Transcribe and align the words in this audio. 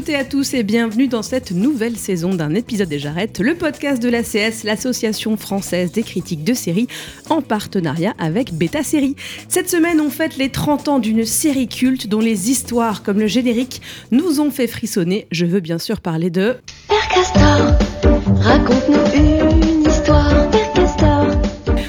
Toutes 0.00 0.08
et 0.08 0.16
à 0.16 0.24
tous 0.24 0.54
et 0.54 0.62
bienvenue 0.62 1.08
dans 1.08 1.20
cette 1.20 1.50
nouvelle 1.50 1.94
saison 1.94 2.32
d'un 2.32 2.54
épisode 2.54 2.88
des 2.88 2.98
Jarrettes, 2.98 3.38
le 3.38 3.54
podcast 3.54 4.02
de 4.02 4.08
l'ACS, 4.08 4.64
l'association 4.64 5.36
française 5.36 5.92
des 5.92 6.02
critiques 6.02 6.42
de 6.42 6.54
séries, 6.54 6.86
en 7.28 7.42
partenariat 7.42 8.14
avec 8.18 8.54
Beta 8.54 8.82
Série. 8.82 9.14
Cette 9.50 9.68
semaine, 9.68 10.00
on 10.00 10.08
fête 10.08 10.38
les 10.38 10.48
30 10.48 10.88
ans 10.88 10.98
d'une 11.00 11.26
série 11.26 11.68
culte 11.68 12.06
dont 12.06 12.20
les 12.20 12.50
histoires, 12.50 13.02
comme 13.02 13.18
le 13.18 13.26
générique, 13.26 13.82
nous 14.10 14.40
ont 14.40 14.50
fait 14.50 14.68
frissonner. 14.68 15.26
Je 15.32 15.44
veux 15.44 15.60
bien 15.60 15.78
sûr 15.78 16.00
parler 16.00 16.30
de... 16.30 16.56
Père 16.88 17.08
Castor, 17.14 17.78
raconte-nous 18.40 19.20
une 19.20 19.86
histoire, 19.86 20.50
Père 20.50 20.72
Castor. 20.72 21.26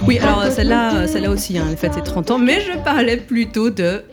Oui, 0.06 0.20
alors 0.20 0.52
celle-là, 0.52 1.08
celle-là 1.08 1.32
aussi, 1.32 1.58
hein, 1.58 1.64
elle 1.72 1.78
fête 1.78 1.94
ses 1.94 2.04
30 2.04 2.32
ans, 2.32 2.40
mais 2.40 2.60
je 2.60 2.78
parlais 2.84 3.16
plutôt 3.16 3.70
de... 3.70 4.04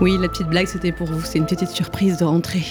Oui, 0.00 0.18
la 0.20 0.28
petite 0.28 0.48
blague, 0.48 0.66
c'était 0.66 0.90
pour 0.90 1.06
vous. 1.06 1.24
C'est 1.24 1.38
une 1.38 1.46
petite 1.46 1.68
surprise 1.68 2.16
de 2.16 2.24
rentrée. 2.24 2.64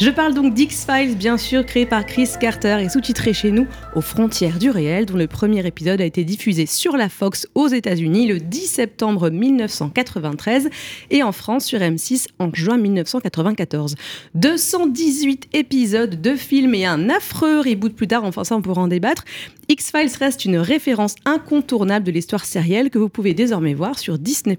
Je 0.00 0.08
parle 0.08 0.34
donc 0.34 0.54
d'X-Files, 0.54 1.16
bien 1.16 1.36
sûr, 1.36 1.66
créé 1.66 1.84
par 1.84 2.06
Chris 2.06 2.28
Carter 2.40 2.78
et 2.80 2.88
sous-titré 2.88 3.32
chez 3.32 3.50
nous 3.50 3.66
aux 3.96 4.00
frontières 4.00 4.56
du 4.56 4.70
réel, 4.70 5.04
dont 5.04 5.16
le 5.16 5.26
premier 5.26 5.66
épisode 5.66 6.00
a 6.00 6.04
été 6.04 6.22
diffusé 6.22 6.66
sur 6.66 6.96
la 6.96 7.08
Fox 7.08 7.48
aux 7.56 7.66
États-Unis 7.66 8.28
le 8.28 8.38
10 8.38 8.66
septembre 8.66 9.30
1993 9.30 10.70
et 11.10 11.24
en 11.24 11.32
France 11.32 11.64
sur 11.64 11.80
M6 11.80 12.28
en 12.38 12.50
juin 12.54 12.78
1994. 12.78 13.96
218 14.34 15.48
épisodes 15.52 16.20
de 16.20 16.36
films 16.36 16.74
et 16.74 16.86
un 16.86 17.10
affreux 17.10 17.60
reboot 17.60 17.94
plus 17.94 18.06
tard, 18.06 18.24
enfin 18.24 18.44
ça 18.44 18.54
on 18.54 18.62
pourra 18.62 18.82
en 18.82 18.88
débattre. 18.88 19.24
X-Files 19.68 20.10
reste 20.18 20.44
une 20.44 20.56
référence 20.56 21.14
incontournable 21.24 22.04
de 22.04 22.10
l'histoire 22.10 22.44
sérielle 22.44 22.90
que 22.90 22.98
vous 22.98 23.08
pouvez 23.08 23.34
désormais 23.34 23.74
voir 23.74 24.00
sur 24.00 24.18
Disney+. 24.18 24.58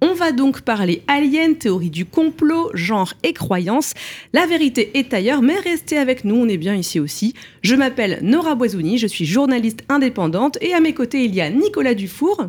On 0.00 0.14
va 0.14 0.32
donc 0.32 0.62
parler 0.62 1.02
aliens, 1.38 1.54
théorie 1.54 1.90
du 1.90 2.04
complot, 2.04 2.70
genre 2.74 3.14
et 3.22 3.32
croyances. 3.32 3.94
La 4.32 4.46
vérité 4.46 4.90
est 4.98 5.12
ailleurs, 5.14 5.42
mais 5.42 5.58
restez 5.58 5.98
avec 5.98 6.24
nous, 6.24 6.36
on 6.36 6.48
est 6.48 6.56
bien 6.56 6.74
ici 6.74 7.00
aussi. 7.00 7.34
Je 7.62 7.74
m'appelle 7.74 8.18
Nora 8.22 8.54
Boisouni, 8.54 8.98
je 8.98 9.06
suis 9.06 9.24
journaliste 9.24 9.84
indépendante 9.88 10.58
et 10.60 10.74
à 10.74 10.80
mes 10.80 10.94
côtés 10.94 11.24
il 11.24 11.34
y 11.34 11.40
a 11.40 11.50
Nicolas 11.50 11.94
Dufour. 11.94 12.46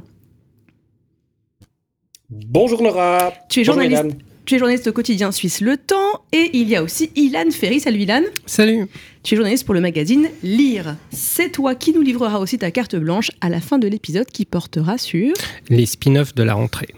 Bonjour 2.30 2.82
Nora. 2.82 3.34
Tu 3.50 3.62
es 3.62 3.64
Bonjour, 3.64 3.76
journaliste. 3.76 4.04
Ilan. 4.06 4.16
Tu 4.46 4.56
es 4.56 4.60
journaliste 4.60 4.88
au 4.88 4.94
quotidien 4.94 5.32
Suisse 5.32 5.62
Le 5.62 5.78
Temps 5.78 6.24
et 6.32 6.50
il 6.54 6.70
y 6.70 6.76
a 6.76 6.84
aussi 6.84 7.12
Ilan 7.16 7.52
Ferry. 7.52 7.80
Salut 7.80 8.00
Ilan. 8.00 8.24
Salut. 8.46 8.88
Tu 9.24 9.34
es 9.34 9.38
journaliste 9.38 9.66
pour 9.66 9.74
le 9.74 9.82
magazine 9.82 10.30
Lire. 10.44 10.96
C'est 11.12 11.52
toi 11.52 11.76
qui 11.76 11.92
nous 11.92 12.02
livrera 12.02 12.40
aussi 12.40 12.58
ta 12.58 12.72
carte 12.72 12.96
blanche 12.96 13.32
à 13.42 13.50
la 13.50 13.60
fin 13.62 13.78
de 13.78 13.88
l'épisode 13.88 14.28
qui 14.28 14.46
portera 14.46 14.98
sur. 14.98 15.34
Les 15.70 15.86
spin-offs 15.86 16.34
de 16.36 16.44
la 16.44 16.54
rentrée. 16.54 16.90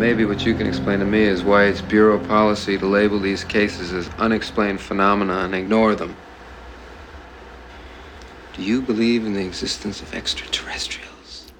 Maybe 0.00 0.24
what 0.24 0.46
you 0.46 0.54
can 0.54 0.66
explain 0.66 1.00
to 1.00 1.04
me 1.04 1.24
is 1.24 1.44
why 1.44 1.64
it's 1.64 1.82
bureau 1.82 2.18
policy 2.18 2.78
to 2.78 2.86
label 2.86 3.20
these 3.20 3.44
cases 3.44 3.92
as 3.92 4.08
unexplained 4.16 4.80
phenomena 4.80 5.40
and 5.40 5.54
ignore 5.54 5.94
them. 5.94 6.16
Do 8.54 8.62
you 8.62 8.80
believe 8.80 9.26
in 9.26 9.34
the 9.34 9.44
existence 9.44 10.00
of 10.00 10.14
extraterrestrials? 10.14 11.09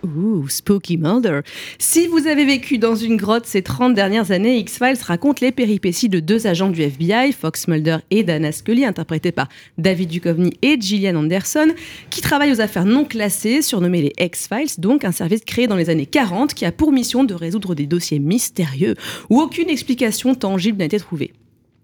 Ouh, 0.05 0.49
Spooky 0.49 0.97
Mulder. 0.97 1.41
Si 1.79 2.07
vous 2.07 2.27
avez 2.27 2.45
vécu 2.45 2.79
dans 2.79 2.95
une 2.95 3.17
grotte 3.17 3.47
ces 3.47 3.63
30 3.63 3.95
dernières 3.95 4.31
années, 4.31 4.57
X-Files 4.59 4.99
raconte 5.03 5.41
les 5.41 5.53
péripéties 5.53 6.09
de 6.09 6.21
deux 6.21 6.47
agents 6.47 6.71
du 6.71 6.83
FBI, 6.83 7.33
Fox 7.33 7.69
Mulder 7.69 7.99
et 8.11 8.25
Dana 8.25 8.53
Scully, 8.53 8.85
interprétés 8.85 9.33
par 9.33 9.49
David 9.79 10.09
Duchovny 10.09 10.53
et 10.63 10.81
Gillian 10.81 11.17
Anderson, 11.17 11.69
qui 12.09 12.21
travaillent 12.21 12.53
aux 12.53 12.61
affaires 12.61 12.87
non 12.87 13.05
classées, 13.05 13.63
surnommées 13.63 14.03
les 14.03 14.13
X-Files, 14.19 14.79
donc 14.79 15.05
un 15.05 15.13
service 15.13 15.45
créé 15.45 15.67
dans 15.67 15.77
les 15.77 15.91
années 15.91 16.07
40 16.07 16.55
qui 16.55 16.65
a 16.65 16.73
pour 16.73 16.93
mission 16.93 17.25
de 17.25 17.35
résoudre 17.35 17.75
des 17.75 17.87
dossiers 17.87 18.19
mystérieux 18.19 18.95
où 19.29 19.41
aucune 19.41 19.69
explication 19.69 20.35
tangible 20.35 20.79
n'a 20.79 20.87
été 20.87 20.99
trouvée. 20.99 21.33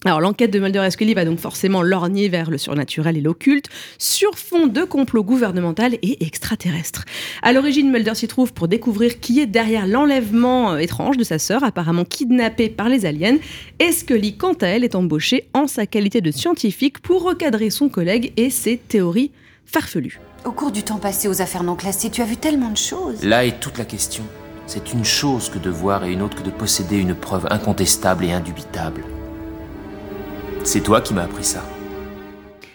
Alors 0.04 0.20
l'enquête 0.20 0.52
de 0.52 0.60
Mulder 0.60 0.84
et 0.86 0.90
Scully 0.90 1.14
va 1.14 1.24
donc 1.24 1.38
forcément 1.38 1.82
lorgner 1.82 2.28
vers 2.28 2.50
le 2.50 2.58
surnaturel 2.58 3.16
et 3.16 3.20
l'occulte, 3.20 3.68
sur 3.98 4.38
fond 4.38 4.66
de 4.66 4.84
complot 4.84 5.24
gouvernemental 5.24 5.94
et 5.94 6.24
extraterrestre. 6.24 7.04
À 7.42 7.52
l'origine, 7.52 7.90
Mulder 7.90 8.14
s'y 8.14 8.28
trouve 8.28 8.52
pour 8.52 8.68
découvrir 8.68 9.20
qui 9.20 9.40
est 9.40 9.46
derrière 9.46 9.86
l'enlèvement 9.86 10.72
euh, 10.72 10.78
étrange 10.78 11.16
de 11.16 11.24
sa 11.24 11.38
sœur, 11.38 11.64
apparemment 11.64 12.04
kidnappée 12.04 12.68
par 12.68 12.88
les 12.88 13.06
aliens, 13.06 13.38
et 13.78 13.90
Scully, 13.90 14.36
quant 14.36 14.52
à 14.60 14.66
elle, 14.66 14.84
est 14.84 14.94
embauchée 14.94 15.48
en 15.54 15.66
sa 15.66 15.86
qualité 15.86 16.20
de 16.20 16.30
scientifique 16.30 17.00
pour 17.00 17.22
recadrer 17.22 17.70
son 17.70 17.88
collègue 17.88 18.32
et 18.36 18.50
ses 18.50 18.76
théories 18.76 19.32
farfelues. 19.64 20.20
Au 20.44 20.52
cours 20.52 20.70
du 20.70 20.82
temps 20.82 20.98
passé 20.98 21.26
aux 21.26 21.40
affaires 21.42 21.64
non 21.64 21.74
classées, 21.74 22.10
tu 22.10 22.22
as 22.22 22.26
vu 22.26 22.36
tellement 22.36 22.70
de 22.70 22.76
choses. 22.76 23.24
Là 23.24 23.44
est 23.44 23.58
toute 23.58 23.78
la 23.78 23.84
question. 23.84 24.24
C'est 24.66 24.92
une 24.92 25.04
chose 25.04 25.48
que 25.48 25.58
de 25.58 25.70
voir 25.70 26.04
et 26.04 26.12
une 26.12 26.22
autre 26.22 26.36
que 26.36 26.46
de 26.46 26.50
posséder 26.50 26.98
une 26.98 27.14
preuve 27.14 27.46
incontestable 27.50 28.24
et 28.24 28.32
indubitable. 28.32 29.02
C'est 30.66 30.80
toi 30.82 31.00
qui 31.00 31.14
m'as 31.14 31.22
appris 31.22 31.44
ça. 31.44 31.64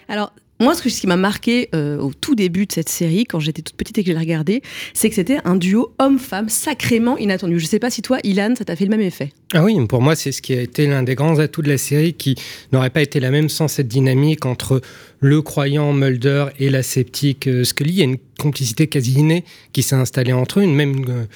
Alors, 0.08 0.32
moi, 0.60 0.74
ce 0.74 0.82
qui 0.88 1.06
m'a 1.06 1.16
marqué 1.16 1.68
euh, 1.74 1.98
au 1.98 2.12
tout 2.14 2.34
début 2.34 2.66
de 2.66 2.72
cette 2.72 2.88
série, 2.88 3.24
quand 3.24 3.38
j'étais 3.38 3.62
toute 3.62 3.76
petite 3.76 3.98
et 3.98 4.02
que 4.02 4.08
je 4.08 4.12
l'ai 4.12 4.18
regardée, 4.18 4.62
c'est 4.94 5.08
que 5.10 5.14
c'était 5.14 5.38
un 5.44 5.56
duo 5.56 5.92
homme-femme 5.98 6.48
sacrément 6.48 7.18
inattendu. 7.18 7.58
Je 7.60 7.66
sais 7.66 7.78
pas 7.78 7.90
si 7.90 8.00
toi, 8.00 8.18
Ilan, 8.24 8.54
ça 8.56 8.64
t'a 8.64 8.76
fait 8.76 8.84
le 8.84 8.90
même 8.90 9.00
effet. 9.02 9.32
Ah 9.52 9.62
oui, 9.62 9.76
pour 9.86 10.00
moi, 10.00 10.14
c'est 10.14 10.32
ce 10.32 10.40
qui 10.40 10.54
a 10.54 10.60
été 10.62 10.86
l'un 10.86 11.02
des 11.02 11.14
grands 11.14 11.38
atouts 11.38 11.62
de 11.62 11.68
la 11.68 11.78
série 11.78 12.14
qui 12.14 12.34
n'aurait 12.72 12.90
pas 12.90 13.02
été 13.02 13.20
la 13.20 13.30
même 13.30 13.48
sans 13.50 13.68
cette 13.68 13.88
dynamique 13.88 14.46
entre 14.46 14.80
le 15.20 15.42
croyant 15.42 15.92
Mulder 15.92 16.46
et 16.58 16.70
la 16.70 16.82
sceptique 16.82 17.46
euh, 17.46 17.64
Scully. 17.64 17.92
Il 17.92 17.98
y 17.98 18.02
a 18.02 18.04
une 18.04 18.18
complicité 18.40 18.86
quasi 18.86 19.14
innée 19.14 19.44
qui 19.72 19.82
s'est 19.82 19.96
installée 19.96 20.32
entre 20.32 20.60
eux, 20.60 20.62
une- 20.62 20.74
même 20.74 20.96
une, 20.96 21.26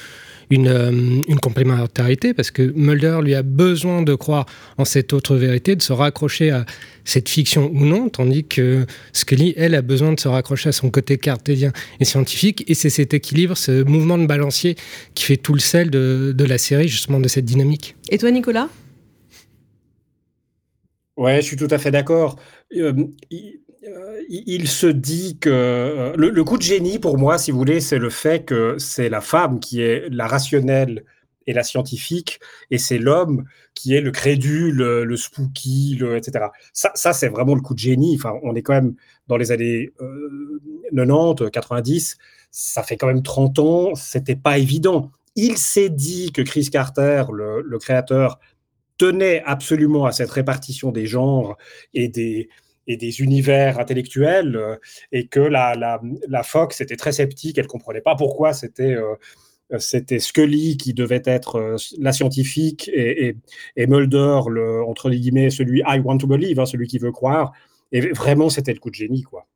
une, 0.51 0.69
euh, 0.69 0.91
une 0.91 1.41
complémentarité, 1.41 2.34
parce 2.34 2.51
que 2.51 2.62
Mulder 2.75 3.19
lui 3.23 3.34
a 3.34 3.43
besoin 3.43 4.03
de 4.03 4.15
croire 4.15 4.47
en 4.79 4.84
cette 4.84 5.12
autre 5.12 5.37
vérité, 5.37 5.77
de 5.77 5.83
se 5.83 5.93
raccrocher 5.93 6.51
à 6.51 6.67
cette 7.05 7.29
fiction 7.29 7.71
ou 7.73 7.84
non, 7.84 8.09
tandis 8.09 8.45
que 8.45 8.87
Scully, 9.12 9.55
elle, 9.57 9.75
a 9.75 9.83
besoin 9.83 10.12
de 10.12 10.21
se 10.21 10.29
raccrocher 10.29 10.71
à 10.71 10.73
son 10.73 10.91
côté 10.91 11.19
cartésien 11.19 11.73
et 12.01 12.05
scientifique, 12.05 12.65
et 12.69 12.75
c'est 12.75 12.91
cet 12.91 13.15
équilibre, 13.15 13.57
ce 13.57 13.83
mouvement 13.84 14.19
de 14.19 14.27
balancier 14.27 14.77
qui 15.15 15.25
fait 15.25 15.37
tout 15.37 15.55
le 15.55 15.61
sel 15.61 15.91
de, 15.91 16.34
de 16.37 16.45
la 16.45 16.59
série, 16.59 16.89
justement, 16.89 17.21
de 17.21 17.28
cette 17.28 17.45
dynamique. 17.45 17.97
Et 18.11 18.19
toi, 18.19 18.31
Nicolas? 18.31 18.69
Ouais, 21.17 21.41
je 21.41 21.47
suis 21.47 21.57
tout 21.57 21.69
à 21.71 21.78
fait 21.78 21.91
d'accord. 21.91 22.37
Euh, 22.77 22.93
euh, 22.93 23.37
il- 24.29 24.45
il 24.47 24.69
se 24.69 24.87
dit 24.87 25.39
que 25.39 25.51
euh, 25.51 26.12
le, 26.17 26.45
coup 26.45 26.57
de 26.59 26.62
génie 26.62 26.99
pour 26.99 27.19
moi, 27.19 27.39
si 27.39 27.51
vous 27.51 27.59
voulez, 27.59 27.81
c'est 27.81 27.99
le 27.99 28.11
fait 28.11 28.45
que 28.45 28.77
c'est 28.79 29.09
la 29.09 29.21
femme 29.21 29.61
qui 29.61 29.81
est 29.81 30.09
la 30.11 30.27
rationnelle 30.27 31.05
et 31.47 31.53
la 31.53 31.62
scientifique, 31.62 32.41
et 32.71 32.79
c'est 32.79 32.99
l'homme 32.99 33.45
qui 33.75 33.95
est 33.95 34.01
le 34.01 34.11
crédule, 34.11 34.77
le, 34.77 35.17
spooky, 35.17 36.01
etc. 36.17 36.47
Ça, 36.73 36.91
ça 36.95 37.12
c'est 37.12 37.29
vraiment 37.29 37.55
le 37.55 37.61
coup 37.61 37.75
de 37.75 37.79
génie. 37.79 38.17
Enfin, 38.17 38.34
on 38.43 38.55
est 38.57 38.62
quand 38.62 38.73
même 38.75 38.95
dans 39.29 39.37
les 39.37 39.53
années 39.53 39.93
euh, 40.01 40.61
90, 40.93 41.51
90. 41.51 42.19
Ça 42.51 42.83
fait 42.83 42.97
quand 42.97 43.07
même 43.07 43.23
30 43.23 43.59
ans. 43.61 43.95
C'était 43.95 44.37
pas 44.37 44.59
évident. 44.59 45.13
Il 45.37 45.57
s'est 45.59 45.91
dit 45.91 46.33
que 46.33 46.42
Chris 46.42 46.69
Carter, 46.71 47.25
le 47.33 47.78
créateur, 47.78 48.39
tenait 48.99 49.42
absolument 49.45 50.07
à 50.07 50.13
cette 50.13 50.31
répartition 50.31 50.91
des 50.91 51.07
genres 51.07 51.57
et 51.95 52.09
des, 52.09 52.49
et 52.86 52.97
des 52.97 53.21
univers 53.21 53.78
intellectuels, 53.78 54.56
euh, 54.56 54.77
et 55.12 55.27
que 55.27 55.41
la, 55.41 55.74
la, 55.74 56.42
Fox 56.42 56.80
était 56.80 56.97
très 56.97 57.12
sceptique, 57.12 57.59
elle 57.59 57.66
comprenait 57.66 58.00
pas 58.00 58.15
pourquoi 58.15 58.53
c'était 58.53 58.94
euh, 58.94 59.15
c'était 59.78 60.21
Scully 60.21 60.77
qui 60.77 60.94
devait 60.94 61.22
être 61.24 61.56
euh, 61.56 61.77
la 61.98 62.12
scientifique 62.12 62.88
et, 62.92 63.28
et, 63.28 63.36
et 63.77 63.86
Mulder, 63.86 64.42
le, 64.48 64.84
entre 64.84 65.09
les 65.09 65.18
guillemets, 65.18 65.50
celui 65.50 65.80
I 65.86 66.00
want 66.04 66.18
to 66.18 66.27
believe, 66.27 66.60
hein, 66.60 66.66
celui 66.66 66.86
qui 66.86 66.98
veut 66.98 67.12
croire. 67.12 67.53
Et 67.92 68.00
vraiment, 68.12 68.48
c'était 68.48 68.72
le 68.72 68.78
coup 68.78 68.91
de 68.91 68.94
génie, 68.94 69.22
quoi. 69.22 69.47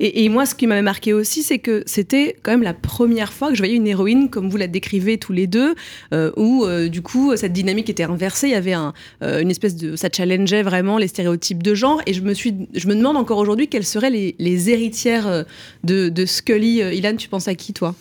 Et, 0.00 0.28
moi, 0.28 0.46
ce 0.46 0.54
qui 0.54 0.66
m'avait 0.66 0.82
marqué 0.82 1.12
aussi, 1.12 1.42
c'est 1.42 1.58
que 1.58 1.82
c'était 1.86 2.36
quand 2.42 2.52
même 2.52 2.62
la 2.62 2.74
première 2.74 3.32
fois 3.32 3.48
que 3.48 3.54
je 3.54 3.60
voyais 3.60 3.76
une 3.76 3.86
héroïne, 3.86 4.28
comme 4.30 4.48
vous 4.48 4.56
la 4.56 4.66
décrivez 4.66 5.18
tous 5.18 5.32
les 5.32 5.46
deux, 5.46 5.74
euh, 6.12 6.32
où 6.36 6.64
euh, 6.64 6.88
du 6.88 7.02
coup 7.02 7.36
cette 7.36 7.52
dynamique 7.52 7.90
était 7.90 8.04
inversée. 8.04 8.48
Il 8.48 8.52
y 8.52 8.56
avait 8.56 8.74
euh, 8.74 9.40
une 9.40 9.50
espèce 9.50 9.76
de, 9.76 9.96
ça 9.96 10.08
challengeait 10.14 10.62
vraiment 10.62 10.98
les 10.98 11.08
stéréotypes 11.08 11.62
de 11.62 11.74
genre. 11.74 12.00
Et 12.06 12.14
je 12.14 12.22
me 12.22 12.34
suis, 12.34 12.54
je 12.74 12.86
me 12.88 12.94
demande 12.94 13.16
encore 13.16 13.38
aujourd'hui 13.38 13.68
quelles 13.68 13.84
seraient 13.84 14.10
les, 14.10 14.70
héritières 14.70 15.44
de, 15.84 16.24
Scully. 16.26 16.78
Ilan, 16.78 17.16
tu 17.16 17.28
penses 17.28 17.48
à 17.48 17.54
qui, 17.54 17.72
toi? 17.72 17.94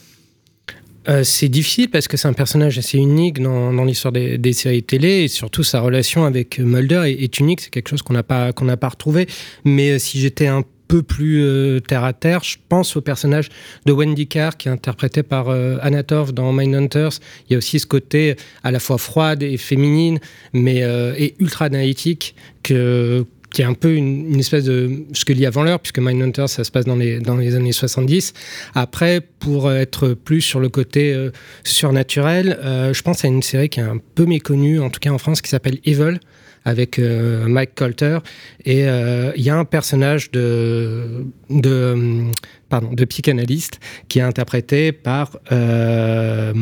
C'est 1.23 1.49
difficile 1.49 1.89
parce 1.89 2.07
que 2.07 2.15
c'est 2.15 2.29
un 2.29 2.33
personnage 2.33 2.77
assez 2.77 2.97
unique 2.97 3.41
dans, 3.41 3.83
l'histoire 3.83 4.13
des, 4.13 4.53
séries 4.53 4.83
télé 4.83 5.23
et 5.23 5.27
surtout 5.27 5.63
sa 5.63 5.81
relation 5.81 6.23
avec 6.23 6.59
Mulder 6.59 7.03
est, 7.05 7.39
unique. 7.39 7.59
C'est 7.59 7.69
quelque 7.69 7.89
chose 7.89 8.01
qu'on 8.01 8.13
n'a 8.13 8.23
pas 8.23 8.53
qu'on 8.53 8.65
n'a 8.65 8.77
pas 8.77 8.89
retrouvé. 8.89 9.27
Mais 9.65 9.99
si 9.99 10.19
j'étais 10.19 10.47
un 10.47 10.63
peu 10.93 11.01
plus 11.01 11.43
euh, 11.43 11.79
terre 11.79 12.03
à 12.03 12.13
terre, 12.13 12.43
je 12.43 12.57
pense 12.69 12.95
au 12.95 13.01
personnage 13.01 13.49
de 13.87 13.91
Wendy 13.91 14.27
Carr 14.27 14.57
qui 14.57 14.67
est 14.67 14.71
interprété 14.71 15.23
par 15.23 15.49
euh, 15.49 15.77
Anna 15.81 16.03
Torv 16.03 16.33
dans 16.33 16.53
Mindhunters. 16.53 17.13
Il 17.49 17.53
y 17.53 17.55
a 17.55 17.57
aussi 17.57 17.79
ce 17.79 17.87
côté 17.87 18.35
à 18.63 18.69
la 18.69 18.79
fois 18.79 18.99
froide 18.99 19.41
et 19.41 19.57
féminine, 19.57 20.19
mais 20.53 20.83
euh, 20.83 21.15
et 21.17 21.33
ultra 21.39 21.65
analytique 21.65 22.35
que 22.61 23.25
qui 23.51 23.63
est 23.63 23.65
un 23.65 23.73
peu 23.73 23.93
une, 23.93 24.39
espèce 24.39 24.65
de 24.65 25.03
Scully 25.13 25.45
avant 25.45 25.63
l'heure, 25.63 25.79
puisque 25.79 25.99
Mindhunter, 25.99 26.47
ça 26.47 26.63
se 26.63 26.71
passe 26.71 26.85
dans 26.85 26.95
les, 26.95 27.19
dans 27.19 27.37
les 27.37 27.55
années 27.55 27.71
70. 27.71 28.33
Après, 28.73 29.21
pour 29.21 29.71
être 29.71 30.15
plus 30.15 30.41
sur 30.41 30.59
le 30.59 30.69
côté 30.69 31.13
euh, 31.13 31.29
surnaturel, 31.63 32.57
je 32.63 33.01
pense 33.03 33.23
à 33.23 33.27
une 33.27 33.43
série 33.43 33.69
qui 33.69 33.79
est 33.79 33.83
un 33.83 33.99
peu 34.15 34.25
méconnue, 34.25 34.79
en 34.79 34.89
tout 34.89 34.99
cas 34.99 35.11
en 35.11 35.19
France, 35.19 35.41
qui 35.43 35.49
s'appelle 35.49 35.77
Evil, 35.85 36.17
avec 36.65 36.99
euh, 36.99 37.45
Mike 37.47 37.75
Colter. 37.75 38.19
Et 38.65 38.87
euh, 38.87 39.31
il 39.35 39.43
y 39.43 39.49
a 39.49 39.57
un 39.57 39.65
personnage 39.65 40.31
de, 40.31 41.25
de, 41.49 42.31
pardon, 42.69 42.93
de 42.93 43.05
psychanalyste 43.05 43.79
qui 44.07 44.19
est 44.19 44.23
interprété 44.23 44.91
par 44.91 45.37
euh, 45.51 46.53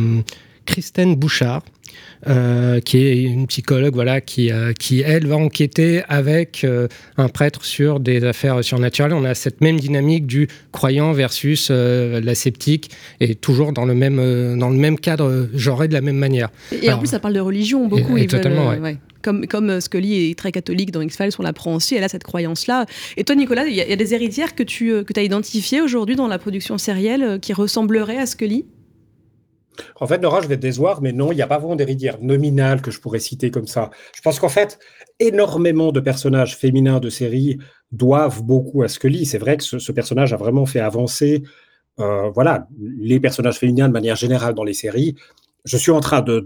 Kristen 0.66 1.16
Bouchard. 1.16 1.64
Euh, 2.28 2.80
qui 2.82 2.98
est 3.00 3.24
une 3.24 3.48
psychologue 3.48 3.96
voilà 3.96 4.22
qui 4.22 4.52
euh, 4.52 4.74
qui 4.74 5.02
elle 5.02 5.26
va 5.26 5.38
enquêter 5.38 6.04
avec 6.08 6.64
euh, 6.64 6.88
un 7.18 7.30
prêtre 7.30 7.66
sur 7.66 8.00
des 8.00 8.24
affaires 8.24 8.64
surnaturelles 8.64 9.14
on 9.14 9.26
a 9.26 9.34
cette 9.34 9.60
même 9.60 9.80
dynamique 9.80 10.28
du 10.28 10.48
croyant 10.72 11.14
versus 11.14 11.72
la 11.72 12.36
sceptique 12.36 12.92
et 13.20 13.34
toujours 13.34 13.74
dans 13.74 13.86
le 13.86 13.96
même 13.96 14.18
dans 14.58 14.70
le 14.70 14.78
même 14.78 15.00
cadre 15.00 15.50
genré 15.56 15.88
de 15.88 15.94
la 15.94 16.02
même 16.02 16.18
manière 16.18 16.50
et, 16.72 16.76
et 16.76 16.88
Alors, 16.88 17.00
en 17.00 17.02
plus 17.02 17.10
ça 17.10 17.20
parle 17.20 17.34
de 17.34 17.40
religion 17.40 17.88
beaucoup 17.88 18.18
et, 18.18 18.24
et 18.24 18.28
totalement 18.28 18.70
veulent, 18.70 18.82
ouais. 18.82 18.92
Ouais 18.92 18.98
comme, 19.22 19.48
comme 19.48 19.82
Scully 19.82 20.32
est 20.32 20.38
très 20.38 20.52
catholique 20.52 20.92
dans 20.92 21.02
X-Files, 21.02 21.32
on 21.40 21.44
l'apprend 21.44 21.76
aussi, 21.76 21.96
elle 21.96 22.04
a 22.04 22.10
cette 22.10 22.24
croyance-là. 22.24 22.86
Et 23.18 23.24
toi, 23.24 23.36
Nicolas, 23.36 23.66
il 23.66 23.74
y, 23.74 23.82
a 23.82 23.96
des 23.96 24.14
héritières 24.14 24.56
que 24.56 24.64
tu 24.64 25.04
que 25.04 25.20
as 25.20 25.24
identifiées 25.24 25.82
aujourd'hui 25.82 26.16
dans 26.16 26.28
la 26.28 26.40
production 26.40 26.78
sérielle 26.78 27.40
qui 27.42 27.54
ressembleraient 27.54 28.18
à 28.18 28.26
Scully? 28.26 28.66
En 30.00 30.08
fait, 30.08 30.20
Nora, 30.20 30.42
je 30.42 30.48
vais 30.48 30.58
te 30.58 30.62
décevoir, 30.62 31.02
mais 31.02 31.14
non, 31.14 31.32
il 31.32 31.36
n'y 31.36 31.42
a 31.42 31.48
pas 31.48 31.58
vraiment 31.58 31.76
d'héritière 31.76 32.18
nominale 32.22 32.82
que 32.82 32.92
je 32.92 33.00
pourrais 33.00 33.20
citer 33.20 33.52
comme 33.52 33.68
ça. 33.68 33.90
Je 34.16 34.22
pense 34.22 34.40
qu'en 34.40 34.50
fait, 34.50 34.80
énormément 35.20 35.92
de 35.92 36.00
personnages 36.00 36.58
féminins 36.58 37.00
de 37.00 37.10
série 37.10 37.58
doivent 37.92 38.44
beaucoup 38.44 38.84
à 38.84 38.88
Scully. 38.88 39.26
C'est 39.26 39.38
vrai 39.38 39.58
que 39.58 39.64
ce, 39.64 39.92
personnage 39.92 40.34
a 40.34 40.38
vraiment 40.38 40.66
fait 40.66 40.80
avancer 40.80 41.44
euh, 42.00 42.30
voilà, 42.32 42.68
les 43.00 43.20
personnages 43.20 43.60
féminins 43.60 43.88
de 43.88 43.94
manière 43.94 44.16
générale 44.16 44.54
dans 44.54 44.64
les 44.64 44.74
séries. 44.74 45.16
Je 45.66 45.78
suis 45.78 45.92
en 45.92 46.00
train 46.00 46.22
de, 46.22 46.44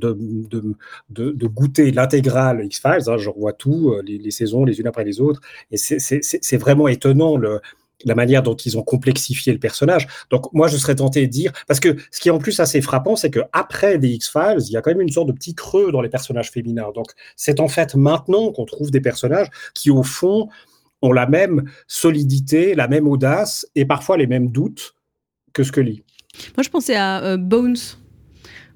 goûter 1.48 1.92
l'intégrale 1.92 2.66
X-Files, 2.66 3.10
hein, 3.10 3.18
je 3.18 3.30
revois 3.30 3.54
tout, 3.54 3.92
euh, 3.92 4.02
les, 4.06 4.32
saisons 4.32 4.66
les 4.66 4.80
unes 4.80 4.88
après 4.88 5.06
les 5.06 5.22
autres, 5.22 5.42
et 5.72 5.78
c'est 5.78 6.58
vraiment 6.58 6.88
étonnant 6.88 7.38
la 7.38 8.16
manière 8.16 8.44
dont 8.44 8.56
ils 8.56 8.78
ont 8.78 8.84
complexifié 8.84 9.54
le 9.54 9.60
personnage. 9.60 10.08
Donc 10.30 10.52
moi, 10.54 10.68
je 10.68 10.78
serais 10.78 10.96
tenté 10.96 11.26
de 11.26 11.32
dire, 11.32 11.54
parce 11.68 11.80
que 11.80 11.96
ce 12.12 12.20
qui 12.20 12.28
est 12.28 12.32
en 12.32 12.40
plus 12.40 12.60
assez 12.60 12.82
frappant, 12.82 13.16
c'est 13.16 13.30
que 13.30 13.40
après 13.54 13.98
les 13.98 14.10
X-Files, 14.10 14.60
il 14.68 14.72
y 14.72 14.78
a 14.78 14.82
quand 14.82 14.92
même 14.92 15.02
une 15.02 15.12
sorte 15.12 15.28
de 15.28 15.34
petit 15.34 15.56
creux 15.56 15.92
dans 15.92 16.02
les 16.02 16.10
personnages 16.10 16.52
féminins. 16.52 16.92
Donc 16.94 17.08
c'est 17.36 17.60
en 17.60 17.68
fait 17.68 17.96
maintenant 17.96 18.52
qu'on 18.52 18.66
trouve 18.66 18.92
des 18.92 19.02
personnages 19.02 19.48
qui, 19.74 19.92
au 19.92 20.04
fond, 20.04 20.50
ont 21.02 21.12
la 21.14 21.28
même 21.28 21.64
solidité, 21.88 22.76
la 22.76 22.88
même 22.88 23.08
audace 23.08 23.68
et 23.76 23.86
parfois 23.86 24.18
les 24.18 24.28
mêmes 24.28 24.50
doutes 24.50 24.96
que 25.54 25.64
Scully. 25.64 26.04
Moi, 26.58 26.64
je 26.64 26.70
pensais 26.70 26.96
à 26.96 27.24
euh, 27.24 27.38
Bones 27.38 27.78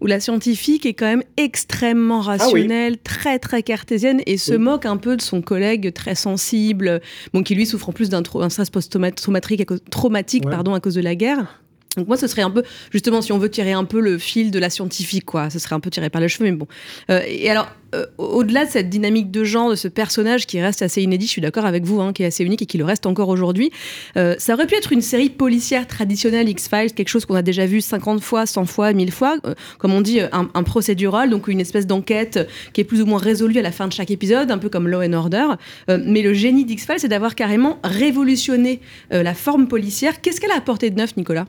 où 0.01 0.05
la 0.05 0.19
scientifique 0.19 0.85
est 0.85 0.93
quand 0.93 1.05
même 1.05 1.23
extrêmement 1.37 2.21
rationnelle, 2.21 2.93
ah 2.95 2.97
oui. 2.97 3.03
très 3.03 3.39
très 3.39 3.63
cartésienne 3.63 4.21
et 4.25 4.37
se 4.37 4.53
oui. 4.53 4.57
moque 4.59 4.85
un 4.85 4.97
peu 4.97 5.17
de 5.17 5.21
son 5.21 5.41
collègue 5.41 5.93
très 5.93 6.15
sensible, 6.15 7.01
bon, 7.33 7.43
qui 7.43 7.55
lui 7.55 7.65
souffre 7.65 7.89
en 7.89 7.93
plus 7.93 8.09
d'un 8.09 8.23
stress 8.49 8.69
post-traumatique 8.69 9.89
traumatique 9.89 10.45
ouais. 10.45 10.51
pardon, 10.51 10.73
à 10.73 10.79
cause 10.79 10.95
de 10.95 11.01
la 11.01 11.15
guerre. 11.15 11.61
Donc 11.97 12.07
moi, 12.07 12.17
ce 12.17 12.27
serait 12.27 12.43
un 12.43 12.51
peu, 12.51 12.63
justement, 12.91 13.21
si 13.21 13.31
on 13.31 13.39
veut 13.39 13.49
tirer 13.49 13.71
un 13.71 13.83
peu 13.83 13.99
le 13.99 14.19
fil 14.19 14.51
de 14.51 14.59
la 14.59 14.69
scientifique, 14.69 15.25
quoi, 15.25 15.49
ce 15.49 15.57
serait 15.57 15.73
un 15.73 15.79
peu 15.79 15.89
tiré 15.89 16.11
par 16.11 16.21
les 16.21 16.29
cheveux, 16.29 16.45
mais 16.45 16.55
bon. 16.55 16.67
Euh, 17.09 17.21
et 17.27 17.49
alors, 17.49 17.67
euh, 17.95 18.05
au-delà 18.19 18.65
de 18.65 18.69
cette 18.69 18.89
dynamique 18.89 19.31
de 19.31 19.43
genre, 19.43 19.71
de 19.71 19.75
ce 19.75 19.87
personnage 19.87 20.45
qui 20.45 20.61
reste 20.61 20.83
assez 20.83 21.01
inédit, 21.01 21.25
je 21.25 21.31
suis 21.31 21.41
d'accord 21.41 21.65
avec 21.65 21.85
vous, 21.85 21.99
hein, 21.99 22.13
qui 22.13 22.21
est 22.21 22.27
assez 22.27 22.43
unique 22.43 22.61
et 22.61 22.67
qui 22.67 22.77
le 22.77 22.85
reste 22.85 23.07
encore 23.07 23.27
aujourd'hui, 23.29 23.71
euh, 24.17 24.35
ça 24.37 24.53
aurait 24.53 24.67
pu 24.67 24.75
être 24.75 24.93
une 24.93 25.01
série 25.01 25.31
policière 25.31 25.87
traditionnelle 25.87 26.47
X-Files, 26.47 26.93
quelque 26.93 27.09
chose 27.09 27.25
qu'on 27.25 27.33
a 27.33 27.41
déjà 27.41 27.65
vu 27.65 27.81
50 27.81 28.21
fois, 28.21 28.45
100 28.45 28.65
fois, 28.65 28.93
1000 28.93 29.11
fois, 29.11 29.37
comme 29.79 29.91
on 29.91 30.01
dit, 30.01 30.19
un, 30.21 30.47
un, 30.53 30.63
procédural, 30.63 31.31
donc 31.31 31.47
une 31.47 31.59
espèce 31.59 31.87
d'enquête 31.87 32.47
qui 32.71 32.81
est 32.81 32.83
plus 32.83 33.01
ou 33.01 33.07
moins 33.07 33.19
résolue 33.19 33.57
à 33.57 33.63
la 33.63 33.71
fin 33.71 33.87
de 33.87 33.93
chaque 33.93 34.11
épisode, 34.11 34.51
un 34.51 34.59
peu 34.59 34.69
comme 34.69 34.87
Law 34.87 35.01
and 35.01 35.13
Order. 35.13 35.47
Mais 35.87 36.21
le 36.21 36.33
génie 36.33 36.65
d'X-Files, 36.65 36.99
c'est 36.99 37.07
d'avoir 37.07 37.33
carrément 37.33 37.79
révolutionné 37.83 38.79
la 39.09 39.33
forme 39.33 39.67
policière. 39.67 40.21
Qu'est-ce 40.21 40.39
qu'elle 40.39 40.51
a 40.51 40.57
apporté 40.57 40.91
de 40.91 40.95
neuf, 40.95 41.17
Nicolas? 41.17 41.45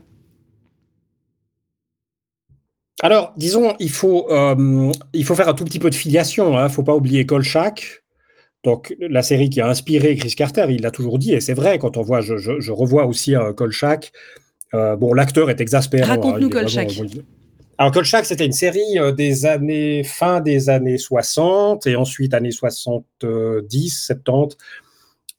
Alors, 3.03 3.33
disons, 3.37 3.75
il 3.79 3.91
faut, 3.91 4.31
euh, 4.31 4.93
il 5.13 5.25
faut 5.25 5.35
faire 5.35 5.49
un 5.49 5.55
tout 5.55 5.65
petit 5.65 5.79
peu 5.79 5.91
de 5.91 5.95
filiation. 5.95 6.53
Il 6.53 6.57
hein. 6.57 6.65
ne 6.65 6.69
faut 6.69 6.83
pas 6.83 6.95
oublier 6.95 7.27
Kolchak, 7.27 8.03
donc 8.63 8.95
la 9.01 9.23
série 9.23 9.49
qui 9.49 9.61
a 9.61 9.69
inspiré 9.69 10.17
Chris 10.17 10.35
Carter. 10.35 10.67
Il 10.69 10.83
l'a 10.83 10.91
toujours 10.91 11.19
dit, 11.19 11.33
et 11.33 11.41
c'est 11.41 11.55
vrai, 11.55 11.79
quand 11.79 11.97
on 11.97 12.03
voit, 12.03 12.21
je, 12.21 12.37
je, 12.37 12.61
je 12.61 12.73
revois 12.73 13.07
aussi 13.07 13.35
euh, 13.35 13.53
Kolchak. 13.53 14.13
Euh, 14.75 14.97
bon, 14.97 15.15
l'acteur 15.15 15.51
est 15.51 15.61
exaspérant. 15.61 16.09
Raconte-nous 16.09 16.47
hein, 16.47 16.51
Kolchak. 16.51 16.91
Vraiment, 16.93 17.23
alors, 17.81 17.93
Kolchak, 17.93 18.27
c'était 18.27 18.45
une 18.45 18.53
série 18.53 18.99
euh, 18.99 19.11
des 19.11 19.47
années, 19.47 20.05
fin 20.05 20.43
des 20.43 20.69
années 20.69 20.99
60 20.99 21.87
et 21.87 21.97
ensuite 21.97 22.35
années 22.35 22.51
70, 22.51 24.05
70. 24.07 24.59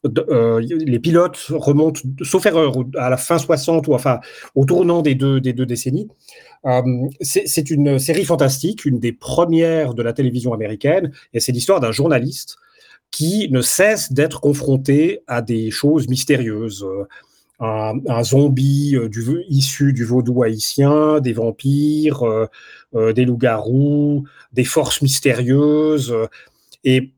Euh, 0.06 0.60
les 0.60 1.00
pilotes 1.00 1.38
remontent, 1.50 2.02
sauf 2.24 2.46
erreur, 2.46 2.74
à 2.98 3.10
la 3.10 3.18
fin 3.18 3.38
60 3.38 3.88
ou 3.88 3.94
enfin 3.94 4.20
au 4.56 4.66
tournant 4.66 5.02
des 5.02 5.16
deux, 5.16 5.40
décennies. 5.40 6.08
Euh, 6.66 6.82
c'est 7.22 7.70
une 7.70 8.00
série 8.00 8.26
fantastique, 8.26 8.86
une 8.86 9.00
des 9.00 9.14
premières 9.14 9.94
de 9.94 10.02
la 10.02 10.14
télévision 10.14 10.54
américaine, 10.54 11.12
et 11.34 11.40
c'est 11.40 11.52
l'histoire 11.52 11.80
d'un 11.80 11.92
journaliste 11.92 12.58
qui 13.12 13.50
ne 13.52 13.62
cesse 13.62 14.12
d'être 14.12 14.40
confronté 14.40 15.22
à 15.28 15.42
des 15.42 15.70
choses 15.70 16.08
mystérieuses. 16.08 16.86
Un, 17.64 18.00
un 18.08 18.24
zombie 18.24 18.96
euh, 18.96 19.08
du, 19.08 19.44
issu 19.48 19.94
du 19.94 20.04
vaudou 20.04 20.42
haïtien, 20.42 21.20
des 21.20 21.34
vampires, 21.34 22.24
euh, 22.24 22.48
euh, 22.96 23.14
des 23.14 23.24
loups-garous, 23.24 24.24
des 24.52 24.64
forces 24.64 25.04
mystérieuses. 25.04 26.16
Et 26.84 27.12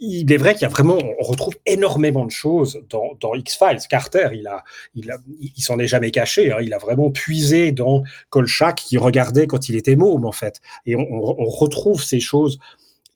il 0.00 0.32
est 0.32 0.36
vrai 0.36 0.54
qu'il 0.54 0.62
y 0.62 0.64
a 0.64 0.68
vraiment, 0.68 0.98
on 1.18 1.22
retrouve 1.22 1.54
énormément 1.66 2.24
de 2.24 2.30
choses 2.30 2.82
dans, 2.88 3.14
dans 3.20 3.34
X-Files. 3.34 3.78
Carter, 3.88 4.28
il 4.32 4.46
a, 4.46 4.64
il, 4.94 5.10
a, 5.10 5.18
il 5.38 5.62
s'en 5.62 5.78
est 5.78 5.86
jamais 5.86 6.10
caché. 6.10 6.50
Hein, 6.50 6.58
il 6.62 6.72
a 6.72 6.78
vraiment 6.78 7.10
puisé 7.10 7.72
dans 7.72 8.02
Kolchak, 8.30 8.76
qui 8.76 8.96
regardait 8.96 9.46
quand 9.46 9.68
il 9.68 9.76
était 9.76 9.96
môme, 9.96 10.24
en 10.24 10.32
fait. 10.32 10.60
Et 10.86 10.96
on, 10.96 11.20
retrouve 11.20 12.02
ces 12.02 12.20
choses 12.20 12.58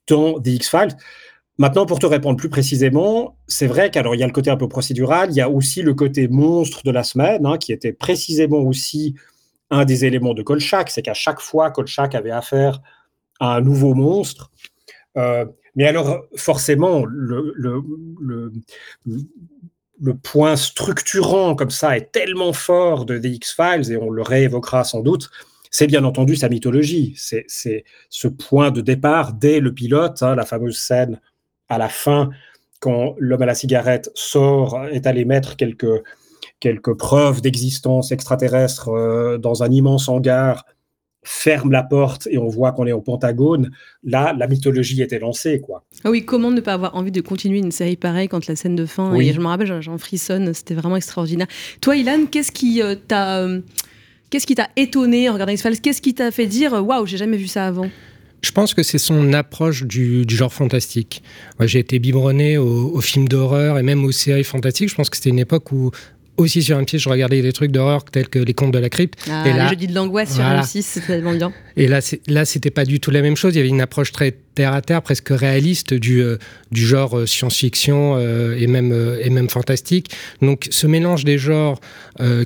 dans 0.07 0.39
The 0.39 0.49
X-Files. 0.49 0.97
Maintenant, 1.57 1.87
pour 1.87 1.99
te 1.99 2.07
répondre 2.07 2.37
plus 2.37 2.49
précisément, 2.49 3.37
c'est 3.47 3.67
vrai 3.67 3.91
qu'alors 3.91 4.15
il 4.15 4.21
y 4.21 4.23
a 4.23 4.27
le 4.27 4.33
côté 4.33 4.51
un 4.51 4.57
peu 4.57 4.69
procédural, 4.69 5.31
il 5.31 5.37
y 5.37 5.43
a 5.43 5.51
aussi 5.51 5.83
le 5.83 5.93
côté 5.95 6.27
monstre 6.29 6.83
de 6.85 6.91
la 6.91 7.05
semaine, 7.05 7.45
hein, 7.45 7.59
qui 7.59 7.73
était 7.73 7.93
précisément 7.93 8.61
aussi 8.61 9.15
un 9.71 9.85
des 9.85 10.05
éléments 10.05 10.35
de 10.35 10.43
Kolchak, 10.43 10.91
c'est 10.91 11.03
qu'à 11.03 11.15
chaque 11.15 11.41
fois, 11.41 11.71
Kolchak 11.71 12.15
avait 12.15 12.31
affaire 12.31 12.81
à 13.41 13.57
un 13.57 13.61
nouveau 13.61 13.95
monstre. 13.95 14.51
Euh, 15.17 15.45
mais 15.77 15.87
alors, 15.87 16.25
forcément, 16.37 17.05
le, 17.05 17.43
point 20.23 20.57
structurant 20.57 21.55
comme 21.55 21.71
ça 21.71 21.97
est 21.97 22.11
tellement 22.13 22.53
fort 22.53 23.05
de 23.05 23.19
The 23.19 23.27
X-Files, 23.27 23.93
et 23.93 23.97
on 23.97 24.11
le 24.11 24.23
réévoquera 24.23 24.85
sans 24.85 25.01
doute, 25.01 25.31
c'est 25.71 25.87
bien 25.87 26.05
entendu 26.05 26.37
sa 26.37 26.49
mythologie. 26.49 27.15
C'est 27.17 27.47
ce 27.49 28.29
point 28.29 28.71
de 28.71 28.81
départ 28.81 29.33
dès 29.33 29.61
le 29.61 29.73
pilote, 29.73 30.23
hein, 30.23 30.35
la 30.35 30.45
fameuse 30.45 30.79
scène 30.79 31.21
à 31.69 31.79
la 31.79 31.89
fin, 31.89 32.31
quand 32.81 33.15
l'homme 33.19 33.43
à 33.43 33.47
la 33.47 33.55
cigarette 33.55 34.11
sort, 34.15 34.85
est 34.91 35.07
allé 35.07 35.25
mettre 35.25 35.57
quelques, 35.57 36.03
quelques 36.59 36.95
preuves 36.95 37.41
d'existence 37.41 38.11
extraterrestre 38.11 38.89
euh, 38.89 39.39
dans 39.39 39.63
un 39.63 39.71
immense 39.71 40.09
hangar 40.09 40.65
ferme 41.23 41.71
la 41.71 41.83
porte 41.83 42.27
et 42.31 42.39
on 42.39 42.49
voit 42.49 42.73
qu'on 42.73 42.87
est 42.87 42.93
au 42.93 43.01
Pentagone, 43.01 43.71
là, 44.03 44.35
la 44.39 44.47
mythologie 44.47 45.03
était 45.03 45.19
lancée, 45.19 45.61
quoi. 45.61 45.85
Ah 46.05 46.11
oui, 46.11 46.25
comment 46.25 46.51
ne 46.51 46.61
pas 46.61 46.73
avoir 46.73 46.95
envie 46.95 47.13
de 47.13 47.21
continuer 47.21 47.59
une 47.59 47.73
série 47.73 47.97
pareille 47.97 48.29
quand 48.29 48.47
la 48.47 48.57
scène 48.57 48.77
de 48.77 48.87
fin, 48.87 49.15
oui. 49.15 49.29
et 49.29 49.33
je 49.33 49.41
me 49.41 49.47
rappelle, 49.47 49.81
j'en 49.83 49.99
frissonne, 49.99 50.55
c'était 50.55 50.75
vraiment 50.75 50.97
extraordinaire. 50.97 51.47
Toi, 51.81 51.97
Ilan, 51.97 52.27
qu'est-ce 52.31 52.53
qui 52.53 52.83
euh, 52.83 52.95
t'a... 52.95 53.39
Euh, 53.41 53.61
qu'est-ce 54.31 54.47
qui 54.47 54.55
t'a 54.55 54.69
étonné 54.77 55.29
en 55.29 55.35
regardant 55.35 55.53
X-Files? 55.53 55.81
Qu'est-ce 55.81 56.01
qui 56.01 56.15
t'a 56.15 56.31
fait 56.31 56.47
dire 56.47 56.73
«Waouh, 56.87 57.05
j'ai 57.05 57.17
jamais 57.17 57.37
vu 57.37 57.49
ça 57.49 57.67
avant» 57.67 57.91
Je 58.43 58.53
pense 58.53 58.73
que 58.73 58.83
c'est 58.83 58.97
son 58.97 59.35
approche 59.35 59.83
du, 59.83 60.25
du 60.25 60.35
genre 60.35 60.53
fantastique. 60.53 61.23
Moi, 61.59 61.67
j'ai 61.67 61.81
été 61.81 61.99
biberonné 61.99 62.57
aux, 62.57 62.91
aux 62.95 63.01
films 63.03 63.29
d'horreur 63.29 63.77
et 63.77 63.83
même 63.83 64.03
aux 64.03 64.13
séries 64.13 64.45
fantastiques. 64.45 64.89
Je 64.89 64.95
pense 64.95 65.11
que 65.11 65.17
c'était 65.17 65.29
une 65.29 65.39
époque 65.39 65.73
où 65.73 65.91
aussi 66.41 66.63
sur 66.63 66.79
M6, 66.81 66.99
je 66.99 67.09
regardais 67.09 67.41
des 67.43 67.53
trucs 67.53 67.71
d'horreur 67.73 68.05
tels 68.05 68.29
que 68.29 68.39
les 68.39 68.55
contes 68.55 68.73
de 68.73 68.79
la 68.79 68.89
crypte. 68.89 69.19
Ah, 69.31 69.45
et 69.49 69.53
là, 69.53 69.65
le 69.65 69.69
jeudi 69.71 69.87
de 69.87 69.95
l'angoisse 69.95 70.35
sur 70.35 70.43
Voilà. 70.43 70.63
M6, 70.63 70.83
c'est 70.83 71.07
tellement 71.07 71.33
bien. 71.33 71.53
et 71.77 71.87
là, 71.89 72.01
là, 72.27 72.45
c'était 72.45 72.71
pas 72.71 72.85
du 72.85 73.01
tout 73.01 73.11
la 73.11 73.23
même 73.23 73.37
chose. 73.37 73.55
Il 73.55 73.59
y 73.59 73.61
avait 73.61 73.69
une 73.69 73.81
approche 73.81 74.13
très 74.13 74.35
terre 74.61 74.75
à 74.75 74.83
terre, 74.83 75.01
presque 75.01 75.31
réaliste 75.31 75.95
du, 75.95 76.21
euh, 76.21 76.37
du 76.71 76.85
genre 76.87 77.17
euh, 77.17 77.25
science-fiction 77.25 78.17
euh, 78.19 78.59
et 78.59 78.67
même 78.67 78.93
et 79.25 79.31
même 79.31 79.49
fantastique. 79.49 80.11
Donc, 80.43 80.69
ce 80.71 80.87
mélange 80.87 81.25
des 81.25 81.39
genres 81.39 81.81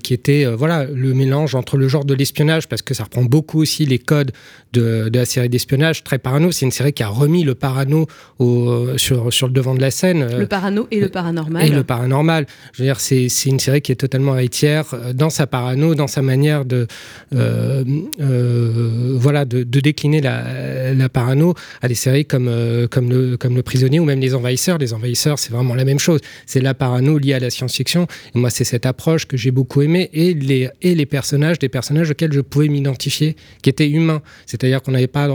qui 0.04 0.14
était 0.14 0.44
voilà 0.44 0.85
le 0.85 1.14
mélange 1.14 1.56
entre 1.56 1.76
le 1.76 1.88
genre 1.88 2.04
de 2.04 2.14
l'espionnage 2.14 2.68
parce 2.68 2.83
que 2.83 2.94
ça 2.94 3.04
reprend 3.04 3.25
beaucoup 3.25 3.61
aussi 3.61 3.87
les 3.87 3.99
codes 3.99 4.30
de, 4.73 5.09
de 5.09 5.18
la 5.18 5.25
série 5.25 5.49
d'espionnage 5.49 6.04
très 6.04 6.18
parano. 6.18 6.52
C'est 6.52 6.64
une 6.64 6.71
série 6.71 6.92
qui 6.92 7.02
a 7.02 7.09
remis 7.09 7.42
le 7.42 7.56
parano 7.56 8.06
au, 8.38 8.97
sur 8.97 9.33
sur 9.33 9.49
le 9.49 9.52
devant 9.52 9.75
de 9.75 9.80
la 9.80 9.90
scène. 9.90 10.21
Le 10.38 10.47
parano 10.47 10.87
et 10.92 11.00
le 11.00 11.09
paranormal. 11.09 11.66
et 11.66 11.71
le 11.71 11.83
paranormal. 11.83 12.47
Je 12.73 12.83
veux 12.83 12.88
dire, 12.88 13.00
c'est 13.00 13.26
une 13.47 13.59
série 13.59 13.80
qui 13.80 13.90
est 13.90 13.97
totalement 13.97 14.37
héritière 14.37 14.85
dans 15.12 15.30
sa 15.30 15.49
parano, 15.49 15.97
dans 15.97 16.06
sa 16.06 16.23
manière 16.23 16.64
de, 16.64 16.87
euh, 17.35 17.85
euh, 18.21 19.16
voilà, 19.16 19.44
de, 19.44 19.64
de 19.64 19.80
décliner 19.80 20.21
la, 20.21 20.94
la 20.94 21.09
parano 21.09 21.54
à 21.83 21.88
des 21.88 21.94
comme, 22.28 22.49
euh, 22.49 22.87
comme, 22.87 23.11
le, 23.11 23.37
comme 23.37 23.56
Le 23.56 23.62
Prisonnier 23.62 24.00
ou 24.00 24.04
même 24.04 24.20
Les 24.20 24.34
Envahisseurs. 24.34 24.78
Les 24.78 24.92
Envahisseurs, 24.92 25.38
c'est 25.38 25.52
vraiment 25.52 25.75
la 25.75 25.84
même 25.84 25.99
chose. 25.99 26.20
C'est 26.46 26.61
la 26.61 26.75
parano 26.75 27.18
liée 27.18 27.34
à 27.34 27.40
la 27.40 27.50
science-fiction. 27.50 28.06
Moi, 28.34 28.50
c'est 28.50 28.64
cette 28.64 28.87
approche 28.87 29.26
que 29.26 29.37
j'ai 29.37 29.50
beaucoup 29.50 29.82
aimée 29.82 30.11
et 30.12 30.34
les, 30.34 30.68
et 30.82 30.94
les 30.94 31.06
personnages, 31.06 31.58
des 31.58 31.68
personnages 31.68 32.11
auxquels 32.11 32.32
je 32.32 32.40
pouvais 32.40 32.68
m'identifier, 32.68 33.37
qui 33.62 33.70
étaient 33.70 33.88
humains. 33.88 34.23
C'est-à-dire 34.46 34.82
qu'on 34.82 34.92
n'avait 34.92 35.06
pas 35.06 35.28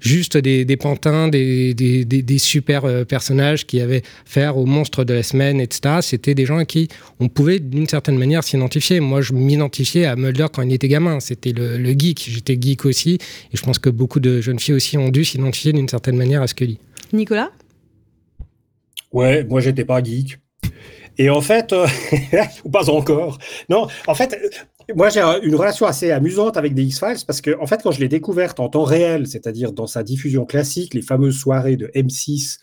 juste 0.00 0.36
des, 0.36 0.64
des 0.64 0.76
pantins, 0.76 1.28
des, 1.28 1.74
des, 1.74 2.04
des, 2.04 2.38
super 2.38 2.84
euh, 2.84 3.04
personnages 3.04 3.66
qui 3.66 3.80
avaient 3.80 4.02
faire 4.24 4.56
aux 4.56 4.66
monstres 4.66 5.04
de 5.04 5.14
la 5.14 5.22
semaine, 5.22 5.60
etc. 5.60 5.98
C'était 6.00 6.34
des 6.34 6.46
gens 6.46 6.58
à 6.58 6.64
qui 6.64 6.88
on 7.20 7.28
pouvait 7.28 7.58
d'une 7.58 7.86
certaine 7.86 8.18
manière 8.18 8.44
s'identifier. 8.44 9.00
Moi, 9.00 9.20
je 9.20 9.32
m'identifiais 9.32 10.06
à 10.06 10.16
Mulder 10.16 10.46
quand 10.52 10.62
il 10.62 10.72
était 10.72 10.88
gamin. 10.88 11.20
C'était 11.20 11.52
le, 11.52 11.78
le 11.78 11.90
geek. 11.90 12.28
J'étais 12.30 12.58
geek 12.60 12.84
aussi. 12.84 13.14
Et 13.14 13.56
je 13.56 13.62
pense 13.62 13.78
que 13.78 13.90
beaucoup 13.90 14.20
de 14.20 14.40
jeunes 14.40 14.58
filles 14.58 14.74
aussi 14.74 14.98
ont 14.98 15.08
dû 15.08 15.24
s'identifier 15.24 15.72
d'une 15.72 15.88
certaine 15.88 16.05
manière 16.14 16.42
à 16.42 16.46
Scully. 16.46 16.78
Nicolas? 17.12 17.50
Ouais, 19.12 19.44
moi 19.44 19.60
j'étais 19.60 19.84
pas 19.84 20.02
geek. 20.02 20.38
Et 21.18 21.30
en 21.30 21.40
fait, 21.40 21.72
euh, 21.72 21.86
ou 22.64 22.70
pas 22.70 22.90
encore. 22.90 23.38
Non, 23.70 23.86
en 24.06 24.14
fait, 24.14 24.34
euh, 24.34 24.92
moi 24.94 25.08
j'ai 25.08 25.20
un- 25.20 25.40
une 25.40 25.54
relation 25.54 25.86
assez 25.86 26.10
amusante 26.10 26.56
avec 26.58 26.74
des 26.74 26.82
X-Files 26.82 27.24
parce 27.26 27.40
que, 27.40 27.58
en 27.58 27.66
fait, 27.66 27.80
quand 27.82 27.90
je 27.92 28.00
l'ai 28.00 28.08
découverte 28.08 28.60
en 28.60 28.68
temps 28.68 28.84
réel, 28.84 29.26
c'est-à-dire 29.26 29.72
dans 29.72 29.86
sa 29.86 30.02
diffusion 30.02 30.44
classique, 30.44 30.92
les 30.92 31.00
fameuses 31.02 31.38
soirées 31.38 31.76
de 31.76 31.86
M6 31.94 32.58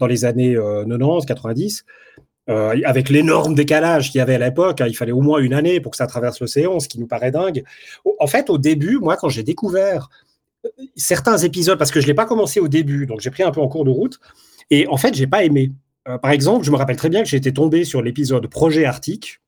dans 0.00 0.06
les 0.06 0.24
années 0.24 0.56
euh, 0.56 0.84
90, 0.84 1.26
90, 1.26 1.84
euh, 2.48 2.74
avec 2.84 3.08
l'énorme 3.08 3.54
décalage 3.54 4.10
qu'il 4.10 4.18
y 4.18 4.22
avait 4.22 4.34
à 4.34 4.38
l'époque, 4.38 4.80
hein, 4.80 4.86
il 4.88 4.96
fallait 4.96 5.12
au 5.12 5.20
moins 5.20 5.38
une 5.38 5.54
année 5.54 5.78
pour 5.80 5.92
que 5.92 5.96
ça 5.96 6.08
traverse 6.08 6.40
l'océan, 6.40 6.80
ce 6.80 6.88
qui 6.88 6.98
nous 6.98 7.06
paraît 7.06 7.30
dingue. 7.30 7.62
En 8.18 8.26
fait, 8.26 8.50
au 8.50 8.58
début, 8.58 8.98
moi, 8.98 9.16
quand 9.16 9.28
j'ai 9.28 9.44
découvert 9.44 10.08
euh, 10.08 10.31
certains 10.96 11.38
épisodes, 11.38 11.78
parce 11.78 11.90
que 11.90 12.00
je 12.00 12.06
l'ai 12.06 12.14
pas 12.14 12.26
commencé 12.26 12.60
au 12.60 12.68
début, 12.68 13.06
donc 13.06 13.20
j'ai 13.20 13.30
pris 13.30 13.42
un 13.42 13.50
peu 13.50 13.60
en 13.60 13.68
cours 13.68 13.84
de 13.84 13.90
route, 13.90 14.18
et 14.70 14.86
en 14.88 14.96
fait, 14.96 15.14
j'ai 15.14 15.26
pas 15.26 15.44
aimé. 15.44 15.72
Euh, 16.08 16.18
par 16.18 16.30
exemple, 16.30 16.64
je 16.64 16.70
me 16.70 16.76
rappelle 16.76 16.96
très 16.96 17.08
bien 17.08 17.22
que 17.22 17.28
j'étais 17.28 17.52
tombé 17.52 17.84
sur 17.84 18.02
l'épisode 18.02 18.46
Projet 18.48 18.84
Arctique, 18.84 19.40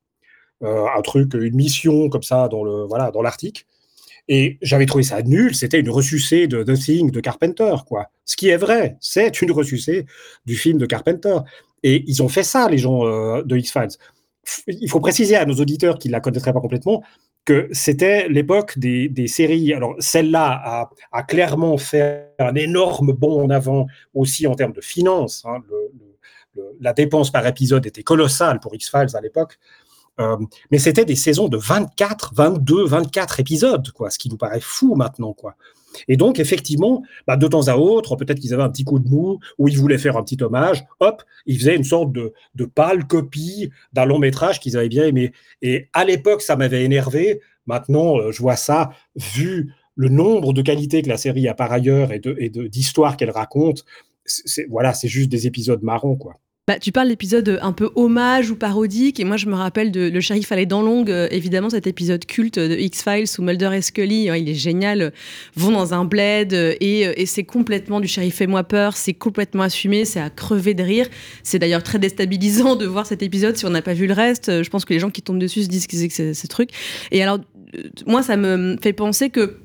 euh, 0.63 0.85
un 0.95 1.01
truc, 1.01 1.33
une 1.33 1.55
mission 1.55 2.09
comme 2.09 2.23
ça 2.23 2.47
dans 2.47 2.63
le 2.63 2.85
voilà 2.85 3.11
dans 3.11 3.21
l'Arctique, 3.21 3.65
et 4.27 4.57
j'avais 4.61 4.85
trouvé 4.85 5.03
ça 5.03 5.21
nul. 5.21 5.53
C'était 5.53 5.79
une 5.79 5.89
ressucée 5.89 6.47
de 6.47 6.63
The 6.63 6.73
Thing 6.73 7.11
de 7.11 7.19
Carpenter, 7.19 7.75
quoi. 7.87 8.09
Ce 8.25 8.35
qui 8.35 8.47
est 8.47 8.57
vrai, 8.57 8.97
c'est 8.99 9.41
une 9.41 9.51
ressucée 9.51 10.05
du 10.45 10.55
film 10.55 10.77
de 10.79 10.85
Carpenter. 10.85 11.37
Et 11.83 12.03
ils 12.07 12.23
ont 12.23 12.29
fait 12.29 12.41
ça, 12.41 12.67
les 12.67 12.79
gens 12.79 13.05
euh, 13.05 13.43
de 13.43 13.57
X-Files. 13.57 13.89
F- 14.47 14.63
Il 14.67 14.89
faut 14.89 14.99
préciser 14.99 15.35
à 15.35 15.45
nos 15.45 15.53
auditeurs 15.53 15.99
qui 15.99 16.07
ne 16.07 16.13
la 16.13 16.21
connaîtraient 16.21 16.53
pas 16.53 16.61
complètement 16.61 17.03
que 17.45 17.69
c'était 17.71 18.27
l'époque 18.27 18.77
des, 18.77 19.27
séries. 19.27 19.73
Alors, 19.73 19.95
celle-là 19.99 20.89
a, 21.11 21.23
clairement 21.23 21.77
fait 21.77 22.33
un 22.39 22.55
énorme 22.55 23.13
bond 23.13 23.43
en 23.43 23.49
avant 23.49 23.87
aussi 24.13 24.47
en 24.47 24.55
termes 24.55 24.73
de 24.73 24.81
finances. 24.81 25.45
hein. 25.45 25.61
La 26.79 26.93
dépense 26.93 27.31
par 27.31 27.45
épisode 27.45 27.85
était 27.85 28.03
colossale 28.03 28.59
pour 28.59 28.73
X-Files 28.73 29.15
à 29.15 29.21
l'époque. 29.21 29.59
Euh, 30.19 30.37
mais 30.71 30.79
c'était 30.79 31.05
des 31.05 31.15
saisons 31.15 31.49
de 31.49 31.57
24, 31.57 32.33
22, 32.33 32.85
24 32.85 33.39
épisodes, 33.41 33.91
quoi, 33.91 34.09
ce 34.09 34.17
qui 34.17 34.29
nous 34.29 34.37
paraît 34.37 34.61
fou 34.61 34.95
maintenant, 34.95 35.33
quoi. 35.33 35.55
Et 36.07 36.17
donc, 36.17 36.39
effectivement, 36.39 37.03
bah, 37.27 37.37
de 37.37 37.47
temps 37.47 37.67
à 37.67 37.75
autre, 37.77 38.15
peut-être 38.15 38.39
qu'ils 38.39 38.53
avaient 38.53 38.63
un 38.63 38.69
petit 38.69 38.83
coup 38.83 38.99
de 38.99 39.09
mou, 39.09 39.39
ou 39.57 39.67
ils 39.67 39.77
voulaient 39.77 39.97
faire 39.97 40.17
un 40.17 40.23
petit 40.23 40.41
hommage, 40.41 40.83
hop, 40.99 41.23
ils 41.45 41.57
faisaient 41.57 41.75
une 41.75 41.83
sorte 41.83 42.11
de, 42.11 42.33
de 42.55 42.65
pâle 42.65 43.05
copie 43.07 43.69
d'un 43.93 44.05
long 44.05 44.19
métrage 44.19 44.59
qu'ils 44.59 44.77
avaient 44.77 44.89
bien 44.89 45.05
aimé. 45.05 45.31
Et 45.61 45.87
à 45.93 46.05
l'époque, 46.05 46.41
ça 46.41 46.55
m'avait 46.55 46.83
énervé. 46.83 47.41
Maintenant, 47.65 48.17
euh, 48.19 48.31
je 48.31 48.41
vois 48.41 48.55
ça, 48.55 48.91
vu 49.15 49.73
le 49.95 50.09
nombre 50.09 50.53
de 50.53 50.61
qualités 50.61 51.01
que 51.01 51.09
la 51.09 51.17
série 51.17 51.47
a 51.47 51.53
par 51.53 51.71
ailleurs 51.71 52.11
et 52.11 52.19
de- 52.19 52.35
et 52.39 52.49
de- 52.49 52.67
d'histoires 52.67 53.15
qu'elle 53.17 53.31
raconte, 53.31 53.85
voilà, 54.69 54.93
c'est 54.93 55.07
juste 55.07 55.29
des 55.29 55.47
épisodes 55.47 55.81
marrants, 55.83 56.15
quoi. 56.15 56.33
Bah, 56.67 56.79
tu 56.79 56.91
parles 56.91 57.09
d'épisode 57.09 57.59
un 57.61 57.73
peu 57.73 57.91
hommage 57.93 58.49
ou 58.49 58.55
parodique, 58.55 59.19
et 59.19 59.23
moi 59.23 59.37
je 59.37 59.45
me 59.45 59.53
rappelle 59.53 59.91
de 59.91 60.09
Le 60.09 60.19
shérif 60.19 60.51
allait 60.51 60.65
dans 60.65 60.81
l'ongle, 60.81 61.11
euh, 61.11 61.27
évidemment 61.29 61.69
cet 61.69 61.85
épisode 61.85 62.25
culte 62.25 62.57
de 62.57 62.75
X-Files 62.75 63.27
où 63.37 63.43
Mulder 63.43 63.69
et 63.75 63.83
Scully, 63.83 64.31
euh, 64.31 64.37
il 64.37 64.49
est 64.49 64.55
génial, 64.55 65.01
euh, 65.03 65.09
vont 65.55 65.69
dans 65.69 65.93
un 65.93 66.05
bled 66.05 66.55
euh, 66.55 66.73
et, 66.81 67.05
euh, 67.05 67.13
et 67.17 67.27
c'est 67.27 67.43
complètement 67.43 67.99
du 67.99 68.07
shérif 68.07 68.37
fais-moi 68.37 68.63
peur, 68.63 68.97
c'est 68.97 69.13
complètement 69.13 69.61
assumé, 69.61 70.05
c'est 70.05 70.19
à 70.19 70.31
crever 70.31 70.73
de 70.73 70.81
rire. 70.81 71.07
C'est 71.43 71.59
d'ailleurs 71.59 71.83
très 71.83 71.99
déstabilisant 71.99 72.75
de 72.75 72.87
voir 72.87 73.05
cet 73.05 73.21
épisode 73.21 73.55
si 73.55 73.65
on 73.67 73.69
n'a 73.69 73.83
pas 73.83 73.93
vu 73.93 74.07
le 74.07 74.13
reste. 74.13 74.49
Euh, 74.49 74.63
Je 74.63 74.69
pense 74.71 74.85
que 74.85 74.93
les 74.95 74.99
gens 74.99 75.11
qui 75.11 75.21
tombent 75.21 75.37
dessus 75.37 75.61
se 75.61 75.67
disent 75.67 75.85
que 75.85 75.95
c'est 76.09 76.33
ce 76.33 76.47
truc. 76.47 76.71
Et 77.11 77.21
alors, 77.21 77.37
euh, 77.75 77.83
moi 78.07 78.23
ça 78.23 78.37
me 78.37 78.75
fait 78.81 78.93
penser 78.93 79.29
que 79.29 79.39
euh, 79.39 79.59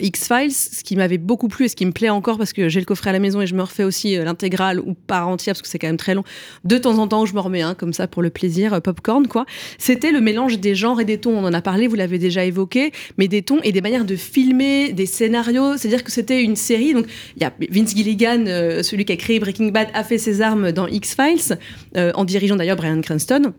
X-Files, 0.00 0.52
ce 0.52 0.82
qui 0.82 0.96
m'avait 0.96 1.18
beaucoup 1.18 1.48
plu 1.48 1.64
et 1.64 1.68
ce 1.68 1.76
qui 1.76 1.86
me 1.86 1.92
plaît 1.92 2.08
encore 2.08 2.36
parce 2.36 2.52
que 2.52 2.68
j'ai 2.68 2.80
le 2.80 2.86
coffret 2.86 3.10
à 3.10 3.12
la 3.12 3.18
maison 3.18 3.40
et 3.40 3.46
je 3.46 3.54
me 3.54 3.62
refais 3.62 3.84
aussi 3.84 4.16
euh, 4.16 4.24
l'intégrale 4.24 4.80
ou 4.80 4.94
par 4.94 5.28
entière 5.28 5.54
parce 5.54 5.62
que 5.62 5.68
c'est 5.68 5.78
quand 5.78 5.86
même 5.86 5.96
très 5.96 6.14
long. 6.14 6.24
De 6.64 6.78
temps 6.78 6.98
en 6.98 7.06
temps, 7.06 7.26
je 7.26 7.34
me 7.34 7.40
remets 7.40 7.62
hein, 7.62 7.74
comme 7.74 7.92
ça 7.92 8.06
pour 8.06 8.22
le 8.22 8.30
plaisir, 8.30 8.74
euh, 8.74 8.80
popcorn 8.80 9.26
quoi. 9.26 9.46
C'était 9.78 10.12
le 10.12 10.20
mélange 10.20 10.58
des 10.58 10.74
genres 10.74 11.00
et 11.00 11.04
des 11.04 11.18
tons. 11.18 11.36
On 11.36 11.44
en 11.44 11.52
a 11.52 11.62
parlé, 11.62 11.86
vous 11.86 11.94
l'avez 11.94 12.18
déjà 12.18 12.44
évoqué, 12.44 12.92
mais 13.16 13.28
des 13.28 13.42
tons 13.42 13.60
et 13.62 13.72
des 13.72 13.80
manières 13.80 14.04
de 14.04 14.16
filmer, 14.16 14.92
des 14.92 15.06
scénarios. 15.06 15.76
C'est-à-dire 15.76 16.04
que 16.04 16.10
c'était 16.10 16.42
une 16.42 16.56
série. 16.56 16.92
Donc 16.94 17.06
il 17.36 17.42
y 17.42 17.46
a 17.46 17.52
Vince 17.70 17.94
Gilligan, 17.94 18.44
euh, 18.46 18.82
celui 18.82 19.04
qui 19.04 19.12
a 19.12 19.16
créé 19.16 19.38
Breaking 19.38 19.68
Bad, 19.68 19.88
a 19.94 20.04
fait 20.04 20.18
ses 20.18 20.42
armes 20.42 20.72
dans 20.72 20.86
X-Files 20.86 21.58
euh, 21.96 22.12
en 22.14 22.24
dirigeant 22.24 22.56
d'ailleurs 22.56 22.76
Brian 22.76 23.00
Cranston. 23.00 23.52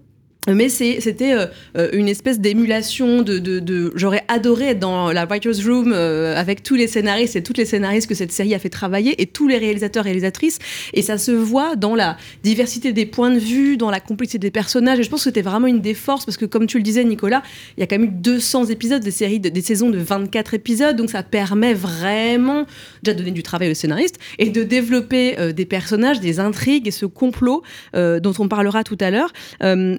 Mais 0.47 0.69
c'était 0.69 1.33
euh, 1.77 1.89
une 1.93 2.07
espèce 2.07 2.39
d'émulation 2.39 3.21
de, 3.21 3.39
de, 3.39 3.59
de- 3.59 3.91
J'aurais 3.95 4.23
adoré 4.29 4.67
être 4.69 4.79
dans 4.79 5.11
la 5.11 5.25
writer's 5.25 5.63
room 5.67 5.91
euh, 5.93 6.33
avec 6.35 6.63
tous 6.63 6.75
les 6.75 6.87
scénaristes 6.87 7.35
et 7.35 7.43
toutes 7.43 7.57
les 7.57 7.65
scénaristes 7.65 8.07
que 8.07 8.15
cette 8.15 8.31
série 8.31 8.55
a 8.55 8.59
fait 8.59 8.69
travailler 8.69 9.21
et 9.21 9.25
tous 9.27 9.47
les 9.49 9.57
réalisateurs 9.57 10.05
et 10.05 10.09
réalisatrices. 10.09 10.57
Et 10.93 11.01
ça 11.01 11.17
se 11.17 11.31
voit 11.31 11.75
dans 11.75 11.93
la 11.93 12.17
diversité 12.41 12.93
des 12.93 13.05
points 13.05 13.31
de 13.31 13.37
vue, 13.37 13.75
dans 13.77 13.91
la 13.91 13.99
complexité 13.99 14.39
des 14.39 14.49
personnages. 14.49 14.97
Et 14.99 15.03
je 15.03 15.09
pense 15.09 15.19
que 15.19 15.23
c'était 15.25 15.41
vraiment 15.43 15.67
une 15.67 15.81
des 15.81 15.93
forces 15.93 16.25
parce 16.25 16.37
que, 16.37 16.45
comme 16.45 16.65
tu 16.67 16.77
le 16.77 16.83
disais, 16.83 17.03
Nicolas, 17.03 17.43
il 17.77 17.81
y 17.81 17.83
a 17.83 17.87
quand 17.87 17.99
même 17.99 18.07
eu 18.07 18.13
200 18.13 18.67
épisodes, 18.67 19.03
des 19.03 19.11
séries, 19.11 19.41
de- 19.41 19.49
des 19.49 19.61
saisons 19.61 19.89
de 19.89 19.99
24 19.99 20.53
épisodes. 20.53 20.95
Donc 20.95 21.09
ça 21.11 21.21
permet 21.21 21.73
vraiment 21.73 22.65
déjà 23.03 23.13
de 23.13 23.19
donner 23.19 23.31
du 23.31 23.43
travail 23.43 23.69
aux 23.69 23.75
scénaristes 23.75 24.17
et 24.39 24.49
de 24.49 24.63
développer 24.63 25.37
euh, 25.37 25.51
des 25.51 25.65
personnages, 25.65 26.21
des 26.21 26.39
intrigues 26.39 26.87
et 26.87 26.91
ce 26.91 27.05
complot 27.05 27.61
euh, 27.95 28.19
dont 28.21 28.33
on 28.39 28.47
parlera 28.47 28.83
tout 28.85 28.97
à 29.01 29.11
l'heure. 29.11 29.31
Euh, 29.63 29.97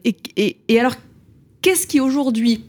et- 0.68 0.78
alors, 0.78 0.94
qu'est-ce 1.62 1.86
qui 1.86 2.00
aujourd'hui 2.00 2.64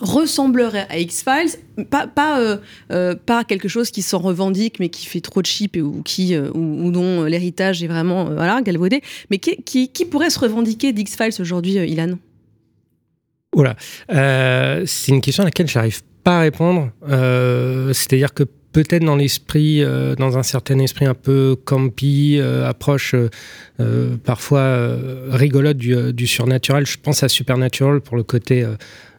ressemblerait 0.00 0.86
à 0.88 0.98
X-Files, 0.98 1.84
pas, 1.90 2.06
pas, 2.06 2.40
euh, 2.40 2.56
euh, 2.92 3.14
quelque 3.44 3.68
chose 3.68 3.90
qui 3.90 4.02
s'en 4.02 4.18
revendique 4.18 4.78
mais 4.80 4.88
qui 4.88 5.06
fait 5.06 5.20
trop 5.20 5.42
de 5.42 5.46
cheap 5.46 5.76
et, 5.76 5.82
ou, 5.82 6.02
qui, 6.02 6.34
euh, 6.34 6.50
ou, 6.54 6.90
dont 6.90 7.24
l'héritage 7.24 7.82
est 7.82 7.86
vraiment 7.88 8.28
euh, 8.28 8.34
voilà, 8.34 8.62
galvaudé, 8.62 9.02
mais 9.30 9.38
qui, 9.38 9.56
qui, 9.62 10.04
pourrait 10.04 10.30
se 10.30 10.38
revendiquer 10.38 10.92
d'X-Files 10.92 11.40
aujourd'hui, 11.40 11.78
euh, 11.78 11.86
Ilan? 11.86 12.16
Oula, 13.54 13.76
Euh, 14.12 14.84
c'est 14.86 15.10
une 15.12 15.20
question 15.20 15.42
à 15.42 15.46
laquelle 15.46 15.66
j'arrive 15.68 16.02
pas 16.22 16.38
à 16.38 16.40
répondre. 16.42 16.90
Euh, 17.08 17.92
C'est-à-dire 17.92 18.32
que 18.32 18.44
peut-être 18.72 19.04
dans 19.04 19.16
l'esprit, 19.16 19.82
euh, 19.82 20.14
dans 20.14 20.38
un 20.38 20.42
certain 20.42 20.78
esprit 20.78 21.06
un 21.06 21.14
peu 21.14 21.56
campy, 21.64 22.38
euh, 22.38 22.68
approche 22.68 23.14
euh, 23.14 24.16
parfois 24.24 24.96
rigolote 25.30 25.76
du, 25.76 26.26
surnaturel. 26.26 26.86
Je 26.86 26.98
pense 26.98 27.22
à 27.22 27.28
Supernatural 27.28 28.00
pour 28.00 28.16
le 28.16 28.22
côté 28.22 28.66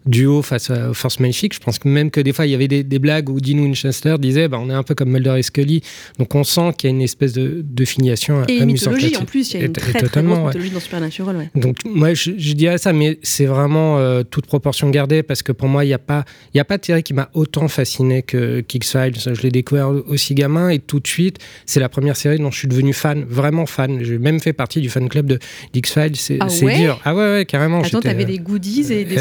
duo 0.05 0.41
face 0.41 0.69
à 0.69 0.93
Force 0.93 1.19
Maléfique. 1.19 1.53
Je 1.53 1.59
pense 1.59 1.79
que 1.79 1.87
même 1.87 2.11
que 2.11 2.21
des 2.21 2.33
fois, 2.33 2.45
il 2.45 2.51
y 2.51 2.55
avait 2.55 2.67
des, 2.67 2.99
blagues 2.99 3.29
où 3.29 3.39
Dean 3.39 3.57
Winchester 3.57 4.15
disait 4.19 4.47
bah, 4.47 4.59
on 4.61 4.69
est 4.69 4.73
un 4.73 4.83
peu 4.83 4.95
comme 4.95 5.09
Mulder 5.09 5.35
et 5.37 5.43
Scully. 5.43 5.81
Donc 6.19 6.35
on 6.35 6.43
sent 6.43 6.73
qu'il 6.77 6.89
y 6.89 6.93
a 6.93 6.95
une 6.95 7.01
espèce 7.01 7.33
de, 7.33 7.63
de 7.63 7.85
filiation 7.85 8.43
Et 8.47 8.57
une 8.57 8.65
mythologie 8.65 9.15
en 9.17 9.25
plus, 9.25 9.53
il 9.53 9.59
y 9.59 9.63
a 9.63 9.65
une 9.65 9.73
très, 9.73 9.93
très 9.93 10.23
grosse 10.23 10.39
mythologie 10.45 10.69
dans 10.69 10.79
Supernatural. 10.79 11.35
Ouais. 11.35 11.49
Donc 11.55 11.77
moi, 11.85 12.13
je, 12.13 12.31
dirais 12.31 12.77
ça, 12.77 12.93
mais 12.93 13.19
c'est 13.23 13.45
vraiment 13.45 13.97
euh, 13.97 14.23
toute 14.23 14.45
proportion 14.45 14.89
gardée 14.89 15.23
parce 15.23 15.43
que 15.43 15.51
pour 15.51 15.67
moi, 15.67 15.83
il 15.83 15.87
n'y 15.87 15.93
a, 15.93 15.99
pas, 15.99 16.25
y 16.53 16.59
a 16.59 16.65
pas 16.65 16.77
de 16.77 16.85
série 16.85 17.03
qui 17.03 17.13
m'a 17.13 17.29
autant 17.33 17.67
fasciné 17.67 18.21
que 18.21 18.63
X-Files. 18.73 19.15
Je 19.33 19.41
l'ai 19.41 19.51
découvert 19.51 19.89
aussi 20.07 20.35
gamin 20.35 20.69
et 20.69 20.79
tout 20.79 20.99
de 20.99 21.07
suite, 21.07 21.37
c'est 21.65 21.79
la 21.79 21.89
première 21.89 22.15
série 22.15 22.37
dont 22.37 22.51
je 22.51 22.57
suis 22.57 22.67
devenu 22.67 22.93
fan, 22.93 23.23
vraiment 23.27 23.65
fan. 23.65 24.03
J'ai 24.03 24.17
même 24.17 24.39
fait 24.39 24.53
partie 24.53 24.81
du 24.81 24.89
fan 24.89 25.09
club 25.09 25.25
de 25.25 25.39
X-Files. 25.73 26.15
C'est 26.15 26.37
ah 26.39 26.47
dur. 26.47 26.99
Ah 27.03 27.15
ouais, 27.15 27.33
ouais 27.33 27.45
carrément. 27.45 27.81
Attends, 27.81 27.99
t'avais 27.99 28.25
des 28.25 28.39
goodies 28.39 28.91
et 28.91 29.05
des 29.05 29.17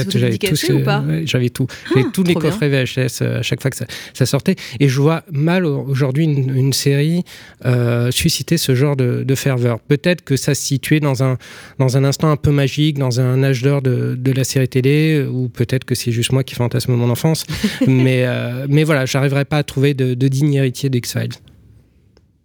sous 0.54 0.69
dédicacés 0.72 0.82
ou 0.82 0.84
pas 0.84 1.04
J'avais 1.24 1.50
tout. 1.50 1.66
J'avais 1.88 2.10
tous 2.12 2.22
les 2.22 2.34
coffrets 2.34 2.68
VHS 2.68 3.22
euh, 3.22 3.40
à 3.40 3.42
chaque 3.42 3.60
fois 3.60 3.70
que 3.70 3.76
ça, 3.76 4.26
sortait. 4.26 4.56
Et 4.78 4.88
je 4.88 5.00
vois 5.00 5.24
mal 5.30 5.66
aujourd'hui 5.66 6.24
une, 6.24 6.72
série 6.72 7.24
euh, 7.64 8.10
susciter 8.10 8.56
ce 8.56 8.74
genre 8.74 8.96
de, 8.96 9.34
ferveur. 9.34 9.80
Peut-être 9.80 10.22
que 10.22 10.36
ça 10.36 10.54
se 10.54 10.62
situait 10.62 11.00
dans 11.00 11.22
un, 11.22 11.38
dans 11.78 11.96
un 11.96 12.04
instant 12.04 12.30
un 12.30 12.36
peu 12.36 12.50
magique, 12.50 12.98
dans 12.98 13.20
un 13.20 13.42
âge 13.42 13.62
d'or 13.62 13.80
de, 13.82 14.14
de, 14.18 14.32
la 14.32 14.44
série 14.44 14.68
télé, 14.68 15.22
ou 15.22 15.48
peut-être 15.48 15.84
que 15.84 15.94
c'est 15.94 16.12
juste 16.12 16.32
moi 16.32 16.44
qui 16.44 16.54
fantasme 16.54 16.92
mon 16.94 17.10
enfance. 17.10 17.44
mais, 17.86 18.24
euh, 18.26 18.66
mais 18.68 18.84
voilà, 18.84 19.06
j'arriverai 19.06 19.44
pas 19.44 19.58
à 19.58 19.62
trouver 19.62 19.94
de, 19.94 20.14
de 20.14 20.28
digne 20.28 20.54
héritier 20.54 20.90
d'X-Files. 20.90 21.30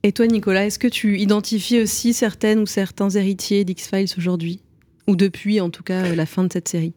Et 0.03 0.11
toi, 0.11 0.27
Nicolas, 0.27 0.67
est-ce 0.67 0.77
que 0.77 0.87
tu 0.87 1.17
identifies 1.17 1.81
aussi 1.81 2.13
certaines 2.13 2.59
ou 2.59 2.67
certains 2.67 3.09
héritiers 3.09 3.65
d'X-Files 3.65 4.13
aujourd'hui? 4.17 4.59
Ou 5.07 5.15
depuis, 5.15 5.59
en 5.61 5.71
tout 5.71 5.83
cas, 5.83 6.13
la 6.13 6.25
fin 6.25 6.43
de 6.43 6.53
cette 6.53 6.67
série? 6.67 6.93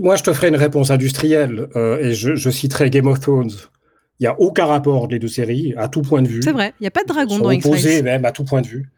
Moi, 0.00 0.16
je 0.16 0.22
te 0.22 0.32
ferai 0.32 0.48
une 0.48 0.56
réponse 0.56 0.90
industrielle 0.90 1.68
euh, 1.76 1.98
et 1.98 2.14
je, 2.14 2.50
citerai 2.50 2.90
Game 2.90 3.06
of 3.06 3.20
Thrones. 3.20 3.52
Il 4.20 4.24
n'y 4.24 4.26
a 4.26 4.40
aucun 4.40 4.66
rapport 4.66 5.08
des 5.08 5.18
deux 5.18 5.28
séries, 5.28 5.74
à 5.76 5.88
tout 5.88 6.02
point 6.02 6.22
de 6.22 6.28
vue. 6.28 6.42
C'est 6.42 6.52
vrai, 6.52 6.74
il 6.80 6.84
n'y 6.84 6.86
a 6.86 6.92
pas 6.92 7.02
de 7.02 7.08
dragon 7.08 7.38
dans 7.38 7.50
X-Files. 7.50 8.04
même, 8.04 8.24
à 8.24 8.32
tout 8.32 8.44
point 8.44 8.60
de 8.60 8.66
vue. 8.66 8.90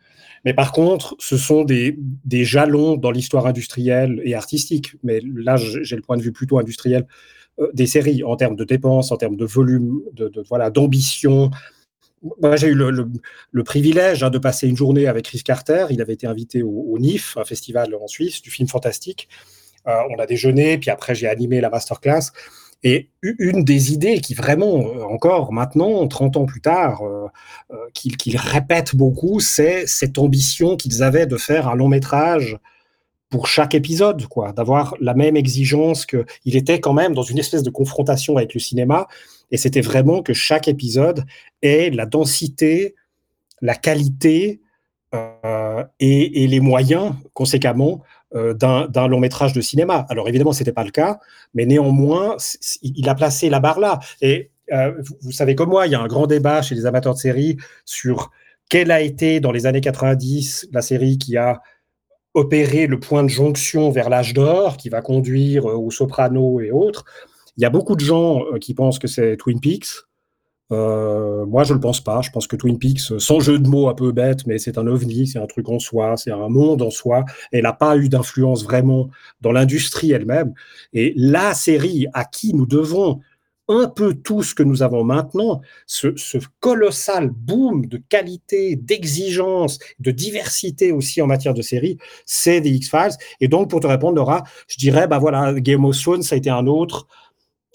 Mais 0.44 0.52
par 0.52 0.72
contre, 0.72 1.16
ce 1.18 1.38
sont 1.38 1.64
des, 1.64 1.98
des 2.24 2.44
jalons 2.44 2.96
dans 2.96 3.10
l'histoire 3.10 3.46
industrielle 3.46 4.20
et 4.24 4.34
artistique. 4.34 4.92
Mais 5.02 5.20
là, 5.34 5.56
j'ai 5.56 5.96
le 5.96 6.02
point 6.02 6.18
de 6.18 6.22
vue 6.22 6.32
plutôt 6.32 6.58
industriel 6.58 7.06
euh, 7.58 7.70
des 7.72 7.86
séries 7.86 8.22
en 8.22 8.36
termes 8.36 8.56
de 8.56 8.64
dépenses, 8.64 9.12
en 9.12 9.16
termes 9.16 9.36
de 9.36 9.46
volume, 9.46 10.02
de, 10.12 10.30
voilà, 10.48 10.68
d'ambition, 10.70 11.50
moi, 12.40 12.56
j'ai 12.56 12.68
eu 12.68 12.74
le, 12.74 13.64
privilège 13.64 14.22
hein, 14.22 14.30
de 14.30 14.38
passer 14.38 14.66
une 14.66 14.76
journée 14.76 15.06
avec 15.06 15.26
Chris 15.26 15.42
Carter. 15.42 15.86
Il 15.90 16.00
avait 16.00 16.14
été 16.14 16.26
invité 16.26 16.62
au, 16.62 16.96
NIF, 16.98 17.36
un 17.36 17.44
festival 17.44 17.94
en 17.94 18.06
Suisse 18.06 18.40
du 18.40 18.50
film 18.50 18.68
fantastique. 18.68 19.28
Euh, 19.86 20.00
on 20.10 20.18
a 20.18 20.26
déjeuné, 20.26 20.78
puis 20.78 20.90
après, 20.90 21.14
j'ai 21.14 21.28
animé 21.28 21.60
la 21.60 21.70
masterclass. 21.70 22.30
Et 22.82 23.08
une 23.22 23.64
des 23.64 23.94
idées 23.94 24.20
qui 24.20 24.34
vraiment, 24.34 24.78
euh, 24.78 25.04
encore 25.04 25.52
maintenant, 25.52 26.06
30 26.06 26.36
ans 26.36 26.44
plus 26.44 26.60
tard, 26.60 27.02
euh, 27.02 27.28
qu'ils 27.94 28.36
répètent 28.36 28.94
beaucoup, 28.94 29.40
c'est 29.40 29.86
cette 29.86 30.18
ambition 30.18 30.76
qu'ils 30.76 31.02
avaient 31.02 31.26
de 31.26 31.38
faire 31.38 31.68
un 31.68 31.74
long 31.74 31.88
métrage 31.88 32.58
pour 33.30 33.46
chaque 33.46 33.74
épisode, 33.74 34.26
quoi, 34.26 34.52
d'avoir 34.52 34.94
la 35.00 35.14
même 35.14 35.36
exigence 35.36 36.04
que 36.04 36.26
il 36.44 36.56
était 36.56 36.78
quand 36.78 36.92
même 36.92 37.14
dans 37.14 37.22
une 37.22 37.38
espèce 37.38 37.62
de 37.62 37.70
confrontation 37.70 38.36
avec 38.36 38.52
le 38.52 38.60
cinéma, 38.60 39.08
et 39.50 39.56
c'était 39.56 39.80
vraiment 39.80 40.22
que 40.22 40.34
chaque 40.34 40.68
épisode 40.68 41.24
ait 41.62 41.90
la 41.90 42.06
densité, 42.06 42.94
la 43.60 43.74
qualité 43.74 44.60
et, 46.00 46.46
les 46.46 46.60
moyens, 46.60 47.14
conséquemment, 47.32 48.02
d'un 48.34 49.08
long 49.08 49.20
métrage 49.20 49.52
de 49.52 49.60
cinéma. 49.60 50.06
Alors 50.08 50.28
évidemment, 50.28 50.52
ce 50.52 50.60
n'était 50.60 50.72
pas 50.72 50.84
le 50.84 50.90
cas, 50.90 51.18
mais 51.54 51.66
néanmoins, 51.66 52.36
il 52.82 53.08
a 53.08 53.14
placé 53.14 53.48
la 53.48 53.60
barre 53.60 53.78
là. 53.78 54.00
Et 54.20 54.50
euh, 54.72 54.92
vous, 55.20 55.32
savez 55.32 55.54
comme 55.54 55.70
moi, 55.70 55.86
il 55.86 55.92
y 55.92 55.94
a 55.94 56.00
un 56.00 56.06
grand 56.06 56.26
débat 56.26 56.62
chez 56.62 56.74
les 56.74 56.86
amateurs 56.86 57.14
de 57.14 57.18
séries 57.18 57.56
sur 57.84 58.30
quelle 58.68 58.90
a 58.90 59.00
été 59.00 59.40
dans 59.40 59.52
les 59.52 59.66
années 59.66 59.80
90 59.80 60.68
la 60.72 60.82
série 60.82 61.18
qui 61.18 61.36
a 61.36 61.60
opéré 62.32 62.86
le 62.86 62.98
point 62.98 63.22
de 63.22 63.28
jonction 63.28 63.90
vers 63.90 64.08
l'âge 64.08 64.34
d'or, 64.34 64.76
qui 64.76 64.88
va 64.88 65.02
conduire 65.02 65.66
au 65.66 65.90
soprano 65.90 66.60
et 66.60 66.70
autres. 66.70 67.04
Il 67.56 67.62
y 67.62 67.66
a 67.66 67.70
beaucoup 67.70 67.94
de 67.94 68.00
gens 68.00 68.44
euh, 68.46 68.58
qui 68.58 68.74
pensent 68.74 68.98
que 68.98 69.06
c'est 69.06 69.36
Twin 69.36 69.60
Peaks. 69.60 70.06
Euh, 70.72 71.44
moi, 71.46 71.64
je 71.64 71.72
ne 71.72 71.78
le 71.78 71.80
pense 71.80 72.00
pas. 72.00 72.22
Je 72.22 72.30
pense 72.30 72.46
que 72.46 72.56
Twin 72.56 72.78
Peaks, 72.78 73.20
sans 73.20 73.40
jeu 73.40 73.58
de 73.58 73.68
mots 73.68 73.88
un 73.88 73.94
peu 73.94 74.12
bête, 74.12 74.46
mais 74.46 74.58
c'est 74.58 74.78
un 74.78 74.86
ovni, 74.86 75.26
c'est 75.26 75.38
un 75.38 75.46
truc 75.46 75.68
en 75.68 75.78
soi, 75.78 76.16
c'est 76.16 76.30
un 76.30 76.48
monde 76.48 76.82
en 76.82 76.90
soi. 76.90 77.24
Elle 77.52 77.62
n'a 77.64 77.72
pas 77.72 77.96
eu 77.96 78.08
d'influence 78.08 78.64
vraiment 78.64 79.10
dans 79.40 79.52
l'industrie 79.52 80.12
elle-même. 80.12 80.54
Et 80.92 81.12
la 81.16 81.54
série 81.54 82.06
à 82.14 82.24
qui 82.24 82.54
nous 82.54 82.66
devons 82.66 83.20
un 83.68 83.88
peu 83.88 84.14
tout 84.14 84.42
ce 84.42 84.54
que 84.54 84.62
nous 84.62 84.82
avons 84.82 85.04
maintenant, 85.04 85.62
ce, 85.86 86.08
colossal 86.60 87.30
boom 87.30 87.86
de 87.86 87.96
qualité, 88.08 88.76
d'exigence, 88.76 89.78
de 90.00 90.10
diversité 90.10 90.92
aussi 90.92 91.22
en 91.22 91.26
matière 91.26 91.54
de 91.54 91.62
série, 91.62 91.98
c'est 92.26 92.60
des 92.60 92.70
X-Files. 92.70 93.16
Et 93.40 93.48
donc, 93.48 93.70
pour 93.70 93.80
te 93.80 93.86
répondre, 93.86 94.16
Laura, 94.16 94.44
je 94.68 94.76
dirais, 94.76 95.06
bah 95.06 95.18
voilà, 95.18 95.54
Game 95.54 95.84
of 95.84 95.98
Thrones, 95.98 96.22
ça 96.22 96.34
a 96.34 96.38
été 96.38 96.50
un 96.50 96.66
autre, 96.66 97.06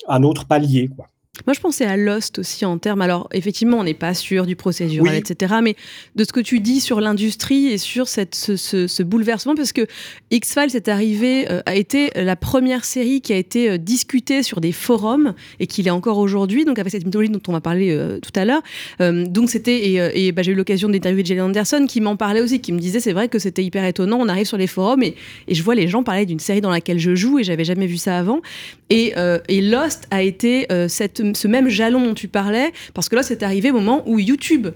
un 0.08 0.24
autre 0.24 0.48
palier, 0.48 0.90
quoi. 0.96 1.08
Moi, 1.46 1.54
je 1.54 1.60
pensais 1.60 1.86
à 1.86 1.98
Lost 1.98 2.40
aussi 2.40 2.66
en 2.66 2.78
termes. 2.78 3.02
Alors, 3.02 3.30
effectivement, 3.34 3.78
on 3.78 3.84
n'est 3.84 3.94
pas 3.94 4.14
sûr 4.14 4.46
du 4.46 4.56
procédural, 4.56 5.16
etc. 5.16 5.56
Mais 5.64 5.76
de 6.16 6.24
ce 6.24 6.32
que 6.32 6.40
tu 6.40 6.60
dis 6.60 6.80
sur 6.80 7.02
l'industrie 7.02 7.68
et 7.68 7.78
sur 7.78 8.08
cette, 8.08 8.36
ce, 8.36 9.04
bouleversement, 9.04 9.56
parce 9.56 9.72
que 9.72 9.88
X-Files 10.32 10.76
est 10.76 10.88
arrivé, 10.88 11.50
euh, 11.50 11.62
a 11.66 11.76
été 11.76 12.12
la 12.16 12.36
première 12.36 12.86
série 12.86 13.22
qui 13.22 13.34
a 13.34 13.38
été 13.38 13.70
euh, 13.70 13.78
discutée 13.78 14.44
sur 14.44 14.62
des 14.62 14.72
forums 14.72 15.34
et 15.60 15.68
qui 15.68 15.82
l'est 15.84 15.90
encore 15.90 16.18
aujourd'hui. 16.18 16.66
Donc, 16.66 16.80
avec 16.80 16.92
cette 16.92 17.06
mythologie 17.06 17.30
dont 17.30 17.42
on 17.48 17.54
va 17.54 17.62
parler 17.62 17.92
euh, 17.92 18.20
tout 18.20 18.32
à 18.36 18.46
l'heure. 18.46 18.62
donc, 19.00 19.50
c'était 19.50 19.80
et, 19.80 20.28
et 20.28 20.32
bah, 20.32 20.42
j'ai 20.42 20.52
eu 20.52 20.56
l'occasion 20.56 20.90
d'interviewer 20.90 21.26
Jalen 21.26 21.46
Anderson 21.46 21.86
qui 21.88 22.02
m'en 22.02 22.16
parlait 22.16 22.42
aussi, 22.42 22.60
qui 22.60 22.72
me 22.72 22.80
disait 22.80 23.00
c'est 23.00 23.14
vrai 23.14 23.28
que 23.28 23.40
c'était 23.40 23.64
hyper 23.64 23.86
étonnant. 23.86 24.18
On 24.20 24.28
arrive 24.28 24.46
sur 24.46 24.58
les 24.58 24.68
forums 24.68 25.04
et, 25.04 25.16
et 25.48 25.56
je 25.56 25.64
vois 25.64 25.76
les 25.76 25.88
gens 25.88 26.04
parler 26.04 26.26
d'une 26.26 26.40
série 26.40 26.62
dans 26.62 26.70
laquelle 26.70 27.00
je 27.00 27.16
joue 27.16 27.40
et 27.40 27.44
j'avais 27.44 27.64
jamais 27.64 27.88
vu 27.88 27.98
ça 27.98 28.18
avant. 28.18 28.42
Et, 28.90 29.14
et 29.48 29.62
Lost 29.62 30.08
a 30.12 30.24
été 30.24 30.68
cette 30.88 31.22
ce 31.36 31.48
même 31.48 31.70
jalon 31.70 32.04
dont 32.04 32.14
tu 32.14 32.28
parlais, 32.28 32.72
parce 32.94 33.10
que 33.10 33.16
là, 33.16 33.24
c'est 33.24 33.44
arrivé 33.44 33.72
au 33.72 33.74
moment 33.74 34.04
où 34.06 34.20
YouTube 34.20 34.68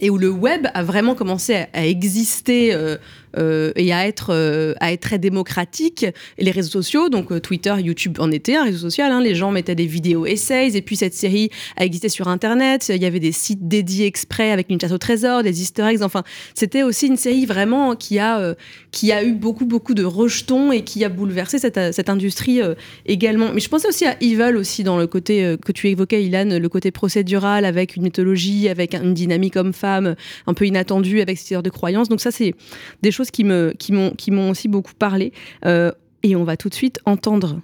et 0.00 0.10
où 0.10 0.18
le 0.18 0.30
web 0.30 0.66
a 0.74 0.82
vraiment 0.82 1.14
commencé 1.14 1.66
à, 1.72 1.86
exister 1.86 2.74
euh, 2.74 2.96
euh, 3.36 3.72
et 3.76 3.92
à 3.92 4.06
être, 4.06 4.30
euh, 4.30 4.74
à 4.80 4.92
être 4.92 5.00
très 5.00 5.18
démocratique. 5.18 6.04
Et 6.38 6.44
les 6.44 6.50
réseaux 6.50 6.70
sociaux, 6.70 7.08
donc 7.08 7.32
euh, 7.32 7.40
Twitter, 7.40 7.74
YouTube 7.78 8.18
en 8.18 8.30
étaient 8.30 8.56
un 8.56 8.64
réseau 8.64 8.78
social. 8.78 9.12
Hein, 9.12 9.20
les 9.20 9.34
gens 9.34 9.50
mettaient 9.50 9.74
des 9.74 9.86
vidéos 9.86 10.26
essays. 10.26 10.76
Et 10.76 10.82
puis 10.82 10.96
cette 10.96 11.14
série 11.14 11.50
a 11.76 11.84
existé 11.84 12.08
sur 12.08 12.28
Internet. 12.28 12.90
Il 12.94 13.02
y 13.02 13.06
avait 13.06 13.20
des 13.20 13.32
sites 13.32 13.68
dédiés 13.68 14.06
exprès 14.06 14.50
avec 14.50 14.68
une 14.70 14.80
chasse 14.80 14.92
au 14.92 14.98
trésor, 14.98 15.42
des 15.42 15.62
easter 15.62 15.84
eggs. 15.84 16.02
Enfin, 16.02 16.22
c'était 16.54 16.82
aussi 16.82 17.06
une 17.06 17.16
série 17.16 17.46
vraiment 17.46 17.96
qui 17.96 18.18
a, 18.18 18.54
qui 18.90 19.12
a 19.12 19.24
eu 19.24 19.32
beaucoup, 19.32 19.66
beaucoup 19.66 19.94
de 19.94 20.04
rejetons 20.04 20.72
et 20.72 20.82
qui 20.82 21.04
a 21.04 21.08
bouleversé 21.08 21.58
cette, 21.58 21.94
cette 21.94 22.08
industrie 22.08 22.60
également. 23.06 23.52
Mais 23.52 23.60
je 23.60 23.68
pensais 23.68 23.88
aussi 23.88 24.06
à 24.06 24.16
Evil 24.20 24.56
aussi 24.56 24.82
dans 24.82 24.98
le 24.98 25.06
côté 25.06 25.56
que 25.64 25.72
tu 25.72 25.88
évoquais, 25.88 26.24
Ilan, 26.24 26.58
le 26.58 26.68
côté 26.68 26.90
procédural 26.90 27.64
avec 27.64 27.96
une 27.96 28.02
mythologie, 28.02 28.68
avec 28.68 28.94
une 28.94 29.14
dynamique 29.14 29.56
homme-femme 29.56 30.14
un 30.46 30.54
peu 30.54 30.66
inattendue, 30.66 31.20
avec 31.20 31.38
ces 31.38 31.54
heures 31.54 31.62
de 31.62 31.70
croyances. 31.70 32.08
Donc 32.08 32.20
ça, 32.20 32.30
c'est 32.30 32.54
des 33.02 33.10
choses 33.10 33.19
qui 33.28 33.44
m'ont 33.44 34.50
aussi 34.50 34.68
beaucoup 34.68 34.94
parlé. 34.94 35.32
Euh, 35.66 35.92
et 36.22 36.36
on 36.36 36.44
va 36.44 36.56
tout 36.56 36.68
de 36.68 36.74
suite 36.74 37.00
entendre 37.04 37.60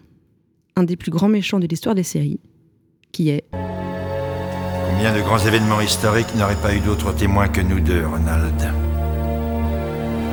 un 0.77 0.83
des 0.83 0.97
plus 0.97 1.11
grands 1.11 1.29
méchants 1.29 1.59
de 1.59 1.67
l'histoire 1.67 1.95
des 1.95 2.03
séries, 2.03 2.41
qui 3.13 3.31
est. 3.31 3.45
Combien 4.91 5.15
de 5.15 5.21
grands 5.21 5.39
événements 5.39 5.81
historiques 5.81 6.35
n'auraient 6.37 6.55
pas 6.57 6.75
eu 6.75 6.81
d'autres 6.81 7.13
témoins 7.15 7.49
que 7.49 7.61
nous 7.61 7.81
deux, 7.81 8.07
Ronald? 8.07 8.55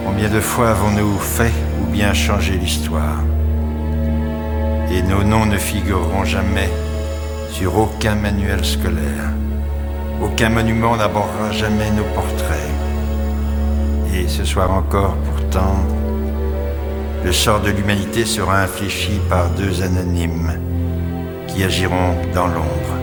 Combien 0.06 0.30
de 0.30 0.40
fois 0.40 0.72
avons-nous 0.72 1.18
fait 1.18 1.52
ou 1.82 1.92
bien 1.92 2.14
changé 2.14 2.58
l'histoire? 2.58 3.24
Et 4.92 5.02
nos 5.02 5.24
noms 5.24 5.46
ne 5.46 5.58
figureront 5.58 6.24
jamais 6.24 6.70
sur 7.52 7.78
aucun 7.78 8.16
manuel 8.16 8.64
scolaire. 8.64 9.32
Aucun 10.22 10.50
monument 10.50 10.96
n'abordera 10.96 11.52
jamais 11.52 11.92
nos 11.92 12.04
portraits. 12.16 12.83
Et 14.15 14.28
ce 14.28 14.45
soir 14.45 14.71
encore, 14.71 15.17
pourtant, 15.17 15.76
le 17.26 17.32
sort 17.32 17.62
de 17.62 17.71
l'humanité 17.71 18.26
sera 18.26 18.62
infléchi 18.62 19.13
par 19.28 19.49
deux 19.56 19.82
anonymes 19.82 20.52
qui 21.47 21.63
agiront 21.63 22.15
dans 22.36 22.47
l'ombre. 22.47 22.99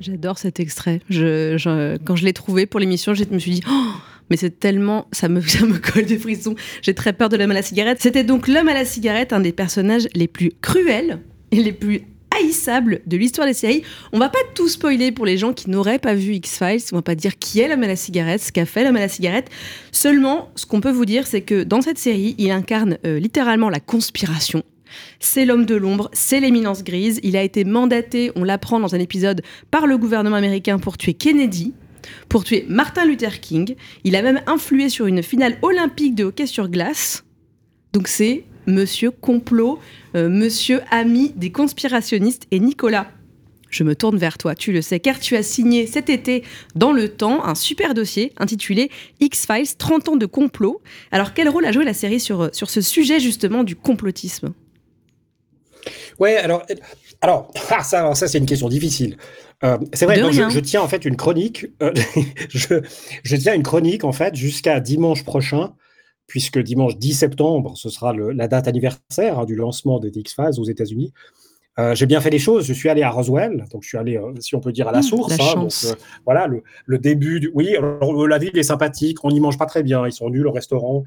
J'adore 0.00 0.38
cet 0.38 0.58
extrait. 0.58 1.00
Je, 1.08 1.96
quand 2.04 2.16
je 2.16 2.24
l'ai 2.24 2.32
trouvé 2.32 2.66
pour 2.66 2.80
l'émission, 2.80 3.14
je 3.14 3.22
me 3.30 3.38
suis 3.38 3.52
dit, 3.52 3.62
oh, 3.70 3.92
mais 4.28 4.36
c'est 4.36 4.58
tellement, 4.58 5.06
ça 5.12 5.28
me, 5.28 5.40
ça 5.46 5.64
me 5.66 5.78
colle 5.78 6.06
des 6.06 6.18
frissons. 6.18 6.56
J'ai 6.82 6.94
très 6.94 7.12
peur 7.12 7.28
de 7.28 7.36
l'homme 7.36 7.52
à 7.52 7.54
la 7.54 7.62
cigarette. 7.62 7.98
C'était 8.00 8.24
donc 8.24 8.48
l'homme 8.48 8.68
à 8.68 8.74
la 8.74 8.84
cigarette, 8.84 9.32
un 9.32 9.40
des 9.40 9.52
personnages 9.52 10.08
les 10.14 10.26
plus 10.26 10.50
cruels 10.60 11.20
et 11.52 11.62
les 11.62 11.72
plus 11.72 12.02
de 13.06 13.16
l'histoire 13.16 13.46
des 13.46 13.54
séries. 13.54 13.82
On 14.12 14.18
va 14.18 14.28
pas 14.28 14.38
tout 14.54 14.68
spoiler 14.68 15.12
pour 15.12 15.26
les 15.26 15.36
gens 15.36 15.52
qui 15.52 15.70
n'auraient 15.70 15.98
pas 15.98 16.14
vu 16.14 16.34
X-Files. 16.34 16.82
On 16.92 16.96
va 16.96 17.02
pas 17.02 17.14
dire 17.14 17.38
qui 17.38 17.60
est 17.60 17.68
l'homme 17.68 17.82
à 17.82 17.88
la 17.88 17.96
cigarette, 17.96 18.42
ce 18.42 18.52
qu'a 18.52 18.66
fait 18.66 18.84
l'homme 18.84 18.96
à 18.96 19.00
la 19.00 19.08
cigarette. 19.08 19.50
Seulement, 19.92 20.50
ce 20.54 20.66
qu'on 20.66 20.80
peut 20.80 20.90
vous 20.90 21.04
dire, 21.04 21.26
c'est 21.26 21.42
que 21.42 21.62
dans 21.62 21.80
cette 21.80 21.98
série, 21.98 22.34
il 22.38 22.50
incarne 22.50 22.98
euh, 23.06 23.18
littéralement 23.18 23.70
la 23.70 23.80
conspiration 23.80 24.62
C'est 25.20 25.44
l'homme 25.44 25.66
de 25.66 25.74
l'ombre, 25.74 26.10
c'est 26.12 26.40
l'éminence 26.40 26.84
grise. 26.84 27.20
Il 27.22 27.36
a 27.36 27.42
été 27.42 27.64
mandaté, 27.64 28.30
on 28.36 28.44
l'apprend 28.44 28.80
dans 28.80 28.94
un 28.94 29.00
épisode, 29.00 29.42
par 29.70 29.86
le 29.86 29.98
gouvernement 29.98 30.36
américain 30.36 30.78
pour 30.78 30.96
tuer 30.96 31.14
Kennedy, 31.14 31.74
pour 32.28 32.44
tuer 32.44 32.66
Martin 32.68 33.04
Luther 33.04 33.40
King. 33.40 33.74
Il 34.04 34.16
a 34.16 34.22
même 34.22 34.40
influé 34.46 34.88
sur 34.88 35.06
une 35.06 35.22
finale 35.22 35.58
olympique 35.62 36.14
de 36.14 36.24
hockey 36.24 36.46
sur 36.46 36.68
glace. 36.68 37.24
Donc 37.92 38.08
c'est 38.08 38.44
Monsieur 38.66 39.10
complot, 39.10 39.78
euh, 40.14 40.28
Monsieur 40.28 40.80
ami 40.90 41.32
des 41.36 41.50
conspirationnistes. 41.50 42.46
Et 42.50 42.60
Nicolas, 42.60 43.08
je 43.70 43.84
me 43.84 43.96
tourne 43.96 44.16
vers 44.16 44.38
toi, 44.38 44.54
tu 44.54 44.72
le 44.72 44.82
sais, 44.82 45.00
car 45.00 45.18
tu 45.18 45.36
as 45.36 45.42
signé 45.42 45.86
cet 45.86 46.08
été 46.08 46.44
dans 46.74 46.92
Le 46.92 47.08
Temps 47.08 47.44
un 47.44 47.54
super 47.54 47.94
dossier 47.94 48.32
intitulé 48.38 48.90
X-Files 49.20 49.76
30 49.76 50.10
ans 50.10 50.16
de 50.16 50.26
complot. 50.26 50.80
Alors 51.10 51.34
quel 51.34 51.48
rôle 51.48 51.64
a 51.64 51.72
joué 51.72 51.84
la 51.84 51.94
série 51.94 52.20
sur, 52.20 52.50
sur 52.54 52.70
ce 52.70 52.80
sujet 52.80 53.20
justement 53.20 53.64
du 53.64 53.74
complotisme? 53.74 54.54
Ouais, 56.18 56.36
alors, 56.36 56.64
alors, 57.20 57.50
ah, 57.70 57.82
ça, 57.82 58.00
alors 58.00 58.16
ça 58.16 58.28
c'est 58.28 58.38
une 58.38 58.46
question 58.46 58.68
difficile. 58.68 59.16
Euh, 59.64 59.78
c'est 59.92 60.06
vrai, 60.06 60.20
donc 60.20 60.32
je, 60.32 60.60
tiens 60.60 60.82
en 60.82 60.88
fait 60.88 61.04
une 61.04 61.16
chronique. 61.16 61.66
euh, 61.82 61.92
je, 62.48 62.80
je 63.22 63.36
tiens 63.36 63.54
une 63.54 63.62
chronique 63.62 64.04
en 64.04 64.12
fait 64.12 64.34
jusqu'à 64.34 64.78
dimanche 64.80 65.24
prochain, 65.24 65.72
puisque 66.26 66.58
dimanche 66.58 66.96
10 66.96 67.14
septembre, 67.14 67.76
ce 67.76 67.88
sera 67.90 68.12
le- 68.12 68.32
la 68.32 68.48
date 68.48 68.66
anniversaire 68.68 69.38
hein, 69.38 69.44
du 69.44 69.54
lancement 69.56 69.98
des 70.00 70.08
X-Files 70.18 70.58
aux 70.58 70.64
États-Unis. 70.64 71.12
Euh, 71.78 71.94
j'ai 71.94 72.06
bien 72.06 72.20
fait 72.20 72.30
les 72.30 72.38
choses. 72.38 72.64
Je 72.66 72.72
suis 72.72 72.88
allé 72.88 73.02
à 73.02 73.10
Roswell, 73.10 73.64
donc 73.72 73.82
je 73.82 73.88
suis 73.88 73.98
allé, 73.98 74.16
euh, 74.16 74.32
si 74.40 74.54
on 74.54 74.60
peut 74.60 74.70
dire, 74.72 74.86
à 74.88 74.92
la 74.92 75.00
Mmh, 75.00 75.02
source. 75.02 75.36
la 75.38 75.44
hein, 75.44 75.54
donc, 75.56 75.72
euh, 75.84 75.94
voilà, 76.24 76.46
le, 76.46 76.62
le 76.86 76.98
début 76.98 77.40
du. 77.40 77.50
Oui, 77.52 77.74
alors, 77.76 78.26
la 78.28 78.38
ville 78.38 78.56
est 78.56 78.62
sympathique. 78.62 79.24
On 79.24 79.30
n'y 79.32 79.40
mange 79.40 79.58
pas 79.58 79.66
très 79.66 79.82
bien. 79.82 80.06
Ils 80.06 80.12
sont 80.12 80.30
nuls 80.30 80.46
au 80.46 80.52
restaurant. 80.52 81.04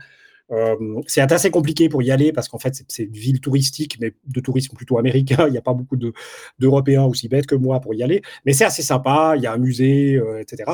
C'est 1.08 1.30
assez 1.32 1.52
compliqué 1.52 1.90
pour 1.90 2.02
y 2.04 2.10
aller 2.12 2.32
parce 2.32 2.48
qu'en 2.48 2.58
fait, 2.58 2.84
c'est- 2.88 3.04
une 3.04 3.12
ville 3.12 3.42
touristique, 3.42 3.98
mais 4.00 4.14
de 4.28 4.40
tourisme 4.40 4.76
plutôt 4.78 4.98
américain. 4.98 5.46
Il 5.50 5.52
n'y 5.52 5.58
a 5.58 5.62
pas 5.62 5.74
beaucoup 5.74 5.98
de- 5.98 6.14
d'Européens 6.60 7.04
aussi 7.04 7.28
bêtes 7.28 7.48
que 7.48 7.56
moi 7.56 7.80
pour 7.82 7.94
y 7.94 8.02
aller. 8.04 8.22
Mais 8.46 8.54
c'est 8.54 8.64
assez 8.66 8.82
sympa. 8.82 9.34
Il 9.36 9.44
y 9.44 9.46
a 9.46 9.54
un 9.54 9.58
musée, 9.58 10.20
etc. 10.40 10.72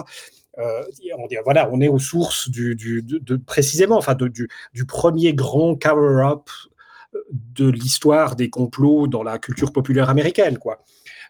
Euh, 0.59 0.83
on, 1.17 1.27
dit- 1.27 1.37
voilà, 1.43 1.69
on 1.71 1.81
est 1.81 1.87
aux 1.87 1.99
sources 1.99 2.49
du, 2.49 2.75
du- 2.75 3.01
de, 3.01 3.17
de- 3.17 3.35
précisément, 3.37 3.97
enfin, 3.97 4.13
de- 4.13 4.27
du, 4.27 4.47
du 4.73 4.85
premier 4.85 5.33
grand 5.33 5.75
cover-up 5.75 6.49
de 7.31 7.69
l'histoire 7.69 8.35
des 8.35 8.49
complots 8.49 9.07
dans 9.07 9.23
la 9.23 9.37
culture 9.39 9.71
populaire 9.71 10.09
américaine, 10.09 10.57
quoi. 10.57 10.83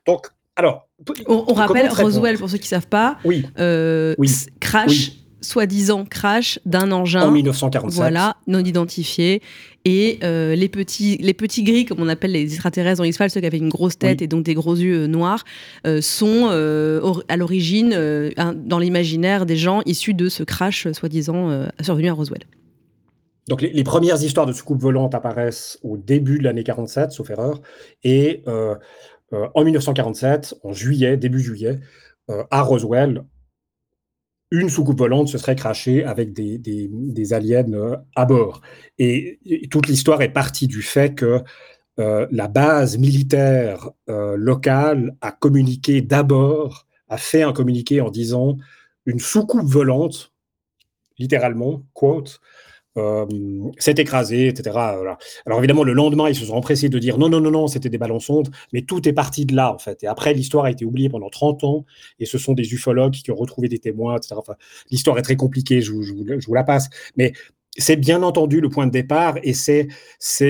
Donc, 0.06 0.28
alors, 0.56 0.88
On, 1.28 1.54
rappelle 1.54 1.90
Roswell, 1.90 2.38
pour 2.38 2.50
ceux 2.50 2.58
qui 2.58 2.66
ne 2.66 2.70
savent 2.82 2.88
pas, 2.88 3.18
Oui. 3.26 3.46
euh, 3.60 4.14
Oui. 4.18 4.30
crash, 4.60 4.88
Oui. 4.90 5.23
Soi-disant 5.44 6.06
crash 6.06 6.60
d'un 6.66 6.92
engin. 6.92 7.28
En 7.28 7.32
1947. 7.32 7.96
Voilà, 7.96 8.38
non 8.48 8.60
identifié. 8.60 9.42
Et 9.86 10.20
euh, 10.24 10.56
les, 10.56 10.70
petits, 10.70 11.18
les 11.18 11.34
petits 11.34 11.64
gris, 11.64 11.86
comme 11.86 12.00
on 12.00 12.08
appelle 12.08 12.32
les 12.32 12.54
extraterrestres 12.54 13.00
dans 13.00 13.04
X-Files, 13.04 13.30
ceux 13.30 13.42
qui 13.42 13.48
avaient 13.48 13.58
une 13.58 13.70
grosse 13.70 13.98
tête 13.98 14.22
et 14.22 14.28
donc 14.28 14.44
des 14.44 14.54
gros 14.54 14.76
yeux 14.76 15.04
euh, 15.04 15.08
noirs, 15.08 15.44
euh, 15.86 16.02
sont 16.02 16.48
à 17.28 17.38
l'origine 17.38 17.90
dans 18.56 18.80
l'imaginaire 18.80 19.46
des 19.46 19.58
gens 19.58 19.82
issus 19.86 20.14
de 20.14 20.30
ce 20.30 20.44
crash, 20.44 20.88
soi-disant, 20.92 21.68
survenu 21.82 22.10
à 22.10 22.14
Roswell. 22.14 22.44
Donc, 23.50 23.62
les, 23.62 23.74
les 23.74 23.84
premières 23.84 24.22
histoires 24.22 24.46
de 24.46 24.54
soucoupes 24.54 24.82
volantes 24.82 25.16
apparaissent 25.16 25.80
au 25.84 25.98
début 25.98 26.38
de 26.40 26.44
l'année 26.44 26.64
47, 26.64 27.12
sauf 27.12 27.30
erreur. 27.30 27.62
Et 28.04 28.44
en 29.32 29.64
1947, 29.64 30.56
en 30.64 30.72
juillet, 30.72 31.18
début 31.18 31.42
juillet, 31.42 31.80
à 32.28 32.62
Roswell, 32.62 33.24
une 34.54 34.70
soucoupe 34.70 35.00
volante 35.00 35.30
se 35.30 35.40
serait 35.40 35.56
crashée 35.56 36.04
avec 36.04 36.32
des, 36.32 37.34
aliens 37.34 37.74
euh, 37.74 37.98
à 38.16 38.26
bord. 38.26 38.62
Et, 39.00 39.40
et 39.46 39.68
toute 39.68 39.88
l'histoire 39.88 40.22
est 40.22 40.32
partie 40.32 40.68
du 40.68 40.84
fait 40.84 41.16
que 41.16 41.42
euh, 42.00 42.28
la 42.32 42.48
base 42.48 43.00
militaire 43.00 43.90
euh, 44.10 44.36
locale 44.38 45.16
a 45.22 45.32
communiqué 45.32 46.02
d'abord, 46.02 46.88
a 47.10 47.18
fait 47.18 47.42
un 47.42 47.52
communiqué 47.52 48.00
en 48.00 48.12
disant 48.12 48.58
une 49.08 49.20
soucoupe 49.20 49.66
volante, 49.66 50.32
littéralement, 51.18 51.84
quote, 51.94 52.40
euh, 52.98 53.26
s'est 53.78 53.96
écrasé, 53.98 54.48
etc. 54.48 54.78
Alors 55.46 55.60
évidemment, 55.60 55.84
le 55.84 55.94
lendemain, 55.94 56.30
ils 56.30 56.36
se 56.36 56.46
sont 56.46 56.54
empressés 56.54 56.90
de 56.90 57.00
dire 57.00 57.18
non, 57.18 57.30
non, 57.30 57.42
non, 57.42 57.52
non, 57.52 57.68
c'était 57.68 57.90
des 57.90 57.98
ballons 57.98 58.20
sondes, 58.20 58.50
mais 58.72 58.82
tout 58.82 59.08
est 59.08 59.14
parti 59.14 59.46
de 59.46 59.56
là, 59.56 59.74
en 59.74 59.80
fait. 59.80 60.04
Et 60.04 60.08
après, 60.08 60.34
l'histoire 60.34 60.66
a 60.66 60.72
été 60.72 60.86
oubliée 60.86 61.10
pendant 61.10 61.30
30 61.30 61.64
ans, 61.64 61.86
et 62.20 62.26
ce 62.26 62.38
sont 62.38 62.54
des 62.54 62.74
ufologues 62.74 63.14
qui 63.14 63.32
ont 63.32 63.36
retrouvé 63.36 63.68
des 63.68 63.80
témoins, 63.80 64.18
etc. 64.18 64.36
L'histoire 64.92 65.18
est 65.18 65.24
très 65.24 65.36
compliquée, 65.36 65.82
je, 65.82 65.94
je 66.02 66.14
vous 66.48 66.54
la 66.54 66.64
passe. 66.64 66.90
Mais 67.18 67.34
c'est 67.78 67.96
bien 67.96 68.22
entendu 68.22 68.62
le 68.62 68.70
point 68.70 68.86
de 68.86 68.92
départ, 68.92 69.38
et 69.42 69.54
c'est 69.54 69.88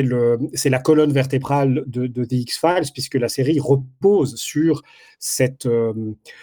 la 0.02 0.80
colonne 0.80 1.14
vertébrale 1.14 1.84
de, 1.88 2.08
The 2.08 2.32
X-Files, 2.34 2.92
puisque 2.94 3.16
la 3.16 3.30
série 3.30 3.60
repose 3.60 4.36
sur 4.36 4.84
cette, 5.20 5.66
euh, 5.66 5.94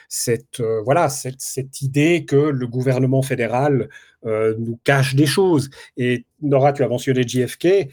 cette, 0.08 0.60
euh, 0.60 0.80
voilà, 0.82 1.10
cette, 1.10 1.40
cette 1.42 1.82
idée 1.82 2.24
que 2.24 2.36
le 2.36 2.66
gouvernement 2.66 3.20
fédéral 3.20 3.90
euh, 4.24 4.54
nous 4.58 4.78
cache 4.84 5.14
des 5.14 5.26
choses. 5.26 5.68
Et 5.98 6.24
Nora, 6.40 6.72
tu 6.72 6.82
as 6.82 6.88
mentionné 6.88 7.26
JFK. 7.26 7.88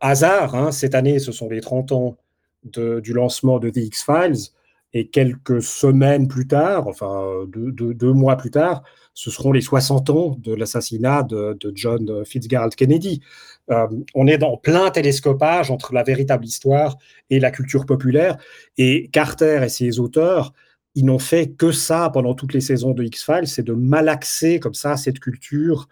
Hasard, 0.00 0.54
hein, 0.54 0.72
cette 0.72 0.94
année, 0.94 1.18
ce 1.18 1.32
sont 1.32 1.48
les 1.48 1.60
30 1.60 1.90
ans 1.92 2.16
de- 2.64 3.00
du 3.00 3.12
lancement 3.12 3.58
de 3.58 3.70
The 3.70 3.78
X-Files. 3.78 4.50
Et 4.94 5.08
quelques 5.08 5.62
semaines 5.62 6.28
plus 6.28 6.46
tard, 6.46 6.86
enfin 6.88 7.44
deux- 7.48 7.92
deux 7.92 8.12
mois 8.12 8.36
plus 8.36 8.50
tard, 8.50 8.82
ce 9.18 9.32
seront 9.32 9.50
les 9.50 9.60
60 9.60 10.10
ans 10.10 10.36
de 10.38 10.54
l'assassinat 10.54 11.24
de, 11.24 11.58
John 11.74 12.24
Fitzgerald 12.24 12.76
Kennedy. 12.76 13.20
Euh, 13.68 13.88
on 14.14 14.28
est 14.28 14.38
dans 14.38 14.56
plein 14.56 14.90
télescopage 14.90 15.72
entre 15.72 15.92
la 15.92 16.04
véritable 16.04 16.44
histoire 16.44 16.96
et 17.28 17.40
la 17.40 17.50
culture 17.50 17.84
populaire. 17.84 18.36
Et 18.76 19.08
Carter 19.08 19.60
et 19.64 19.68
ses 19.70 19.98
auteurs, 19.98 20.52
ils 20.94 21.04
n'ont 21.04 21.18
fait 21.18 21.50
que 21.50 21.72
ça 21.72 22.10
pendant 22.10 22.34
toutes 22.34 22.54
les 22.54 22.60
saisons 22.60 22.92
de 22.92 23.02
X-Files, 23.02 23.48
c'est 23.48 23.64
de 23.64 23.72
malaxer 23.72 24.60
comme 24.60 24.74
ça 24.74 24.96
cette 24.96 25.18
culture 25.18 25.88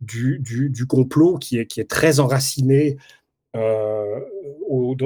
du, 0.00 0.40
du- 0.40 0.86
complot 0.88 1.38
qui 1.38 1.58
est, 1.58 1.66
qui 1.66 1.78
est 1.78 1.88
très 1.88 2.18
enracinée 2.18 2.96
euh, 3.54 4.18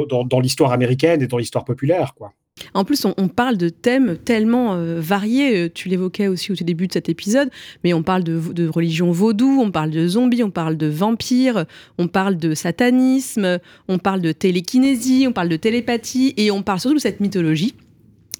dans, 0.08 0.24
dans 0.24 0.40
l'histoire 0.40 0.72
américaine 0.72 1.20
et 1.20 1.26
dans 1.26 1.36
l'histoire 1.36 1.66
populaire. 1.66 2.14
Quoi. 2.14 2.32
En 2.74 2.84
plus, 2.84 3.04
on, 3.04 3.28
parle 3.28 3.56
de 3.56 3.68
thèmes 3.68 4.16
tellement 4.16 4.74
euh, 4.74 5.00
variés. 5.00 5.56
euh, 5.56 5.68
Tu 5.72 5.88
l'évoquais 5.88 6.28
aussi 6.28 6.52
au 6.52 6.56
tout 6.56 6.64
début 6.64 6.86
de 6.86 6.92
cet 6.92 7.08
épisode, 7.08 7.50
mais 7.84 7.94
on 7.94 8.02
parle 8.02 8.24
de, 8.24 8.68
religion 8.68 9.10
vaudou, 9.10 9.60
on 9.62 9.70
parle 9.70 9.90
de 9.90 10.06
zombies, 10.06 10.42
on 10.42 10.50
parle 10.50 10.76
de 10.76 10.86
vampires, 10.86 11.66
on 11.98 12.08
parle 12.08 12.36
de 12.36 12.54
satanisme, 12.54 13.58
on 13.88 13.98
parle 13.98 14.20
de 14.20 14.32
télékinésie, 14.32 15.26
on 15.28 15.32
parle 15.32 15.48
de 15.48 15.56
télépathie, 15.56 16.34
et 16.36 16.50
on 16.50 16.62
parle 16.62 16.80
surtout 16.80 16.96
de 16.96 17.00
cette 17.00 17.20
mythologie, 17.20 17.74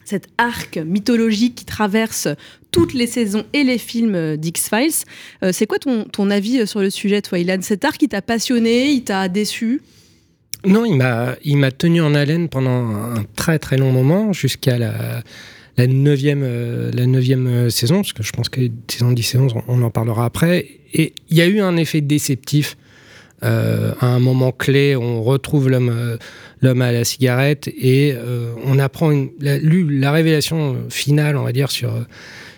cet 0.05 0.29
arc 0.39 0.79
mythologique 0.79 1.55
qui 1.55 1.65
traverse 1.65 2.29
toutes 2.71 2.95
les 2.95 3.07
saisons 3.07 3.45
et 3.53 3.65
les 3.65 3.79
films 3.79 4.15
euh, 4.15 4.37
d'X-Files. 4.37 5.05
C'est 5.53 5.67
quoi 5.67 5.79
ton, 5.79 6.05
ton 6.05 6.31
avis 6.31 6.67
sur 6.67 6.81
le 6.81 6.91
sujet, 6.91 7.23
toi, 7.23 7.39
Ilan? 7.39 7.59
Cet 7.63 7.85
arc, 7.85 8.01
il 8.03 8.09
t'a 8.09 8.23
passionné, 8.23 8.91
il 8.91 9.05
t'a 9.05 9.29
déçu? 9.29 9.83
Non, 10.67 10.85
il 10.85 10.97
m'a, 10.97 11.37
il 11.45 11.57
m'a 11.57 11.71
tenu 11.71 12.01
en 12.01 12.15
haleine 12.15 12.49
pendant 12.49 12.89
un 12.89 13.25
très 13.37 13.59
très 13.59 13.77
long 13.77 13.93
moment, 13.93 14.33
jusqu'à 14.33 14.77
la, 14.77 15.23
la 15.77 15.87
neuvième, 15.87 16.43
euh, 16.43 16.91
la 16.93 17.07
neuvième 17.07 17.47
euh, 17.47 17.71
saison, 17.71 17.97
parce 17.97 18.13
que 18.13 18.25
je 18.25 18.33
pense 18.33 18.49
que 18.49 18.61
saison 18.89 19.13
10 19.13 19.35
et 19.35 19.39
11, 19.39 19.55
on, 19.69 19.83
en 19.83 19.91
parlera 19.91 20.25
après. 20.25 20.67
Et 20.93 21.15
il 21.31 21.37
y 21.37 21.41
a 21.41 21.47
eu 21.47 21.61
un 21.61 21.77
effet 21.77 22.01
déceptif 22.01 22.77
euh, 23.45 23.93
à 24.01 24.07
un 24.07 24.19
moment 24.19 24.51
clé, 24.51 24.97
on 24.97 25.23
retrouve 25.23 25.69
l'homme, 25.69 25.91
euh, 25.91 26.17
l'homme 26.61 26.83
à 26.83 26.91
la 26.91 27.05
cigarette 27.05 27.69
et 27.69 28.17
on 28.65 28.81
apprend 28.81 29.13
une, 29.13 29.31
la, 29.41 29.59
la 29.61 30.11
révélation 30.11 30.77
finale, 30.91 31.37
on 31.37 31.45
va 31.45 31.53
dire, 31.53 31.71
sur, 31.71 31.93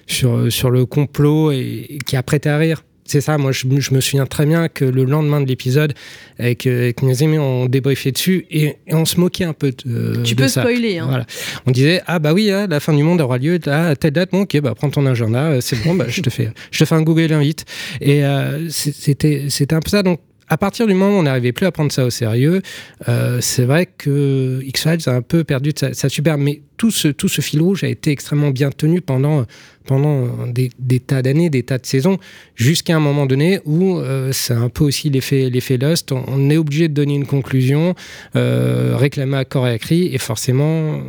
sur, 0.07 0.51
sur 0.51 0.71
le 0.71 0.87
complot 0.87 1.53
et, 1.53 1.87
et 1.91 1.99
qui 1.99 2.17
a 2.17 2.23
prêté 2.23 2.49
à 2.49 2.57
rire. 2.57 2.83
C'est 3.11 3.21
ça, 3.21 3.37
moi 3.39 3.51
je, 3.51 3.67
me- 3.67 3.81
je 3.81 3.93
me 3.93 4.01
souviens 4.01 4.25
très 4.25 4.47
bien 4.47 4.69
que 4.69 4.85
le 4.85 5.03
lendemain 5.05 5.41
de 5.41 5.47
l'épisode, 5.49 5.95
avec, 6.39 6.65
euh, 6.69 6.83
avec 6.85 7.03
mes 7.03 7.25
amis, 7.25 7.39
on 7.39 7.67
débriefait 7.67 8.13
dessus 8.13 8.47
et, 8.53 8.77
et 8.87 8.95
on 8.95 9.05
se 9.05 9.19
moquait 9.19 9.43
un 9.45 9.53
peu 9.53 9.73
de, 9.85 10.23
Tu 10.23 10.37
de 10.37 10.43
peux 10.43 10.49
ça. 10.49 10.61
spoiler, 10.63 10.99
hein. 10.99 11.07
Voilà. 11.09 11.27
On 11.67 11.73
disait, 11.73 12.03
ah 12.07 12.21
bah 12.21 12.33
oui, 12.33 12.53
hein, 12.53 12.69
la 12.71 12.79
fin 12.79 12.93
du 12.95 13.03
monde 13.03 13.21
aura 13.21 13.39
lieu 13.39 13.59
à 13.67 13.97
telle 13.97 14.13
date, 14.13 14.31
bon 14.31 14.43
ok, 14.43 14.61
bah 14.61 14.75
prends 14.77 14.91
ton 14.91 15.07
agenda, 15.07 15.43
euh, 15.47 15.61
c'est 15.61 15.83
bon, 15.83 15.95
bah, 15.97 16.05
je, 16.07 16.21
te 16.21 16.31
fais, 16.31 16.51
je 16.71 16.79
te 16.79 16.85
fais 16.85 16.95
un 16.95 17.03
Google 17.03 17.33
Invite. 17.33 17.65
Et 18.01 18.25
euh, 18.25 18.69
c'était 18.71 19.47
c'était 19.49 19.75
un 19.75 19.81
peu 19.81 19.91
ça, 19.91 20.05
donc 20.05 20.21
à 20.49 20.57
partir 20.57 20.87
du 20.87 20.95
moment 20.95 21.17
où 21.17 21.21
on 21.21 21.23
n'arrivait 21.25 21.53
plus 21.53 21.67
à 21.67 21.73
prendre 21.73 21.91
ça 21.93 22.05
au 22.05 22.11
sérieux, 22.11 22.61
euh, 23.09 23.39
c'est 23.41 23.65
vrai 23.65 23.87
que 23.87 24.61
X-Files 24.65 25.09
a 25.09 25.13
un 25.13 25.23
peu 25.23 25.45
perdu 25.45 25.73
de 25.73 25.79
sa, 25.79 25.95
sa 25.95 26.09
superbe, 26.09 26.41
mais 26.41 26.61
tout 26.77 26.91
ce, 26.91 27.09
tout 27.09 27.29
ce 27.29 27.41
fil 27.41 27.61
rouge 27.61 27.85
a 27.85 27.89
été 27.89 28.11
extrêmement 28.11 28.51
bien 28.51 28.71
tenu 28.71 29.01
pendant, 29.01 29.47
pendant 29.91 30.47
des, 30.47 30.71
des 30.79 31.01
tas 31.01 31.21
d'années, 31.21 31.51
des 31.51 31.65
tas 31.65 31.79
de 31.79 31.85
saisons, 31.85 32.19
jusqu'à 32.55 32.95
un 32.95 33.01
moment 33.01 33.27
donné 33.27 33.59
où 33.65 33.97
euh, 33.99 34.31
c'est 34.31 34.55
un 34.55 34.69
peu 34.69 34.85
aussi 34.85 35.11
l'effet 35.11 35.51
l'effet 35.51 35.79
Lost, 35.79 36.13
on, 36.13 36.23
on 36.29 36.49
est 36.49 36.57
obligé 36.57 36.87
de 36.87 36.95
donner 36.95 37.17
une 37.17 37.27
conclusion, 37.27 37.97
euh, 38.37 38.95
réclamer 38.97 39.37
à 39.39 39.45
corps 39.45 39.67
et 39.67 39.73
à 39.73 39.79
cri, 39.79 40.07
et 40.15 40.19
forcément, 40.19 41.01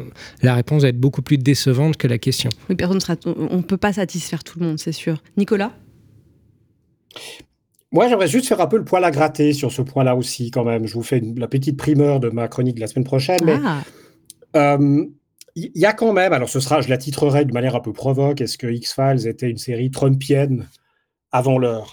la 0.41 0.55
réponse 0.55 0.81
va 0.81 0.87
être 0.87 0.99
beaucoup 0.99 1.21
plus 1.21 1.37
décevante 1.37 1.95
que 1.95 2.07
la 2.07 2.17
question. 2.17 2.49
Oui, 2.69 2.75
personne 2.75 2.99
sera, 2.99 3.15
on 3.27 3.57
ne 3.57 3.61
peut 3.61 3.77
pas 3.77 3.93
satisfaire 3.93 4.43
tout 4.43 4.59
le 4.59 4.65
monde, 4.65 4.79
c'est 4.79 4.91
sûr. 4.93 5.21
Nicolas? 5.37 5.73
Moi, 7.91 8.07
j'aimerais 8.07 8.27
juste 8.29 8.47
faire 8.47 8.61
un 8.61 8.67
peu 8.67 8.77
le 8.77 8.83
poil 8.85 9.03
à 9.03 9.11
gratter 9.11 9.53
sur 9.53 9.71
ce 9.71 9.83
point-là 9.83 10.15
aussi, 10.15 10.49
quand 10.49 10.63
même. 10.63 10.87
Je 10.87 10.93
vous 10.95 11.03
fais 11.03 11.19
une- 11.19 11.37
la 11.39 11.47
petite 11.47 11.77
primeur 11.77 12.19
de 12.19 12.29
ma 12.29 12.47
chronique 12.47 12.75
de 12.77 12.79
la 12.81 12.87
semaine 12.87 13.03
prochaine. 13.03 13.39
Mais 13.45 13.57
Ah, 13.63 13.83
euh, 14.55 15.05
il 15.55 15.71
y 15.75 15.85
a 15.85 15.93
quand 15.93 16.13
même, 16.13 16.33
alors 16.33 16.49
ce 16.49 16.59
sera, 16.59 16.81
je 16.81 16.89
la 16.89 16.97
titrerai 16.97 17.45
de 17.45 17.53
manière 17.53 17.75
un 17.75 17.79
peu 17.79 17.93
provoque, 17.93 18.41
est-ce 18.41 18.57
que 18.57 18.67
X-Files 18.67 19.27
était 19.27 19.49
une 19.49 19.57
série 19.57 19.91
trumpienne 19.91 20.69
avant 21.31 21.57
l'heure? 21.57 21.91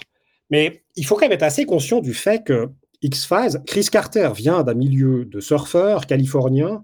Mais 0.49 0.83
il 0.95 1.05
faut 1.05 1.15
quand 1.15 1.21
même 1.25 1.31
être 1.31 1.43
assez 1.43 1.65
conscient 1.65 1.99
du 1.99 2.13
fait 2.13 2.43
que 2.43 2.69
X-Files, 3.01 3.61
Chris 3.65 3.87
Carter 3.91 4.29
vient 4.35 4.63
d'un 4.63 4.73
milieu 4.73 5.25
de 5.25 5.39
surfeurs 5.39 6.05
californiens 6.05 6.83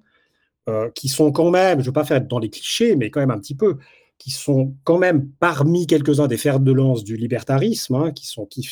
euh, 0.70 0.90
qui 0.96 1.10
sont 1.10 1.32
quand 1.32 1.52
même, 1.52 1.80
je 1.80 1.84
ne 1.84 1.88
veux 1.88 1.94
pas 1.94 2.06
faire 2.06 2.22
dans 2.22 2.40
les 2.40 2.50
clichés, 2.50 2.96
mais 2.96 3.10
quand 3.10 3.20
même 3.20 3.32
un 3.32 3.40
petit 3.40 3.56
peu, 3.56 3.78
qui 4.18 4.32
sont 4.32 4.74
quand 4.84 4.98
même 4.98 5.28
parmi 5.40 5.88
quelques-uns 5.88 6.28
des 6.28 6.38
fers 6.38 6.60
de 6.60 6.72
lance 6.72 7.04
du 7.04 7.18
libertarisme, 7.18 7.96
hein, 7.96 8.12
qui, 8.12 8.26
sont, 8.26 8.46
qui, 8.46 8.64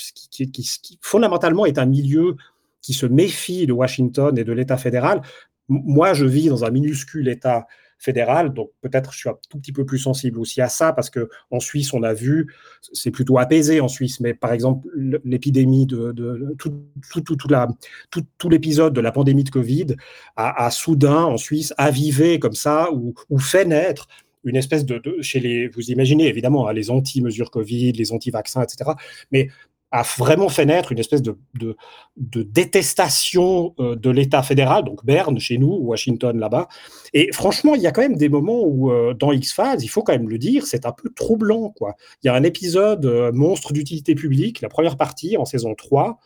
fondamentalement 1.02 1.66
est 1.66 1.78
un 1.78 1.86
milieu 1.86 2.36
qui 2.82 2.94
se 2.94 3.06
méfie 3.06 3.68
de 3.68 3.74
Washington 3.74 4.38
et 4.38 4.44
de 4.44 4.54
l'État 4.54 4.78
fédéral. 4.78 5.22
Moi, 5.68 6.13
je 6.13 6.26
vis 6.26 6.50
dans 6.50 6.66
un 6.66 6.70
minuscule 6.70 7.28
État 7.28 7.68
fédéral, 8.04 8.54
donc 8.54 8.70
peut-être 8.82 9.13
je 9.13 9.18
suis 9.20 9.30
un 9.30 9.38
tout 9.50 9.58
petit 9.58 9.72
peu 9.72 9.86
plus 9.86 9.98
sensible 9.98 10.39
aussi 10.39 10.62
à 10.62 10.68
ça, 10.68 10.92
parce 10.92 11.10
que 11.10 11.30
en 11.52 11.60
Suisse, 11.60 11.94
on 11.94 12.04
a 12.04 12.13
vu, 12.13 12.54
c'est 12.92 13.12
plutôt 13.12 13.38
apaisé 13.38 13.80
en 13.80 13.88
Suisse, 13.88 14.20
mais 14.20 14.34
par 14.34 14.52
exemple, 14.52 14.89
l'épidémie 15.24 15.86
de, 15.86 16.13
tout, 16.58 16.74
tout, 17.10 17.22
tout, 17.22 18.22
tout 18.38 18.50
l'épisode 18.50 18.94
de 18.94 19.02
la 19.02 19.12
pandémie 19.12 19.46
de 19.46 19.50
Covid 19.50 19.96
a, 20.36 20.70
soudain 20.70 21.24
en 21.24 21.38
Suisse 21.38 21.74
avivé 21.78 22.39
comme 22.39 22.56
ça, 22.56 22.92
ou, 22.92 23.13
fait 23.39 23.66
naître 23.66 24.08
une 24.44 24.58
espèce 24.58 24.86
de, 24.86 24.98
de- 24.98 25.22
chez 25.22 25.39
les, 25.39 25.70
vous 25.70 25.89
imaginez 25.89 26.28
évidemment 26.28 26.68
hein, 26.68 26.74
les 26.74 26.89
anti-mesures 26.89 27.52
Covid, 27.52 27.94
les 27.94 28.12
anti-vaccins, 28.12 28.62
etc. 28.62 28.92
Mais 29.32 29.50
a 29.93 30.01
vraiment 30.17 30.49
fait 30.49 30.65
naître 30.65 30.91
une 30.91 30.97
espèce 30.97 31.21
de, 31.21 31.38
de, 31.53 31.75
détestation 32.17 33.75
euh, 33.79 33.95
de 33.95 34.10
l'État 34.10 34.41
fédéral, 34.41 34.84
donc 34.84 35.06
Berne 35.06 35.39
chez 35.39 35.60
nous, 35.60 35.71
Washington 35.71 36.38
là-bas. 36.39 36.67
Et 37.13 37.32
franchement, 37.32 37.75
il 37.75 37.82
y 37.82 37.86
a 37.86 37.91
quand 37.91 38.01
même 38.01 38.17
des 38.17 38.27
moments 38.27 38.63
où, 38.63 38.91
euh, 38.91 39.13
dans 39.13 39.32
X-Files, 39.32 39.84
il 39.84 39.88
faut 39.88 40.01
quand 40.01 40.13
même 40.13 40.29
le 40.29 40.39
dire, 40.39 40.65
c'est 40.65 40.88
un 40.88 40.93
peu 40.93 41.12
troublant. 41.15 41.69
Quoi. 41.69 41.93
Il 42.23 42.27
y 42.27 42.29
a 42.32 42.34
un 42.34 42.41
épisode 42.41 43.06
euh, 43.06 43.32
Monstre 43.32 43.71
d'utilité 43.71 44.15
publique, 44.15 44.62
la 44.62 44.69
première 44.69 44.97
partie 44.97 45.38
en 45.38 45.45
saison 45.45 45.75
3. 45.75 46.19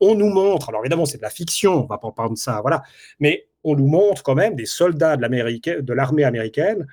On 0.00 0.14
nous 0.14 0.28
montre, 0.28 0.68
alors 0.68 0.82
évidemment, 0.82 1.06
c'est 1.06 1.16
de 1.16 1.22
la 1.22 1.30
fiction, 1.30 1.84
on 1.84 1.86
va 1.86 1.96
pas 1.96 2.12
parler 2.12 2.34
de 2.34 2.38
ça, 2.38 2.60
voilà, 2.60 2.82
mais 3.18 3.46
on 3.64 3.76
nous 3.76 3.86
montre 3.86 4.22
quand 4.22 4.34
même 4.34 4.56
des 4.56 4.66
soldats 4.66 5.16
de 5.16 5.92
l'armée 5.94 6.24
américaine 6.24 6.86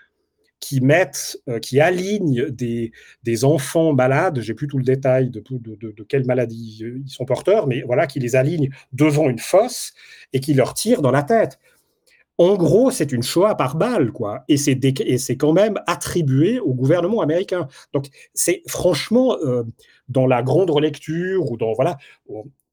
qui 0.64 0.80
mettent, 0.80 1.38
euh, 1.50 1.60
qui 1.60 1.82
alignent 1.82 2.50
des, 2.50 2.94
des 3.24 3.44
enfants 3.44 3.92
malades, 3.92 4.40
j'ai 4.40 4.54
plus 4.54 4.70
tout 4.70 4.78
le 4.78 4.86
détail 4.86 5.30
de, 5.30 5.44
de, 5.50 6.04
quelle 6.04 6.26
maladie 6.26 6.80
euh, 6.84 7.02
ils 7.06 7.10
sont 7.10 7.26
porteurs, 7.26 7.68
mais 7.68 7.82
voilà, 7.82 8.08
qui 8.08 8.22
les 8.22 8.38
alignent 8.38 8.70
devant 8.94 9.30
une 9.30 9.40
fosse 9.40 9.92
et 10.32 10.40
qui 10.40 10.54
leur 10.54 10.74
tirent 10.74 11.02
dans 11.02 11.12
la 11.12 11.24
tête. 11.24 11.60
En 12.38 12.56
gros, 12.56 12.92
c'est 12.92 13.12
une 13.12 13.24
Shoah 13.24 13.56
par 13.56 13.76
balle, 13.76 14.14
quoi. 14.14 14.46
Et 14.48 14.56
c'est 14.56 15.38
quand 15.38 15.52
même 15.52 15.76
attribué 15.86 16.62
au 16.62 16.74
gouvernement 16.74 17.20
américain. 17.20 17.68
Donc, 17.92 18.06
c'est 18.34 18.64
franchement, 18.66 19.38
euh, 19.44 19.64
dans 20.08 20.28
la 20.28 20.44
grande 20.44 20.70
relecture 20.70 21.52
ou 21.52 21.58
dans, 21.58 21.74
voilà, 21.74 21.98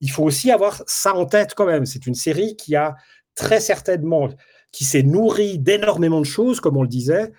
il 0.00 0.10
faut 0.12 0.22
aussi 0.22 0.52
avoir 0.52 0.80
ça 0.86 1.16
en 1.16 1.26
tête 1.26 1.54
quand 1.56 1.66
même. 1.66 1.86
C'est 1.86 2.06
une 2.06 2.14
série 2.14 2.54
qui 2.54 2.76
a 2.76 2.94
très 3.34 3.58
certainement, 3.58 4.28
qui 4.70 4.84
s'est 4.84 5.02
nourrie 5.02 5.58
d'énormément 5.58 6.20
de 6.20 6.26
choses, 6.26 6.60
comme 6.60 6.76
on 6.76 6.82
le 6.82 6.88
disait, 6.88 7.32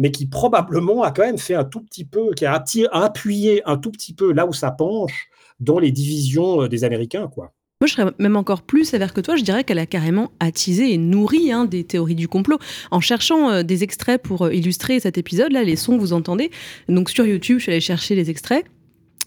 mais 0.00 0.10
qui 0.10 0.26
probablement 0.26 1.02
a 1.02 1.12
quand 1.12 1.22
même 1.22 1.38
fait 1.38 1.54
un 1.54 1.64
tout 1.64 1.82
petit 1.82 2.06
peu, 2.06 2.32
qui 2.32 2.46
a 2.46 2.54
appuyé 2.92 3.62
un 3.66 3.76
tout 3.76 3.90
petit 3.90 4.14
peu 4.14 4.32
là 4.32 4.46
où 4.46 4.52
ça 4.54 4.70
penche 4.70 5.28
dans 5.60 5.78
les 5.78 5.92
divisions 5.92 6.62
euh, 6.62 6.68
des 6.68 6.84
Américains, 6.84 7.28
quoi. 7.28 7.52
Moi, 7.82 7.86
je 7.86 7.94
serais 7.94 8.12
même 8.18 8.36
encore 8.36 8.60
plus 8.60 8.84
sévère 8.84 9.14
que 9.14 9.22
toi. 9.22 9.36
Je 9.36 9.42
dirais 9.42 9.64
qu'elle 9.64 9.78
a 9.78 9.86
carrément 9.86 10.32
attisé 10.38 10.92
et 10.92 10.98
nourri 10.98 11.50
hein, 11.50 11.64
des 11.64 11.84
théories 11.84 12.14
du 12.14 12.28
complot. 12.28 12.58
En 12.90 13.00
cherchant 13.00 13.50
euh, 13.50 13.62
des 13.62 13.82
extraits 13.82 14.20
pour 14.22 14.46
euh, 14.46 14.54
illustrer 14.54 15.00
cet 15.00 15.16
épisode-là, 15.16 15.64
les 15.64 15.76
sons 15.76 15.96
que 15.96 16.00
vous 16.00 16.12
entendez. 16.12 16.50
Donc 16.88 17.10
sur 17.10 17.26
YouTube, 17.26 17.58
je 17.58 17.64
suis 17.64 17.72
allée 17.72 17.80
chercher 17.80 18.14
les 18.14 18.28
extraits. 18.28 18.66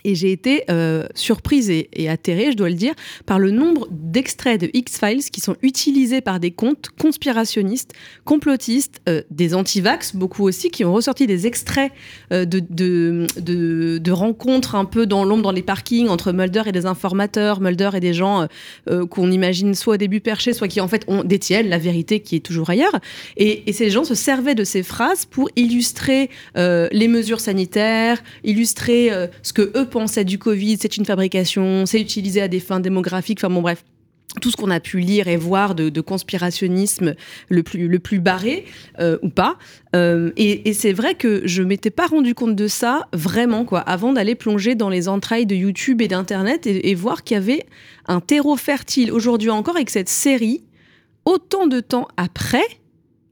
Et 0.06 0.16
j'ai 0.16 0.32
été 0.32 0.64
euh, 0.70 1.06
surprise 1.16 1.70
et, 1.70 1.90
et 1.94 2.10
atterrée, 2.10 2.52
je 2.52 2.58
dois 2.58 2.70
le 2.70 2.76
dire, 2.76 2.94
par 3.26 3.40
le 3.40 3.52
nombre 3.52 3.88
d'extraits 3.90 4.60
de 4.60 4.70
X-Files 4.74 5.24
qui 5.32 5.40
sont 5.40 5.56
utilisés 5.62 6.20
par 6.20 6.40
des 6.40 6.52
comptes 6.52 6.90
conspirationnistes, 7.00 7.94
complotistes, 8.26 9.02
euh, 9.08 9.22
des 9.32 9.56
antivax, 9.56 10.16
beaucoup 10.16 10.44
aussi, 10.44 10.70
qui 10.70 10.84
ont 10.84 10.94
ressorti 10.94 11.26
des 11.26 11.48
extraits 11.48 11.92
euh, 12.34 12.46
de, 12.46 14.12
rencontres 14.12 14.76
un 14.76 14.86
peu 14.86 15.06
dans 15.06 15.24
l'ombre, 15.24 15.44
dans 15.44 15.52
les 15.52 15.64
parkings, 15.64 16.10
entre 16.10 16.34
Mulder 16.34 16.64
et 16.68 16.72
des 16.72 16.86
informateurs, 16.86 17.62
Mulder 17.62 17.92
et 17.96 18.00
des 18.00 18.14
gens 18.14 18.48
qu'on 19.10 19.32
imagine 19.32 19.74
soit 19.74 19.96
au 19.96 19.98
début 19.98 20.20
perchés, 20.20 20.54
soit 20.54 20.68
qui 20.68 20.80
en 20.82 20.88
fait 20.88 21.04
ont, 21.08 21.24
détiennent 21.24 21.68
la 21.68 21.80
vérité 21.80 22.20
qui 22.20 22.36
est 22.36 22.42
toujours 22.42 22.70
ailleurs. 22.70 23.00
Et, 23.38 23.68
et 23.68 23.74
ces 23.74 23.90
gens 23.90 24.04
se 24.04 24.14
servaient 24.14 24.54
de 24.54 24.64
ces 24.64 24.84
phrases 24.84 25.26
pour 25.26 25.50
illustrer 25.56 26.30
les 26.56 27.08
mesures 27.08 27.40
sanitaires, 27.40 28.22
illustrer 28.44 29.10
ce 29.42 29.54
que 29.54 29.72
eux 29.76 29.88
pensaient 29.94 30.26
du 30.26 30.40
Covid, 30.40 30.78
c'est 30.82 30.98
une 30.98 31.06
fabrication, 31.06 31.86
c'est 31.86 32.02
utilisé 32.02 32.42
à 32.42 32.48
des 32.48 32.60
fins 32.60 32.80
démographiques, 32.80 33.40
enfin 33.40 33.54
bon 33.54 33.62
bref 33.62 33.86
tout 34.42 34.50
ce 34.50 34.58
qu'on 34.58 34.72
a 34.72 34.80
pu 34.80 35.00
lire 35.00 35.28
et 35.28 35.38
voir 35.38 35.76
de, 35.76 36.02
conspirationnisme 36.02 37.14
le 37.50 37.62
plus, 37.62 37.88
le 37.88 38.00
barré 38.18 38.66
euh, 39.00 39.20
ou 39.22 39.30
pas. 39.30 39.60
Euh, 39.96 40.32
et, 40.36 40.74
c'est 40.74 40.94
vrai 40.94 41.14
que 41.14 41.44
je 41.46 41.62
m'étais 41.62 41.92
pas 41.92 42.08
rendu 42.08 42.34
compte 42.34 42.56
de 42.56 42.68
ça 42.68 43.08
vraiment 43.14 43.64
quoi 43.64 43.82
avant 43.82 44.12
d'aller 44.12 44.34
plonger 44.34 44.74
dans 44.74 44.90
les 44.90 45.08
entrailles 45.08 45.46
de 45.46 45.54
YouTube 45.54 46.02
et 46.02 46.08
d'Internet 46.08 46.66
et, 46.66 46.90
et 46.90 46.96
voir 46.96 47.24
qu'il 47.24 47.36
y 47.36 47.38
avait 47.38 47.68
un 48.08 48.22
terreau 48.22 48.56
fertile 48.56 49.12
aujourd'hui 49.12 49.52
encore 49.52 49.78
et 49.78 49.86
que 49.86 49.92
cette 49.92 50.10
série, 50.10 50.64
autant 51.26 51.68
de 51.68 51.80
temps 51.80 52.08
après, 52.18 52.66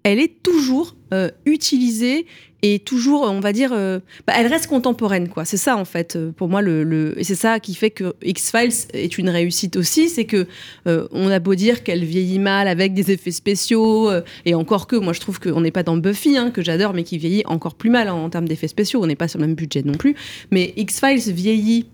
elle 0.04 0.20
est 0.20 0.42
toujours 0.42 0.96
euh, 1.14 1.30
utilisée 1.46 2.26
et 2.64 2.80
toujours, 2.80 3.24
on 3.24 3.40
va 3.40 3.54
dire, 3.54 3.72
euh, 3.74 4.00
bah, 4.28 4.34
elle 4.38 4.46
reste 4.46 4.68
contemporaine, 4.68 5.30
quoi. 5.30 5.46
C'est 5.46 5.58
ça, 5.58 5.76
en 5.78 5.86
fait, 5.86 6.16
euh, 6.16 6.32
pour 6.32 6.48
moi, 6.48 6.62
le, 6.62 7.14
et 7.18 7.24
c'est 7.24 7.36
ça 7.36 7.60
qui 7.60 7.74
fait 7.74 7.90
que 7.90 8.14
X-Files 8.24 8.88
est 8.94 9.18
une 9.18 9.30
réussite 9.30 9.76
aussi, 9.78 10.10
c'est 10.10 10.26
que 10.26 10.48
on 10.86 11.30
a 11.30 11.40
beau 11.40 11.56
dire 11.56 11.84
qu'elle 11.84 12.04
vieillit 12.04 12.40
mal 12.40 12.68
avec 12.68 12.94
des 12.94 13.12
effets 13.12 13.32
spéciaux, 13.32 14.12
et 14.46 14.54
encore 14.54 14.88
que, 14.88 14.96
moi, 14.96 15.14
je 15.14 15.20
trouve 15.20 15.40
qu'on 15.40 15.62
n'est 15.62 15.72
pas 15.72 15.84
dans 15.84 15.98
Buffy, 15.98 16.38
hein, 16.38 16.52
que 16.52 16.62
j'adore, 16.62 16.94
mais 16.94 17.04
qui 17.04 17.18
vieillit 17.18 17.44
encore 17.46 17.76
plus 17.76 17.90
mal 17.90 18.08
hein, 18.08 18.14
en 18.14 18.30
termes 18.30 18.48
d'effets 18.48 18.68
spéciaux. 18.68 19.02
On 19.04 19.08
n'est 19.08 19.16
pas 19.16 19.28
sur 19.28 19.40
le 19.40 19.48
même 19.48 19.56
budget 19.56 19.82
non 19.84 19.94
plus, 19.96 20.16
mais 20.52 20.74
X-Files 20.78 21.34
vieillit 21.34 21.88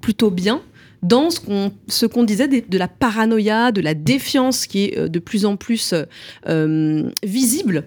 plutôt 0.00 0.30
bien 0.30 0.62
dans 1.02 1.28
ce 1.30 2.06
qu'on 2.06 2.24
disait 2.24 2.48
de, 2.48 2.78
la 2.78 2.88
paranoïa, 2.88 3.72
de 3.72 3.80
la 3.80 3.94
défiance 3.94 4.66
qui 4.66 4.86
est 4.86 4.98
euh, 4.98 5.08
de 5.08 5.18
plus 5.18 5.44
en 5.44 5.56
plus 5.56 5.92
euh, 5.92 6.04
euh, 6.48 7.10
visible 7.22 7.84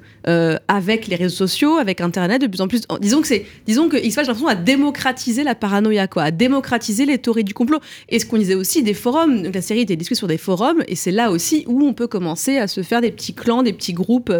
avec 0.67 1.07
les 1.07 1.15
réseaux 1.15 1.35
sociaux, 1.35 1.77
avec 1.77 1.99
Internet, 1.99 2.41
de 2.41 2.47
plus 2.47 2.61
en 2.61 2.67
plus. 2.67 2.83
Disons 3.01 3.21
que 3.21 3.27
c'est, 3.27 3.45
disons 3.65 3.89
que 3.89 3.97
X-Files, 3.97 4.23
j'ai 4.23 4.27
l'impression, 4.27 4.47
a 4.47 4.55
démocratisé 4.55 5.43
la 5.43 5.55
paranoïa, 5.55 6.07
quoi, 6.07 6.23
a 6.23 6.31
démocratisé 6.31 7.05
les 7.05 7.17
théories 7.17 7.43
du 7.43 7.55
complot. 7.55 7.79
Et 8.07 8.19
ce 8.19 8.25
qu'on 8.25 8.37
disait 8.37 8.53
aussi 8.53 8.83
des 8.83 8.93
forums, 8.93 9.43
la 9.51 9.61
série 9.61 9.81
était 9.81 9.95
discutée 9.95 10.19
sur 10.19 10.27
des 10.27 10.37
forums, 10.37 10.83
et 10.87 10.95
c'est 10.95 11.11
là 11.11 11.31
aussi 11.31 11.63
où 11.67 11.81
on 11.83 11.93
peut 11.93 12.07
commencer 12.07 12.57
à 12.57 12.67
se 12.67 12.83
faire 12.83 13.01
des 13.01 13.11
petits 13.11 13.33
clans, 13.33 13.63
des 13.63 13.73
petits 13.73 13.93
groupes 13.93 14.31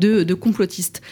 de, 0.00 0.24
de 0.24 0.34
complotistes. 0.34 1.02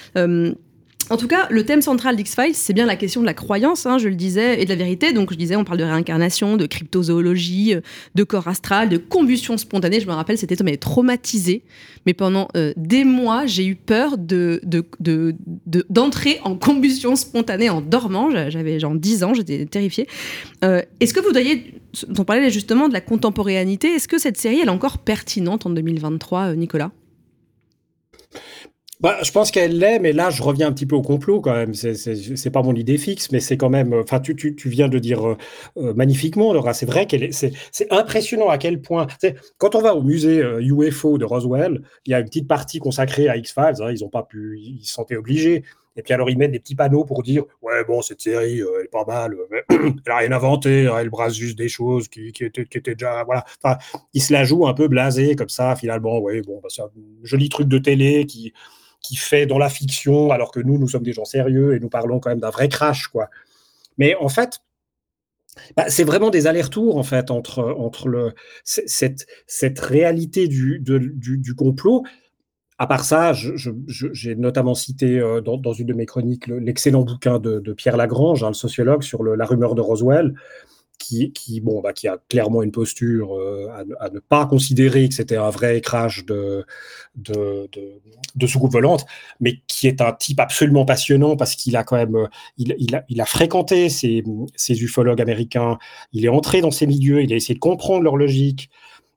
En 1.10 1.16
tout 1.16 1.28
cas, 1.28 1.46
le 1.50 1.64
thème 1.64 1.82
central 1.82 2.16
d'X-Files, 2.16 2.54
c'est 2.54 2.72
bien 2.72 2.86
la 2.86 2.96
question 2.96 3.20
de 3.20 3.26
la 3.26 3.34
croyance, 3.34 3.86
hein, 3.86 3.98
je 3.98 4.08
le 4.08 4.14
disais, 4.16 4.60
et 4.60 4.64
de 4.64 4.70
la 4.70 4.76
vérité. 4.76 5.12
Donc, 5.12 5.30
je 5.32 5.36
disais, 5.36 5.54
on 5.56 5.64
parle 5.64 5.78
de 5.78 5.84
réincarnation, 5.84 6.56
de 6.56 6.66
cryptozoologie, 6.66 7.74
euh, 7.74 7.80
de 8.14 8.24
corps 8.24 8.48
astral, 8.48 8.88
de 8.88 8.96
combustion 8.96 9.56
spontanée. 9.56 10.00
Je 10.00 10.06
me 10.06 10.12
rappelle, 10.12 10.36
c'était 10.38 10.56
mais 10.64 10.76
traumatisé. 10.76 11.62
Mais 12.06 12.14
pendant 12.14 12.48
euh, 12.56 12.72
des 12.76 13.04
mois, 13.04 13.46
j'ai 13.46 13.66
eu 13.66 13.74
peur 13.76 14.18
de, 14.18 14.60
de, 14.64 14.84
de- 15.00 15.34
de- 15.66 15.86
d'entrer 15.90 16.38
en 16.44 16.56
combustion 16.56 17.14
spontanée 17.16 17.70
en 17.70 17.80
dormant. 17.80 18.30
J'a- 18.30 18.50
J'avais 18.50 18.78
genre 18.80 18.94
10 18.94 19.22
ans, 19.24 19.34
j'étais 19.34 19.66
terrifiée. 19.66 20.06
Euh, 20.64 20.82
est-ce 21.00 21.12
que 21.14 21.20
vous 21.20 21.26
voudriez, 21.26 21.74
on 22.18 22.24
parlait 22.24 22.50
justement 22.50 22.88
de 22.88 22.92
la 22.92 23.00
contemporanéité, 23.00 23.88
est-ce 23.88 24.08
que 24.08 24.18
cette 24.18 24.36
série, 24.38 24.60
est 24.60 24.68
encore 24.68 24.98
pertinente 24.98 25.66
en 25.66 25.70
2023, 25.70 26.40
euh, 26.50 26.54
Nicolas? 26.54 26.90
Bah, 29.00 29.18
je 29.22 29.30
pense 29.30 29.50
qu'elle 29.50 29.78
l'est, 29.78 29.98
mais 29.98 30.14
là, 30.14 30.30
je 30.30 30.42
reviens 30.42 30.68
un 30.68 30.72
petit 30.72 30.86
peu 30.86 30.96
au 30.96 31.02
complot 31.02 31.42
quand 31.42 31.52
même. 31.52 31.74
C'est- 31.74 32.50
pas 32.50 32.62
mon 32.62 32.74
idée 32.74 32.96
fixe, 32.96 33.30
mais 33.30 33.40
c'est 33.40 33.58
quand 33.58 33.68
même. 33.68 33.92
euh, 33.92 34.02
Enfin, 34.02 34.20
tu, 34.20 34.34
tu, 34.34 34.56
tu 34.56 34.70
viens 34.70 34.88
de 34.88 34.98
dire 34.98 35.26
euh, 35.28 35.36
euh, 35.76 35.92
magnifiquement, 35.92 36.54
Laura. 36.54 36.72
C'est 36.72 36.86
vrai 36.86 37.06
qu'elle 37.06 37.22
est. 37.24 37.32
C'est 37.32 37.52
c'est 37.72 37.92
impressionnant 37.92 38.48
à 38.48 38.56
quel 38.56 38.80
point. 38.80 39.06
Quand 39.58 39.74
on 39.74 39.82
va 39.82 39.94
au 39.94 40.02
musée 40.02 40.42
UFO 40.60 41.18
de 41.18 41.26
Roswell, 41.26 41.82
il 42.06 42.12
y 42.12 42.14
a 42.14 42.20
une 42.20 42.24
petite 42.26 42.48
partie 42.48 42.78
consacrée 42.78 43.28
à 43.28 43.36
X-Files. 43.36 43.82
hein, 43.82 43.90
ils 43.90 44.02
ont 44.02 44.08
pas 44.08 44.22
pu. 44.22 44.58
Ils 44.62 44.84
se 44.86 44.94
sentaient 44.94 45.16
obligés. 45.16 45.62
Et 45.98 46.02
puis 46.02 46.12
alors, 46.14 46.28
ils 46.30 46.36
mettent 46.38 46.52
des 46.52 46.58
petits 46.60 46.74
panneaux 46.74 47.04
pour 47.04 47.22
dire 47.22 47.44
Ouais, 47.62 47.84
bon, 47.86 48.00
cette 48.02 48.20
série, 48.22 48.60
elle 48.60 48.84
est 48.86 48.90
pas 48.90 49.04
mal. 49.06 49.34
elle 49.70 50.12
a 50.12 50.16
rien 50.16 50.32
inventé. 50.32 50.86
hein, 50.86 50.96
elle 51.00 51.10
brasse 51.10 51.34
juste 51.34 51.58
des 51.58 51.68
choses 51.68 52.08
qui, 52.08 52.32
qui, 52.32 52.44
étaient, 52.44 52.64
qui 52.64 52.78
étaient 52.78 52.94
déjà. 52.94 53.24
Voilà. 53.24 53.44
Enfin, 53.62 53.76
ils 54.14 54.22
se 54.22 54.32
la 54.32 54.44
jouent 54.44 54.66
un 54.66 54.74
peu 54.74 54.88
blasé 54.88 55.36
comme 55.36 55.48
ça, 55.50 55.76
finalement. 55.76 56.18
Ouais, 56.18 56.40
bon, 56.42 56.60
bah, 56.62 56.68
c'est 56.70 56.82
un 56.82 56.90
joli 57.24 57.48
truc 57.50 57.68
de 57.68 57.76
télé 57.78 58.24
qui 58.26 58.52
qui 59.06 59.16
fait 59.16 59.46
dans 59.46 59.58
la 59.58 59.68
fiction, 59.68 60.30
alors 60.30 60.50
que 60.50 60.60
nous, 60.60 60.78
nous 60.78 60.88
sommes 60.88 61.04
des 61.04 61.12
gens 61.12 61.24
sérieux 61.24 61.76
et 61.76 61.80
nous 61.80 61.88
parlons 61.88 62.18
quand 62.18 62.30
même 62.30 62.40
d'un 62.40 62.50
vrai 62.50 62.68
crash, 62.68 63.06
quoi. 63.08 63.28
Mais 63.98 64.14
en 64.16 64.28
fait, 64.28 64.60
bah, 65.76 65.88
c'est 65.88 66.04
vraiment 66.04 66.30
des 66.30 66.46
allers-retours 66.46 66.98
en 66.98 67.02
fait 67.02 67.30
entre, 67.30 67.62
entre 67.78 68.08
le, 68.08 68.32
cette, 68.64 69.26
cette 69.46 69.78
réalité 69.78 70.48
du, 70.48 70.80
du, 70.80 71.38
du, 71.38 71.54
complot. 71.54 72.04
À 72.78 72.86
part 72.86 73.04
ça, 73.04 73.32
j'ai 73.32 74.34
notamment 74.34 74.74
cité 74.74 75.18
euh, 75.18 75.40
dans, 75.40 75.72
une 75.72 75.86
de 75.86 75.94
mes 75.94 76.04
chroniques 76.04 76.46
l'excellent 76.48 77.04
bouquin 77.04 77.38
de, 77.38 77.72
Pierre 77.72 77.96
Lagrange, 77.96 78.44
hein, 78.44 78.48
le 78.48 78.54
sociologue, 78.54 79.02
sur 79.02 79.24
la 79.24 79.46
rumeur 79.46 79.74
de 79.74 79.80
Roswell, 79.80 80.34
qui, 80.98 81.32
qui, 81.32 81.60
bon, 81.60 81.80
bah, 81.80 81.92
qui 81.92 82.08
a 82.08 82.18
clairement 82.28 82.62
une 82.62 82.72
posture 82.72 83.36
euh, 83.36 83.68
à, 84.00 84.10
ne 84.10 84.18
pas 84.18 84.46
considérer 84.46 85.08
que 85.08 85.14
c'était 85.14 85.36
un 85.36 85.50
vrai 85.50 85.78
écrage 85.78 86.24
de, 86.26 86.64
de, 87.16 87.68
de, 87.72 88.00
de 88.34 88.46
soucoupe 88.46 88.72
volante, 88.72 89.04
mais 89.40 89.60
qui 89.66 89.86
est 89.88 90.00
un 90.00 90.12
type 90.12 90.40
absolument 90.40 90.84
passionnant 90.84 91.36
parce 91.36 91.54
qu'il 91.54 91.76
a 91.76 91.84
quand 91.84 91.96
même 91.96 92.16
euh, 92.16 92.26
il, 92.58 92.76
il 93.08 93.20
a, 93.20 93.26
fréquenté 93.26 93.88
ces, 93.88 94.24
ces, 94.54 94.82
ufologues 94.82 95.20
américains, 95.20 95.78
il 96.12 96.24
est 96.24 96.28
entré 96.28 96.60
dans 96.60 96.70
ces 96.70 96.86
milieux, 96.86 97.22
il 97.22 97.32
a 97.32 97.36
essayé 97.36 97.54
de 97.54 97.60
comprendre 97.60 98.02
leur 98.02 98.16
logique. 98.16 98.70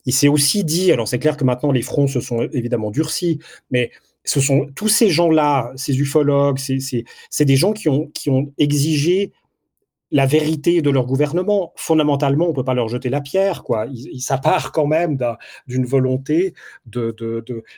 Il 0.05 0.13
s'est 0.13 0.27
aussi 0.27 0.63
dit, 0.63 0.91
alors 0.91 1.07
c'est 1.07 1.19
clair 1.19 1.37
que 1.37 1.43
maintenant 1.43 1.71
les 1.71 1.81
fronts 1.81 2.07
se 2.07 2.21
sont 2.21 2.41
évidemment 2.51 2.91
durcis, 2.91 3.39
mais 3.71 3.91
ce 4.25 4.41
sont 4.41 4.67
tous 4.75 4.87
ces 4.87 5.09
gens-là, 5.09 5.71
ces 5.75 5.97
ufologues, 5.99 6.59
c'est 6.59 7.45
des 7.45 7.55
gens 7.55 7.73
qui 7.73 7.89
ont, 7.89 8.07
qui 8.07 8.29
ont 8.29 8.53
exigé 8.57 9.31
la 10.11 10.25
vérité 10.25 10.81
de 10.81 10.89
leur 10.89 11.05
gouvernement. 11.05 11.73
Fondamentalement, 11.75 12.45
on 12.45 12.49
ne 12.49 12.55
peut 12.55 12.63
pas 12.63 12.73
leur 12.73 12.87
jeter 12.87 13.09
la 13.09 13.21
pierre. 13.21 13.63
Quoi. 13.63 13.87
Ça 14.19 14.37
part 14.37 14.71
quand 14.71 14.87
même 14.87 15.17
d'une 15.67 15.85
volonté 15.85 16.53
de... 16.85 17.13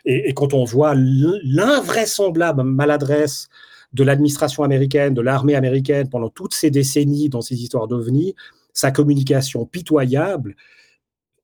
et, 0.05 0.33
quand 0.33 0.53
on 0.53 0.63
voit 0.63 0.93
l'invraisemblable 0.95 2.63
maladresse 2.63 3.49
de 3.93 4.03
l'administration 4.03 4.63
américaine, 4.63 5.13
de 5.13 5.21
l'armée 5.21 5.55
américaine 5.55 6.07
pendant 6.09 6.29
toutes 6.29 6.53
ces 6.53 6.71
décennies 6.71 7.27
dans 7.27 7.41
ces 7.41 7.61
histoires 7.61 7.87
d'OVNI, 7.87 8.35
sa 8.73 8.91
communication 8.91 9.65
pitoyable, 9.65 10.55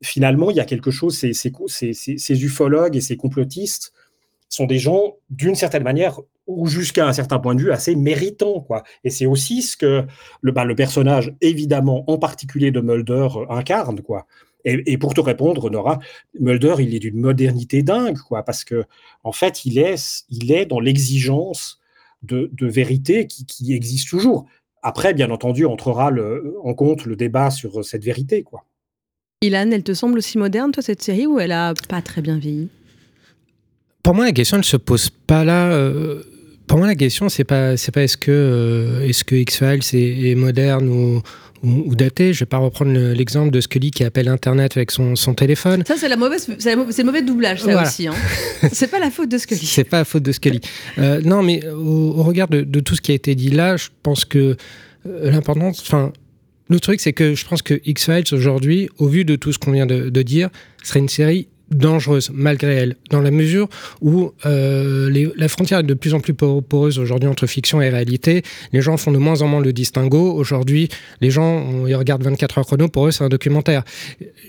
finalement, 0.01 0.49
il 0.49 0.57
y 0.57 0.61
a 0.61 0.65
quelque 0.65 0.91
chose, 0.91 1.17
ces 1.17 2.43
ufologues 2.43 2.95
et 2.95 3.01
ces 3.01 3.17
complotistes 3.17 3.93
sont 4.49 4.65
des 4.65 4.79
gens, 4.79 5.15
d'une 5.29 5.55
certaine 5.55 5.83
manière, 5.83 6.19
ou 6.47 6.67
jusqu'à 6.67 7.07
un 7.07 7.13
certain 7.13 7.39
point 7.39 7.55
de 7.55 7.61
vue, 7.61 7.71
assez 7.71 7.95
méritants. 7.95 8.61
Quoi. 8.61 8.83
Et 9.03 9.09
c'est 9.09 9.25
aussi 9.25 9.61
ce 9.61 9.75
que 9.77 10.05
le, 10.41 10.51
bah, 10.51 10.65
personnage, 10.75 11.33
évidemment, 11.41 12.09
en 12.09 12.17
particulier 12.17 12.71
de 12.71 12.79
Mulder, 12.79 13.27
euh, 13.35 13.45
incarne. 13.49 14.01
Quoi. 14.01 14.25
Et, 14.65 14.97
pour 14.97 15.13
te 15.13 15.21
répondre, 15.21 15.69
Nora, 15.69 15.99
Mulder, 16.39 16.75
il 16.79 16.93
est 16.93 16.99
d'une 16.99 17.19
modernité 17.19 17.83
dingue, 17.83 18.17
quoi, 18.17 18.43
parce 18.43 18.65
que 18.65 18.83
en 19.23 19.31
fait, 19.31 19.63
il 19.63 19.77
est, 19.77 20.25
il 20.29 20.51
est 20.51 20.65
dans 20.65 20.81
l'exigence 20.81 21.79
de, 22.21 22.49
vérité 22.59 23.27
qui, 23.27 23.73
existe 23.73 24.09
toujours. 24.09 24.45
Après, 24.81 25.13
bien 25.13 25.31
entendu, 25.31 25.65
entrera 25.65 26.11
en 26.63 26.73
compte 26.73 27.05
le 27.05 27.15
débat 27.15 27.49
sur 27.49 27.85
cette 27.85 28.03
vérité. 28.03 28.43
Quoi. 28.43 28.65
Ilan, 29.41 29.71
elle 29.71 29.83
te 29.83 29.93
semble 29.93 30.17
aussi 30.17 30.37
moderne, 30.37 30.71
toi, 30.71 30.83
cette 30.83 31.01
série, 31.01 31.27
ou 31.27 31.39
elle 31.39 31.53
a 31.53 31.73
pas 31.87 32.01
très 32.01 32.21
bien 32.21 32.37
vieilli? 32.37 32.69
Pour 34.07 34.15
moi, 34.15 34.23
la 34.23 34.31
question 34.31 34.57
ne 34.57 34.63
se 34.63 34.77
pose 34.77 35.09
pas 35.09 35.43
là. 35.43 35.69
Euh 35.69 36.23
pour 36.65 36.77
moi, 36.77 36.87
la 36.87 36.95
question, 36.95 37.27
c'est 37.27 37.43
pas, 37.43 37.75
c'est 37.75 37.91
pas 37.91 38.03
est-ce 38.03 38.15
que, 38.15 38.31
euh, 38.31 39.05
est-ce 39.05 39.25
que 39.25 39.35
X-Files 39.35 39.81
est, 39.93 40.29
est, 40.29 40.35
moderne 40.35 40.87
ou, 40.87 41.21
ou, 41.61 41.83
ou, 41.87 41.93
daté. 41.93 42.31
Je 42.31 42.39
vais 42.39 42.45
pas 42.45 42.57
reprendre 42.57 42.93
l'exemple 42.93 43.51
de 43.51 43.59
Scully 43.59 43.91
qui 43.91 44.05
appelle 44.05 44.29
Internet 44.29 44.77
avec 44.77 44.91
son, 44.91 45.17
son 45.17 45.33
téléphone. 45.33 45.83
Ça, 45.85 45.95
c'est 45.97 46.07
la 46.07 46.15
mauvaise, 46.15 46.49
c'est 46.57 46.73
le 46.73 47.03
mauvais 47.03 47.21
doublage, 47.21 47.59
ça 47.59 47.65
voilà. 47.65 47.85
aussi. 47.85 48.07
Hein. 48.07 48.13
c'est 48.71 48.89
pas 48.89 48.99
la 48.99 49.11
faute 49.11 49.27
de 49.27 49.37
Scully. 49.37 49.65
C'est 49.65 49.83
pas 49.83 49.97
la 49.97 50.05
faute 50.05 50.23
de 50.23 50.31
Scully. 50.31 50.61
Euh, 50.99 51.19
non, 51.25 51.43
mais 51.43 51.67
au, 51.67 52.13
au 52.17 52.23
regard 52.23 52.47
de, 52.47 52.61
de, 52.61 52.79
tout 52.79 52.95
ce 52.95 53.01
qui 53.01 53.11
a 53.11 53.15
été 53.15 53.35
dit 53.35 53.49
là, 53.49 53.75
je 53.75 53.89
pense 54.03 54.23
que 54.23 54.55
l'importance, 55.03 55.81
enfin. 55.81 56.13
Le 56.69 56.81
truc, 56.81 56.99
c'est 56.99 57.13
que 57.13 57.33
je 57.33 57.45
pense 57.45 57.61
que 57.61 57.79
X-Files 57.85 58.33
aujourd'hui, 58.33 58.89
au 58.97 59.07
vu 59.07 59.25
de 59.25 59.37
tout 59.37 59.53
ce 59.53 59.59
qu'on 59.59 59.71
vient 59.71 59.85
de, 59.85 60.09
de 60.09 60.21
dire, 60.21 60.49
serait 60.83 60.99
une 60.99 61.07
série 61.07 61.47
dangereuse 61.71 62.31
malgré 62.33 62.73
elle, 62.75 62.95
dans 63.09 63.21
la 63.21 63.31
mesure 63.31 63.67
où 64.01 64.31
euh, 64.45 65.09
les, 65.09 65.29
la 65.35 65.47
frontière 65.47 65.79
est 65.79 65.83
de 65.83 65.93
plus 65.93 66.13
en 66.13 66.19
plus 66.19 66.33
poreuse 66.33 66.99
aujourd'hui 66.99 67.29
entre 67.29 67.47
fiction 67.47 67.81
et 67.81 67.89
réalité. 67.89 68.43
Les 68.73 68.81
gens 68.81 68.97
font 68.97 69.11
de 69.11 69.17
moins 69.17 69.41
en 69.41 69.47
moins 69.47 69.61
le 69.61 69.73
distinguo. 69.73 70.33
Aujourd'hui, 70.33 70.89
les 71.21 71.29
gens 71.29 71.85
ils 71.87 71.95
regardent 71.95 72.23
24 72.23 72.59
heures 72.59 72.65
chrono, 72.65 72.87
pour 72.87 73.07
eux 73.07 73.11
c'est 73.11 73.23
un 73.23 73.29
documentaire. 73.29 73.83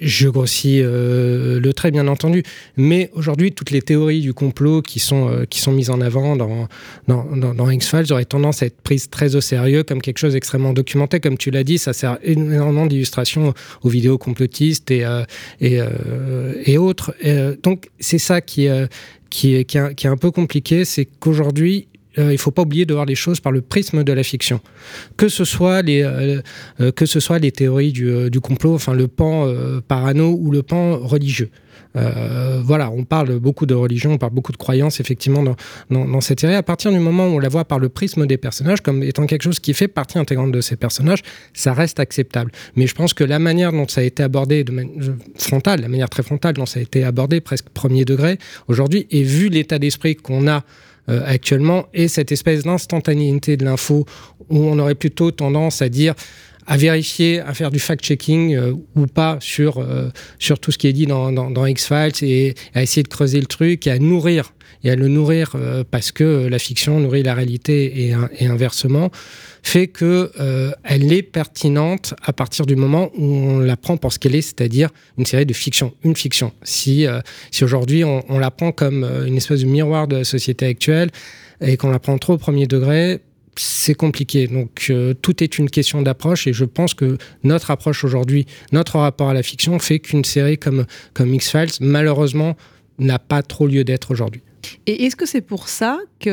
Je 0.00 0.28
grossis 0.28 0.80
euh, 0.80 1.60
le 1.60 1.72
trait 1.72 1.90
bien 1.90 2.08
entendu, 2.08 2.42
mais 2.76 3.10
aujourd'hui 3.14 3.52
toutes 3.52 3.70
les 3.70 3.82
théories 3.82 4.20
du 4.20 4.32
complot 4.34 4.82
qui 4.82 5.00
sont 5.00 5.28
euh, 5.28 5.44
qui 5.44 5.60
sont 5.60 5.72
mises 5.72 5.90
en 5.90 6.00
avant 6.00 6.36
dans 6.36 6.68
dans, 7.08 7.24
dans, 7.36 7.54
dans 7.54 7.70
X-Files 7.70 8.12
auraient 8.12 8.24
tendance 8.24 8.62
à 8.62 8.66
être 8.66 8.80
prises 8.80 9.08
très 9.10 9.34
au 9.34 9.40
sérieux 9.40 9.82
comme 9.82 10.00
quelque 10.00 10.18
chose 10.18 10.34
d'extrêmement 10.34 10.72
documenté, 10.72 11.20
comme 11.20 11.38
tu 11.38 11.50
l'as 11.50 11.64
dit, 11.64 11.78
ça 11.78 11.92
sert 11.92 12.18
énormément 12.22 12.86
d'illustrations 12.86 13.54
aux 13.82 13.88
vidéos 13.88 14.18
complotistes 14.18 14.90
et 14.90 15.04
euh, 15.04 15.24
et, 15.60 15.80
euh, 15.80 16.54
et 16.64 16.78
autres 16.78 17.07
euh, 17.24 17.56
donc 17.62 17.90
c'est 18.00 18.18
ça 18.18 18.40
qui, 18.40 18.68
euh, 18.68 18.86
qui, 19.30 19.64
qui, 19.64 19.78
est, 19.78 20.06
un 20.06 20.16
peu 20.16 20.30
compliqué, 20.30 20.84
c'est 20.84 21.04
qu'aujourd'hui, 21.04 21.88
euh, 22.18 22.30
il 22.30 22.32
ne 22.32 22.36
faut 22.36 22.50
pas 22.50 22.62
oublier 22.62 22.86
de 22.86 22.94
voir 22.94 23.06
les 23.06 23.14
choses 23.14 23.40
par 23.40 23.52
le 23.52 23.60
prisme 23.60 24.04
de 24.04 24.12
la 24.12 24.22
fiction. 24.22 24.60
Que 25.16 25.28
ce 25.28 25.44
soit 25.44 25.82
les, 25.82 26.02
euh, 26.02 26.40
euh, 26.80 26.90
que 26.92 27.06
ce 27.06 27.20
soit 27.20 27.38
les 27.38 27.52
théories 27.52 27.92
du, 27.92 28.30
du 28.30 28.40
complot, 28.40 28.74
enfin 28.74 28.94
le 28.94 29.08
pan 29.08 29.52
parano 29.86 30.36
ou 30.40 30.50
le 30.50 30.62
pan 30.62 30.98
religieux. 30.98 31.50
Voilà, 31.94 32.90
on 32.92 33.02
parle 33.02 33.40
beaucoup 33.40 33.66
de 33.66 33.74
religion, 33.74 34.12
on 34.12 34.18
parle 34.18 34.32
beaucoup 34.32 34.52
de 34.52 34.56
croyances, 34.56 35.00
effectivement, 35.00 35.42
dans, 35.42 35.56
dans, 35.90 36.20
cette 36.20 36.38
série. 36.38 36.54
À 36.54 36.62
partir 36.62 36.92
du 36.92 36.98
moment 37.00 37.26
où 37.26 37.30
on 37.32 37.38
la 37.40 37.48
voit 37.48 37.64
par 37.64 37.80
le 37.80 37.88
prisme 37.88 38.24
des 38.26 38.36
personnages, 38.36 38.80
comme 38.82 39.02
étant 39.02 39.26
quelque 39.26 39.42
chose 39.42 39.58
qui 39.58 39.74
fait 39.74 39.88
partie 39.88 40.16
intégrante 40.16 40.52
de 40.52 40.60
ces 40.60 40.76
personnages, 40.76 41.22
ça 41.54 41.72
reste 41.72 41.98
acceptable. 41.98 42.52
Mais 42.76 42.86
je 42.86 42.94
pense 42.94 43.14
que 43.14 43.24
la 43.24 43.40
manière 43.40 43.72
dont 43.72 43.88
ça 43.88 44.02
a 44.02 44.04
été 44.04 44.22
abordé 44.22 44.62
de 44.62 44.86
frontale, 45.38 45.80
la 45.80 45.88
manière 45.88 46.08
très 46.08 46.22
frontale 46.22 46.54
dont 46.54 46.66
ça 46.66 46.78
a 46.78 46.82
été 46.82 47.02
abordé, 47.02 47.40
presque 47.40 47.68
premier 47.70 48.04
degré, 48.04 48.38
aujourd'hui, 48.68 49.08
et 49.10 49.24
vu 49.24 49.48
l'état 49.48 49.80
d'esprit 49.80 50.14
qu'on 50.14 50.46
a 50.46 50.62
euh, 51.08 51.22
actuellement, 51.24 51.86
et 51.94 52.08
cette 52.08 52.32
espèce 52.32 52.64
d'instantanéité 52.64 53.56
de 53.56 53.64
l'info, 53.64 54.04
où 54.50 54.58
on 54.58 54.78
aurait 54.78 54.94
plutôt 54.94 55.30
tendance 55.30 55.82
à 55.82 55.88
dire 55.88 56.14
à 56.68 56.76
vérifier, 56.76 57.40
à 57.40 57.54
faire 57.54 57.70
du 57.70 57.78
fact-checking 57.78 58.54
euh, 58.54 58.74
ou 58.94 59.06
pas 59.06 59.38
sur, 59.40 59.78
euh, 59.78 60.10
sur 60.38 60.58
tout 60.60 60.70
ce 60.70 60.76
qui 60.76 60.86
est 60.86 60.92
dit 60.92 61.06
dans, 61.06 61.32
dans, 61.32 61.50
dans 61.50 61.64
X-Files 61.64 62.12
et 62.22 62.54
à 62.74 62.82
essayer 62.82 63.02
de 63.02 63.08
creuser 63.08 63.40
le 63.40 63.46
truc 63.46 63.86
et 63.86 63.90
à 63.90 63.98
nourrir 63.98 64.52
et 64.84 64.90
à 64.90 64.96
le 64.96 65.08
nourrir 65.08 65.52
euh, 65.54 65.84
parce 65.88 66.12
que 66.12 66.46
la 66.46 66.58
fiction 66.58 67.00
nourrit 67.00 67.22
la 67.22 67.34
réalité 67.34 68.08
et, 68.08 68.46
inversement 68.46 69.10
fait 69.62 69.88
que 69.88 70.30
euh, 70.40 70.72
elle 70.84 71.12
est 71.12 71.22
pertinente 71.22 72.14
à 72.22 72.32
partir 72.32 72.64
du 72.64 72.76
moment 72.76 73.10
où 73.16 73.24
on 73.24 73.58
la 73.58 73.76
prend 73.76 73.96
pour 73.96 74.12
ce 74.12 74.18
qu'elle 74.18 74.34
est, 74.34 74.42
c'est-à-dire 74.42 74.88
une 75.18 75.26
série 75.26 75.46
de 75.46 75.52
fiction, 75.52 75.94
une 76.04 76.16
fiction. 76.16 76.52
Si, 76.62 77.06
euh, 77.06 77.20
si 77.50 77.64
aujourd'hui 77.64 78.04
on, 78.04 78.24
on 78.28 78.38
la 78.38 78.50
prend 78.50 78.72
comme 78.72 79.04
une 79.26 79.36
espèce 79.36 79.60
de 79.60 79.66
miroir 79.66 80.08
de 80.08 80.16
la 80.16 80.24
société 80.24 80.66
actuelle 80.66 81.10
et 81.60 81.76
qu'on 81.76 81.90
la 81.90 81.98
prend 81.98 82.16
trop 82.18 82.34
au 82.34 82.38
premier 82.38 82.66
degré, 82.66 83.20
c'est 83.56 83.94
compliqué. 83.94 84.46
Donc 84.46 84.92
tout 85.20 85.42
est 85.42 85.58
une 85.58 85.68
question 85.68 86.00
d'approche 86.00 86.46
et 86.46 86.52
je 86.52 86.64
pense 86.64 86.94
que 86.94 87.18
notre 87.42 87.72
approche 87.72 88.04
aujourd'hui, 88.04 88.46
notre 88.72 88.98
rapport 88.98 89.30
à 89.30 89.34
la 89.34 89.42
fiction 89.42 89.78
fait 89.80 89.98
qu'une 89.98 90.24
série 90.24 90.58
comme, 90.58 90.86
comme 91.12 91.34
X-Files, 91.34 91.72
malheureusement, 91.80 92.56
n'a 92.98 93.18
pas 93.18 93.42
trop 93.42 93.66
lieu 93.66 93.84
d'être 93.84 94.12
aujourd'hui. 94.12 94.42
Et 94.86 95.04
est-ce 95.04 95.16
que 95.16 95.26
c'est 95.26 95.40
pour 95.40 95.68
ça 95.68 95.98
qu'il 96.18 96.30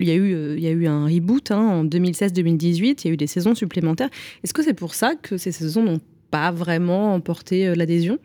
y, 0.00 0.10
a 0.10 0.14
eu, 0.14 0.58
y 0.58 0.66
a 0.66 0.70
eu 0.70 0.86
un 0.86 1.06
reboot 1.06 1.50
hein, 1.50 1.58
en 1.58 1.84
2016-2018, 1.84 3.02
il 3.04 3.06
y 3.06 3.10
a 3.10 3.12
eu 3.12 3.16
des 3.16 3.26
saisons 3.26 3.54
supplémentaires. 3.54 4.10
Est-ce 4.42 4.54
que 4.54 4.62
c'est 4.62 4.74
pour 4.74 4.94
ça 4.94 5.14
que 5.14 5.36
ces 5.36 5.52
saisons 5.52 5.82
n'ont 5.82 6.00
pas 6.30 6.50
vraiment 6.50 7.14
emporté 7.14 7.68
euh, 7.68 7.74
l'adhésion? 7.74 8.18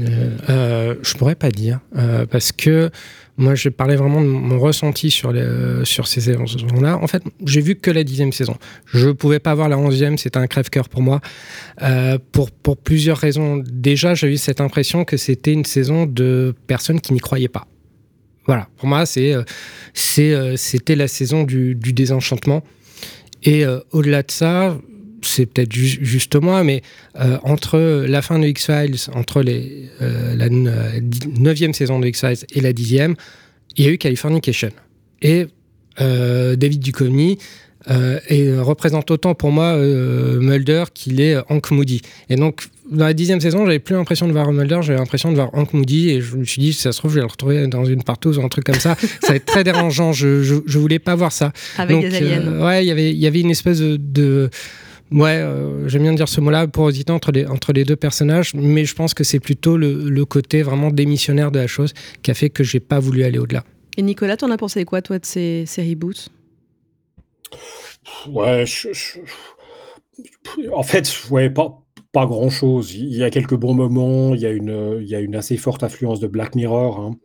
Euh, 0.00 0.36
euh, 0.48 0.94
je 1.02 1.14
pourrais 1.14 1.34
pas 1.34 1.50
dire 1.50 1.80
euh, 1.96 2.24
parce 2.24 2.50
que 2.50 2.90
moi 3.36 3.54
je 3.54 3.68
parlais 3.68 3.96
vraiment 3.96 4.22
de 4.22 4.26
mon 4.26 4.58
ressenti 4.58 5.10
sur, 5.10 5.32
euh, 5.34 5.84
sur 5.84 6.06
ces 6.06 6.22
saisons 6.22 6.44
là 6.80 6.96
en 6.96 7.06
fait 7.06 7.22
j'ai 7.44 7.60
vu 7.60 7.76
que 7.76 7.90
la 7.90 8.04
dixième 8.04 8.32
saison. 8.32 8.56
Je 8.86 9.10
pouvais 9.10 9.38
pas 9.38 9.54
voir 9.54 9.68
la 9.68 9.76
onzième 9.76 10.16
c'était 10.16 10.38
un 10.38 10.46
crève-coeur 10.46 10.88
pour 10.88 11.02
moi. 11.02 11.20
Euh, 11.82 12.18
pour, 12.32 12.50
pour 12.50 12.76
plusieurs 12.78 13.18
raisons. 13.18 13.62
Déjà 13.66 14.14
j'ai 14.14 14.28
eu 14.28 14.36
cette 14.38 14.60
impression 14.60 15.04
que 15.04 15.16
c'était 15.16 15.52
une 15.52 15.64
saison 15.64 16.06
de 16.06 16.54
personnes 16.66 17.00
qui 17.00 17.12
n'y 17.12 17.20
croyaient 17.20 17.48
pas 17.48 17.66
voilà 18.46 18.68
pour 18.76 18.88
moi 18.88 19.06
c'est 19.06 19.34
euh, 19.34 19.42
c'est 19.94 20.56
c'était 20.56 20.96
la 20.96 21.08
saison 21.08 21.44
du, 21.44 21.74
désenchantement 21.74 22.62
et 23.42 23.64
euh, 23.64 23.80
au-delà 23.92 24.22
de 24.22 24.30
ça 24.30 24.76
c'est 25.22 25.46
peut-être 25.46 25.72
ju 25.72 25.98
juste 26.04 26.36
moi, 26.36 26.64
mais 26.64 26.82
euh, 27.20 27.38
entre 27.42 27.78
la 28.06 28.22
fin 28.22 28.38
de 28.38 28.46
X-Files, 28.46 28.96
entre 29.14 29.42
les, 29.42 29.88
euh, 30.00 30.34
la 30.36 30.48
neuvième 30.48 31.72
saison 31.72 31.98
de 31.98 32.06
X-Files 32.06 32.44
et 32.52 32.60
la 32.60 32.72
dixième, 32.72 33.14
il 33.76 33.84
y 33.84 33.88
a 33.88 33.90
eu 33.92 33.98
Californication. 33.98 34.70
Et 35.22 35.46
euh, 36.00 36.56
David 36.56 36.80
Duchovny 36.80 37.38
euh, 37.90 38.18
et 38.28 38.56
représente 38.56 39.10
autant 39.10 39.34
pour 39.34 39.50
moi 39.50 39.64
euh, 39.64 40.40
Mulder 40.40 40.84
qu'il 40.92 41.20
est 41.20 41.36
Hank 41.48 41.70
Moody. 41.70 42.02
Et 42.28 42.36
donc, 42.36 42.62
dans 42.90 43.04
la 43.04 43.14
dixième 43.14 43.40
saison, 43.40 43.64
j'avais 43.64 43.78
plus 43.78 43.94
l'impression 43.94 44.26
de 44.26 44.32
voir 44.32 44.52
Mulder, 44.52 44.80
j'avais 44.82 44.98
l'impression 44.98 45.30
de 45.30 45.36
voir 45.36 45.50
Hank 45.54 45.72
Moody, 45.72 46.10
et 46.10 46.20
je 46.20 46.36
me 46.36 46.44
suis 46.44 46.60
dit, 46.60 46.72
si 46.72 46.80
ça 46.80 46.92
se 46.92 46.98
trouve, 46.98 47.10
je 47.10 47.16
vais 47.16 47.22
le 47.22 47.26
retrouver 47.26 47.66
dans 47.66 47.84
une 47.84 48.02
partouze 48.02 48.38
ou 48.38 48.42
un 48.42 48.48
truc 48.48 48.64
comme 48.64 48.74
ça. 48.80 48.96
ça 49.22 49.28
va 49.28 49.36
être 49.36 49.46
très 49.46 49.64
dérangeant. 49.64 50.12
Je, 50.12 50.42
je, 50.42 50.56
je 50.66 50.78
voulais 50.78 50.98
pas 50.98 51.14
voir 51.14 51.32
ça. 51.32 51.52
Avec 51.78 51.96
donc, 51.96 52.08
des 52.08 52.16
aliens. 52.16 52.42
Euh, 52.46 52.66
ouais, 52.66 52.84
y 52.84 52.90
il 52.90 53.18
y 53.18 53.26
avait 53.26 53.40
une 53.40 53.50
espèce 53.50 53.78
de, 53.78 53.96
de 53.96 54.50
Ouais, 55.12 55.36
euh, 55.36 55.88
j'aime 55.88 56.02
bien 56.02 56.12
dire 56.14 56.28
ce 56.28 56.40
mot-là, 56.40 56.66
porosité 56.66 57.12
entre 57.12 57.32
les, 57.32 57.46
entre 57.46 57.72
les 57.72 57.84
deux 57.84 57.96
personnages, 57.96 58.54
mais 58.54 58.84
je 58.84 58.94
pense 58.94 59.12
que 59.12 59.24
c'est 59.24 59.40
plutôt 59.40 59.76
le, 59.76 60.08
le, 60.08 60.24
côté 60.24 60.62
vraiment 60.62 60.90
démissionnaire 60.90 61.50
de 61.50 61.58
la 61.58 61.66
chose 61.66 61.92
qui 62.22 62.30
a 62.30 62.34
fait 62.34 62.48
que 62.48 62.64
j'ai 62.64 62.80
pas 62.80 62.98
voulu 62.98 63.22
aller 63.22 63.38
au-delà. 63.38 63.64
Et 63.98 64.02
Nicolas, 64.02 64.38
t'en 64.38 64.50
as 64.50 64.56
pensé 64.56 64.84
quoi, 64.86 65.02
toi, 65.02 65.18
de 65.18 65.26
ces, 65.26 65.64
ces 65.66 65.82
reboots? 65.82 66.30
Ouais, 68.28 68.64
en 70.72 70.82
fait, 70.82 71.30
ouais, 71.30 71.50
pas, 71.50 71.82
pas 72.12 72.26
grand-chose. 72.26 72.94
Il 72.94 73.14
y 73.14 73.24
a 73.24 73.30
quelques 73.30 73.56
bons 73.56 73.74
moments, 73.74 74.34
il 74.34 74.40
y 74.40 74.46
a 74.46 74.50
une, 74.50 74.98
il 75.00 75.08
y 75.08 75.14
a 75.14 75.20
une 75.20 75.34
assez 75.34 75.56
forte 75.56 75.82
influence 75.82 76.20
de 76.20 76.26
Black 76.26 76.54
Mirror 76.54 77.00
hein. 77.00 77.16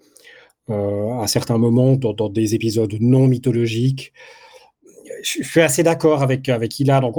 euh, 0.69 1.19
à 1.19 1.27
certains 1.27 1.57
moments 1.57 1.95
dans, 1.95 2.29
des 2.29 2.55
épisodes 2.55 2.95
non 2.99 3.27
mythologiques. 3.27 4.13
Je, 5.23 5.43
suis 5.43 5.61
assez 5.61 5.83
d'accord 5.83 6.21
avec, 6.21 6.47
avec 6.49 6.79
Ila. 6.79 7.01
Donc, 7.01 7.15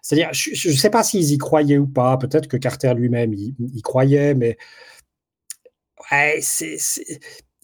c'est-à-dire, 0.00 0.30
je 0.32 0.68
ne 0.68 0.74
sais 0.74 0.90
pas 0.90 1.02
s'ils 1.02 1.32
y 1.32 1.38
croyaient 1.38 1.78
ou 1.78 1.86
pas. 1.86 2.16
Peut-être 2.16 2.46
que 2.48 2.56
Carter 2.56 2.94
lui-même 2.94 3.34
y, 3.34 3.54
y, 3.58 3.82
croyait, 3.82 4.34
mais 4.34 4.56
ouais, 6.12 6.38
c'est 6.40 6.78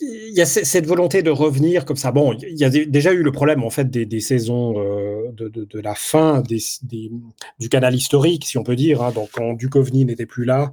il 0.03 0.37
y 0.37 0.41
a 0.41 0.47
cette 0.47 0.87
volonté 0.87 1.23
de 1.23 1.31
revenir 1.31 1.85
comme 1.85 1.97
ça. 1.97 2.11
Bon, 2.11 2.33
il 2.33 2.59
y 2.59 2.65
a 2.65 2.71
déjà 2.71 3.13
eu 3.13 3.23
le 3.23 3.33
problème 3.33 3.63
en 3.63 3.71
fait 3.71 3.89
des, 3.89 4.05
des 4.05 4.21
saisons 4.21 4.75
euh, 4.77 5.12
de, 5.33 5.81
la 5.81 5.95
fin 5.95 6.43
du 6.43 7.69
canal 7.69 7.95
historique, 7.95 8.45
si 8.45 8.59
on 8.59 8.65
peut 8.65 8.77
dire. 8.77 9.03
Hein. 9.03 9.13
Donc 9.13 9.31
quand 9.33 9.55
Duchovny 9.55 10.05
n'était 10.05 10.27
plus 10.27 10.45
là, 10.45 10.73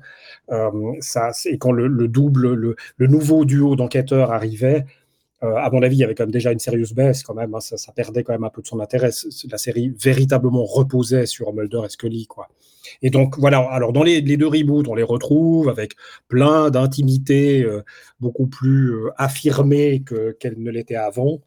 euh, 0.52 0.70
ça, 1.00 1.32
et 1.46 1.58
quand 1.58 1.72
le, 1.72 1.88
le 1.88 2.08
double, 2.08 2.54
le, 2.54 2.76
nouveau 3.08 3.46
duo 3.46 3.76
d'enquêteurs 3.76 4.32
arrivait, 4.32 4.86
euh, 5.42 5.56
à 5.56 5.70
mon 5.70 5.82
avis, 5.84 5.96
il 5.96 6.00
y 6.00 6.04
avait 6.04 6.16
quand 6.16 6.24
même 6.24 6.32
déjà 6.32 6.52
une 6.52 6.60
sérieuse 6.60 6.94
baisse 6.94 7.24
quand 7.24 7.34
même. 7.34 7.56
Hein. 7.56 7.62
Ça, 7.62 7.92
perdait 7.94 8.24
quand 8.24 8.34
même 8.34 8.44
un 8.44 8.50
peu 8.50 8.62
de 8.62 8.68
son 8.68 8.80
intérêt. 8.80 9.12
La 9.50 9.58
série 9.58 9.94
véritablement 9.98 10.66
reposait 10.66 11.26
sur 11.26 11.54
Mulder 11.54 11.82
et 11.86 11.90
Scully, 11.90 12.28
quoi. 12.28 12.50
Et 13.02 13.10
donc 13.10 13.38
voilà, 13.38 13.60
alors 13.60 13.94
dans 13.94 14.04
les, 14.04 14.22
deux 14.22 14.48
reboots, 14.48 14.88
on 14.88 14.96
les 14.96 15.04
retrouve 15.04 15.70
avec 15.70 15.94
plein 16.28 16.70
d'intimité 16.70 17.64
euh, 17.64 17.84
beaucoup 18.20 18.48
plus 18.48 18.92
euh, 18.94 19.12
affirmée 19.18 20.04
qu'elle 20.04 20.56
qu 20.56 20.60
ne 20.60 20.72
l'était 20.72 20.96
avant. 20.96 21.40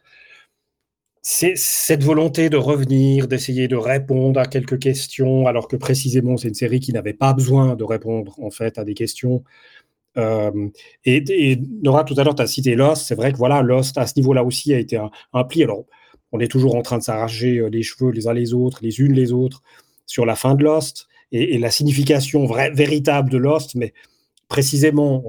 C'est 1.22 1.54
cette 1.56 2.02
volonté 2.02 2.50
de 2.50 2.56
revenir, 2.56 3.28
d'essayer 3.28 3.68
de 3.68 3.76
répondre 3.76 4.40
à 4.40 4.46
quelques 4.46 4.80
questions, 4.80 5.46
alors 5.46 5.68
que 5.68 5.76
précisément 5.76 6.36
c'est 6.36 6.48
une 6.48 6.54
série 6.54 6.80
qui 6.80 6.92
n'avait 6.92 7.12
pas 7.14 7.32
besoin 7.32 7.76
de 7.76 7.84
répondre 7.84 8.34
en 8.42 8.50
fait 8.50 8.76
à 8.76 8.84
des 8.84 8.94
questions. 8.94 9.44
Euh, 10.18 10.68
et, 11.04 11.58
Nora, 11.82 12.04
tout 12.04 12.14
à 12.18 12.24
l'heure, 12.24 12.34
tu 12.34 12.42
as 12.42 12.46
cité 12.46 12.74
Lost. 12.74 13.06
C'est 13.06 13.14
vrai 13.14 13.32
que 13.32 13.38
voilà, 13.38 13.62
Lost 13.62 13.98
à 13.98 14.06
ce 14.06 14.14
niveau-là 14.16 14.44
aussi 14.44 14.74
a 14.74 14.78
été 14.78 14.96
un, 15.32 15.44
pli. 15.44 15.62
Alors, 15.62 15.84
on 16.32 16.40
est 16.40 16.48
toujours 16.50 16.74
en 16.74 16.82
train 16.82 16.98
de 16.98 17.04
s'arracher 17.04 17.68
les 17.70 17.82
cheveux 17.82 18.10
les 18.10 18.26
uns 18.26 18.34
les 18.34 18.52
autres, 18.54 18.80
les 18.82 19.00
unes 19.00 19.12
les 19.12 19.32
autres, 19.32 19.62
sur 20.06 20.26
la 20.26 20.34
fin 20.34 20.54
de 20.54 20.64
Lost 20.64 21.06
et, 21.30 21.58
la 21.58 21.70
signification 21.70 22.46
véritable 22.46 23.30
de 23.30 23.38
Lost, 23.38 23.74
mais 23.74 23.92
précisément, 24.48 25.24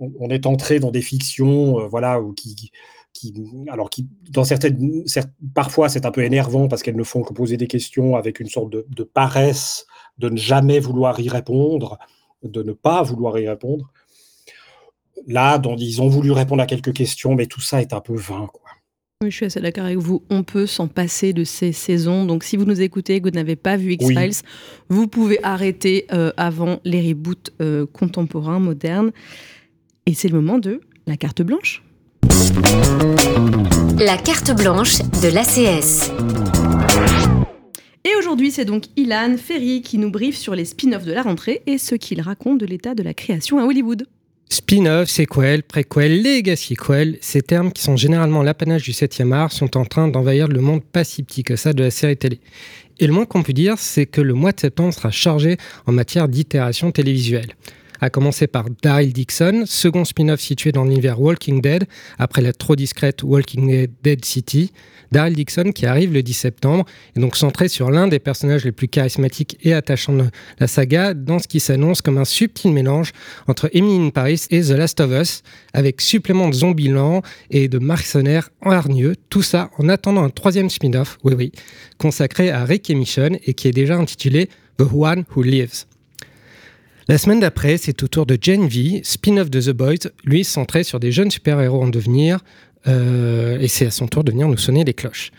on, 0.00 0.28
est 0.28 0.46
entré 0.46 0.80
dans 0.80 0.90
des 0.90 1.00
fictions, 1.00 1.80
euh, 1.80 1.86
voilà, 1.86 2.20
qui, 2.36 2.70
qui, 3.18 3.34
alors 3.68 3.90
qui, 3.90 4.08
dans 4.30 4.44
certaines, 4.44 5.06
certes, 5.06 5.30
parfois 5.54 5.88
c'est 5.88 6.06
un 6.06 6.10
peu 6.10 6.22
énervant 6.22 6.68
parce 6.68 6.82
qu'elles 6.82 6.96
ne 6.96 7.04
font 7.04 7.22
que 7.22 7.32
poser 7.32 7.56
des 7.56 7.66
questions 7.66 8.16
avec 8.16 8.40
une 8.40 8.48
sorte 8.48 8.70
de, 8.70 8.86
de, 8.88 9.02
paresse, 9.02 9.86
de 10.18 10.28
ne 10.28 10.36
jamais 10.36 10.78
vouloir 10.78 11.18
y 11.20 11.28
répondre, 11.28 11.98
de 12.42 12.62
ne 12.62 12.72
pas 12.72 13.02
vouloir 13.02 13.38
y 13.38 13.48
répondre. 13.48 13.92
Là, 15.26 15.58
dans, 15.58 15.76
ils 15.76 16.02
ont 16.02 16.08
voulu 16.08 16.30
répondre 16.30 16.62
à 16.62 16.66
quelques 16.66 16.92
questions, 16.92 17.34
mais 17.34 17.46
tout 17.46 17.60
ça 17.60 17.80
est 17.80 17.92
un 17.92 18.00
peu 18.00 18.14
vain, 18.14 18.48
quoi. 18.52 18.62
Oui, 19.22 19.30
je 19.30 19.36
suis 19.36 19.46
assez 19.46 19.62
d'accord 19.62 19.86
avec 19.86 19.96
vous. 19.96 20.22
On 20.28 20.42
peut 20.42 20.66
s'en 20.66 20.88
passer 20.88 21.32
de 21.32 21.42
ces 21.42 21.72
saisons. 21.72 22.26
Donc, 22.26 22.44
si 22.44 22.58
vous 22.58 22.66
nous 22.66 22.82
écoutez 22.82 23.14
et 23.14 23.20
que 23.22 23.30
vous 23.30 23.34
n'avez 23.34 23.56
pas 23.56 23.78
vu 23.78 23.94
X-Files, 23.94 24.18
oui. 24.18 24.30
vous 24.90 25.08
pouvez 25.08 25.42
arrêter 25.42 26.04
euh, 26.12 26.32
avant 26.36 26.80
les 26.84 27.00
reboots 27.00 27.50
euh, 27.62 27.86
contemporains, 27.86 28.58
modernes. 28.60 29.12
Et 30.04 30.12
c'est 30.12 30.28
le 30.28 30.38
moment 30.38 30.58
de 30.58 30.82
la 31.06 31.16
carte 31.16 31.40
blanche. 31.40 31.82
La 33.98 34.16
carte 34.16 34.56
blanche 34.56 34.98
de 35.22 35.28
l'ACS. 35.28 36.10
Et 38.04 38.16
aujourd'hui, 38.18 38.50
c'est 38.50 38.64
donc 38.64 38.84
Ilan 38.96 39.36
Ferry 39.36 39.82
qui 39.82 39.98
nous 39.98 40.10
briefe 40.10 40.36
sur 40.36 40.54
les 40.54 40.64
spin-offs 40.64 41.04
de 41.04 41.12
la 41.12 41.22
rentrée 41.22 41.62
et 41.66 41.76
ce 41.76 41.94
qu'il 41.94 42.20
raconte 42.22 42.58
de 42.58 42.66
l'état 42.66 42.94
de 42.94 43.02
la 43.02 43.12
création 43.12 43.58
à 43.58 43.64
Hollywood. 43.64 44.06
Spin-off, 44.48 45.10
sequel, 45.10 45.64
préquel, 45.64 46.22
legacy-quel, 46.22 47.18
ces 47.20 47.42
termes 47.42 47.72
qui 47.72 47.82
sont 47.82 47.96
généralement 47.96 48.42
l'apanage 48.42 48.84
du 48.84 48.92
7e 48.92 49.32
art 49.32 49.52
sont 49.52 49.76
en 49.76 49.84
train 49.84 50.08
d'envahir 50.08 50.48
le 50.48 50.60
monde 50.60 50.82
pas 50.84 51.04
si 51.04 51.22
petit 51.24 51.42
que 51.42 51.56
ça 51.56 51.72
de 51.72 51.82
la 51.82 51.90
série 51.90 52.16
télé. 52.16 52.40
Et 52.98 53.06
le 53.06 53.12
moins 53.12 53.26
qu'on 53.26 53.42
peut 53.42 53.52
dire, 53.52 53.78
c'est 53.78 54.06
que 54.06 54.22
le 54.22 54.32
mois 54.32 54.52
de 54.52 54.60
septembre 54.60 54.94
sera 54.94 55.10
chargé 55.10 55.58
en 55.86 55.92
matière 55.92 56.28
d'itération 56.28 56.90
télévisuelle 56.90 57.54
à 58.00 58.10
commencer 58.10 58.46
par 58.46 58.66
Daryl 58.82 59.12
Dixon, 59.12 59.64
second 59.66 60.04
spin-off 60.04 60.40
situé 60.40 60.72
dans 60.72 60.84
l'univers 60.84 61.20
Walking 61.20 61.60
Dead, 61.60 61.84
après 62.18 62.42
la 62.42 62.52
trop 62.52 62.76
discrète 62.76 63.22
Walking 63.22 63.88
Dead 64.02 64.24
City. 64.24 64.72
Daryl 65.12 65.34
Dixon 65.34 65.72
qui 65.72 65.86
arrive 65.86 66.12
le 66.12 66.22
10 66.22 66.34
septembre 66.34 66.84
est 67.16 67.20
donc 67.20 67.36
centré 67.36 67.68
sur 67.68 67.90
l'un 67.90 68.08
des 68.08 68.18
personnages 68.18 68.64
les 68.64 68.72
plus 68.72 68.88
charismatiques 68.88 69.56
et 69.62 69.72
attachants 69.72 70.14
de 70.14 70.24
la 70.58 70.66
saga, 70.66 71.14
dans 71.14 71.38
ce 71.38 71.48
qui 71.48 71.60
s'annonce 71.60 72.02
comme 72.02 72.18
un 72.18 72.24
subtil 72.24 72.72
mélange 72.72 73.12
entre 73.46 73.70
Emily 73.72 74.06
in 74.06 74.10
Paris 74.10 74.42
et 74.50 74.62
The 74.62 74.70
Last 74.70 75.00
of 75.00 75.10
Us, 75.12 75.42
avec 75.72 76.00
supplément 76.00 76.48
de 76.48 76.54
zombies 76.54 76.88
lents 76.88 77.22
et 77.50 77.68
de 77.68 77.78
mercenaires 77.78 78.50
hargneux, 78.62 79.14
tout 79.30 79.42
ça 79.42 79.70
en 79.78 79.88
attendant 79.88 80.24
un 80.24 80.30
troisième 80.30 80.70
spin-off, 80.70 81.18
oui 81.24 81.34
oui, 81.36 81.52
consacré 81.98 82.50
à 82.50 82.64
Rick 82.64 82.90
et 82.90 82.96
et 83.46 83.54
qui 83.54 83.68
est 83.68 83.72
déjà 83.72 83.96
intitulé 83.96 84.48
The 84.78 84.84
One 84.92 85.24
Who 85.34 85.42
Lives. 85.42 85.86
La 87.08 87.18
semaine 87.18 87.38
d'après, 87.38 87.76
c'est 87.76 88.02
au 88.02 88.08
tour 88.08 88.26
de 88.26 88.36
Gen 88.40 88.66
V, 88.66 89.00
spin-off 89.04 89.48
de 89.48 89.60
The 89.60 89.70
Boys, 89.70 90.10
lui 90.24 90.42
centré 90.42 90.82
sur 90.82 90.98
des 90.98 91.12
jeunes 91.12 91.30
super-héros 91.30 91.80
en 91.80 91.86
devenir, 91.86 92.40
euh, 92.88 93.60
et 93.60 93.68
c'est 93.68 93.86
à 93.86 93.90
son 93.92 94.08
tour 94.08 94.24
de 94.24 94.32
venir 94.32 94.48
nous 94.48 94.56
sonner 94.56 94.82
les 94.82 94.92
cloches. 94.92 95.30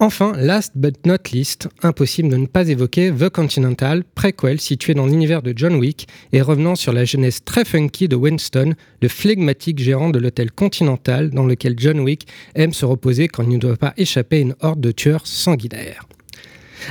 Enfin, 0.00 0.32
last 0.36 0.72
but 0.74 1.06
not 1.06 1.18
least, 1.32 1.68
impossible 1.84 2.28
de 2.28 2.36
ne 2.36 2.46
pas 2.46 2.68
évoquer 2.68 3.12
The 3.12 3.28
Continental, 3.28 4.02
préquel 4.16 4.60
situé 4.60 4.94
dans 4.94 5.06
l'univers 5.06 5.42
de 5.42 5.52
John 5.54 5.76
Wick 5.76 6.08
et 6.32 6.42
revenant 6.42 6.74
sur 6.74 6.92
la 6.92 7.04
jeunesse 7.04 7.44
très 7.44 7.64
funky 7.64 8.08
de 8.08 8.16
Winston, 8.16 8.74
le 9.00 9.08
flegmatique 9.08 9.78
gérant 9.78 10.10
de 10.10 10.18
l'hôtel 10.18 10.50
Continental 10.50 11.30
dans 11.30 11.46
lequel 11.46 11.76
John 11.78 12.00
Wick 12.00 12.26
aime 12.56 12.72
se 12.72 12.84
reposer 12.84 13.28
quand 13.28 13.44
il 13.44 13.50
ne 13.50 13.58
doit 13.58 13.76
pas 13.76 13.94
échapper 13.96 14.38
à 14.38 14.40
une 14.40 14.56
horde 14.60 14.80
de 14.80 14.90
tueurs 14.90 15.28
sanguinaires. 15.28 16.04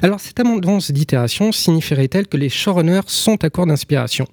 Alors 0.01 0.19
cette 0.19 0.39
abondance 0.39 0.91
d'itération 0.91 1.51
signifierait-elle 1.51 2.27
que 2.27 2.38
les 2.38 2.49
showrunners 2.49 3.07
sont 3.07 3.43
à 3.43 3.49
court 3.49 3.65
d'inspiration? 3.65 4.27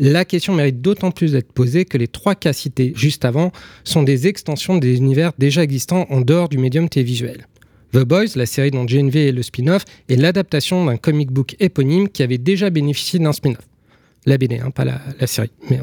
La 0.00 0.24
question 0.24 0.54
mérite 0.54 0.80
d'autant 0.80 1.10
plus 1.10 1.32
d'être 1.32 1.52
posée 1.52 1.84
que 1.84 1.98
les 1.98 2.06
trois 2.06 2.36
cas 2.36 2.52
cités 2.52 2.92
juste 2.94 3.24
avant 3.24 3.50
sont 3.82 4.04
des 4.04 4.28
extensions 4.28 4.76
des 4.76 4.96
univers 4.96 5.32
déjà 5.38 5.62
existants 5.64 6.06
en 6.08 6.20
dehors 6.20 6.48
du 6.48 6.56
médium 6.56 6.88
télévisuel. 6.88 7.46
The 7.92 8.04
Boys, 8.04 8.36
la 8.36 8.46
série 8.46 8.70
dont 8.70 8.84
GNV 8.84 9.28
est 9.28 9.32
le 9.32 9.42
spin-off, 9.42 9.84
est 10.08 10.16
l'adaptation 10.16 10.84
d'un 10.84 10.98
comic 10.98 11.32
book 11.32 11.56
éponyme 11.58 12.08
qui 12.08 12.22
avait 12.22 12.38
déjà 12.38 12.70
bénéficié 12.70 13.18
d'un 13.18 13.32
spin-off. 13.32 13.66
La 14.24 14.38
BD, 14.38 14.60
hein, 14.60 14.70
pas 14.70 14.84
la, 14.84 15.00
série. 15.26 15.50
Mais. 15.70 15.80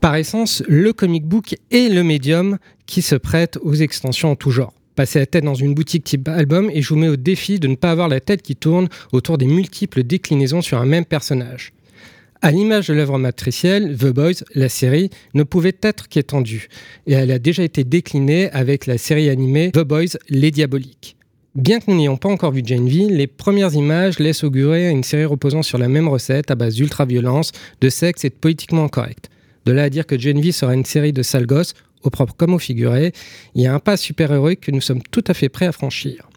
Par 0.00 0.16
essence, 0.16 0.62
le 0.68 0.92
comic 0.92 1.24
book 1.24 1.54
est 1.70 1.88
le 1.88 2.02
médium 2.02 2.58
qui 2.86 3.00
se 3.00 3.14
prête 3.14 3.58
aux 3.62 3.74
extensions 3.74 4.32
en 4.32 4.36
tout 4.36 4.50
genre 4.50 4.72
passer 4.98 5.20
la 5.20 5.26
tête 5.26 5.44
dans 5.44 5.54
une 5.54 5.74
boutique 5.74 6.02
type 6.02 6.26
album 6.26 6.72
et 6.74 6.82
je 6.82 6.88
vous 6.88 6.98
mets 6.98 7.06
au 7.06 7.14
défi 7.14 7.60
de 7.60 7.68
ne 7.68 7.76
pas 7.76 7.92
avoir 7.92 8.08
la 8.08 8.18
tête 8.18 8.42
qui 8.42 8.56
tourne 8.56 8.88
autour 9.12 9.38
des 9.38 9.46
multiples 9.46 10.02
déclinaisons 10.02 10.60
sur 10.60 10.78
un 10.78 10.86
même 10.86 11.04
personnage. 11.04 11.72
À 12.42 12.50
l'image 12.50 12.88
de 12.88 12.94
l'œuvre 12.94 13.16
matricielle, 13.16 13.96
The 13.96 14.06
Boys, 14.06 14.42
la 14.56 14.68
série, 14.68 15.10
ne 15.34 15.44
pouvait 15.44 15.76
être 15.82 16.08
qu'étendue, 16.08 16.66
et 17.06 17.12
elle 17.12 17.30
a 17.30 17.38
déjà 17.38 17.62
été 17.62 17.84
déclinée 17.84 18.50
avec 18.50 18.86
la 18.86 18.98
série 18.98 19.28
animée 19.28 19.70
The 19.70 19.84
Boys, 19.84 20.18
Les 20.30 20.50
Diaboliques. 20.50 21.16
Bien 21.54 21.78
que 21.78 21.84
nous 21.92 21.96
n'ayons 21.96 22.16
pas 22.16 22.28
encore 22.28 22.50
vu 22.50 22.62
Jane 22.64 22.88
V, 22.88 23.06
les 23.08 23.28
premières 23.28 23.74
images 23.74 24.18
laissent 24.18 24.42
augurer 24.42 24.90
une 24.90 25.04
série 25.04 25.26
reposant 25.26 25.62
sur 25.62 25.78
la 25.78 25.86
même 25.86 26.08
recette 26.08 26.50
à 26.50 26.56
base 26.56 26.74
d'ultra-violence, 26.74 27.52
de 27.80 27.88
sexe 27.88 28.24
et 28.24 28.30
de 28.30 28.34
politiquement 28.34 28.86
incorrect. 28.86 29.30
De 29.64 29.70
là 29.70 29.84
à 29.84 29.90
dire 29.90 30.06
que 30.06 30.18
Jane 30.18 30.40
V 30.40 30.50
sera 30.50 30.74
une 30.74 30.84
série 30.84 31.12
de 31.12 31.22
sales 31.22 31.46
gosses, 31.46 31.74
au 32.02 32.10
propre 32.10 32.34
comme 32.36 32.54
au 32.54 32.58
figuré, 32.58 33.12
il 33.54 33.62
y 33.62 33.66
a 33.66 33.74
un 33.74 33.78
pas 33.78 33.96
super 33.96 34.32
héroïque 34.32 34.60
que 34.60 34.70
nous 34.70 34.80
sommes 34.80 35.02
tout 35.10 35.24
à 35.26 35.34
fait 35.34 35.48
prêts 35.48 35.66
à 35.66 35.72
franchir. 35.72 36.28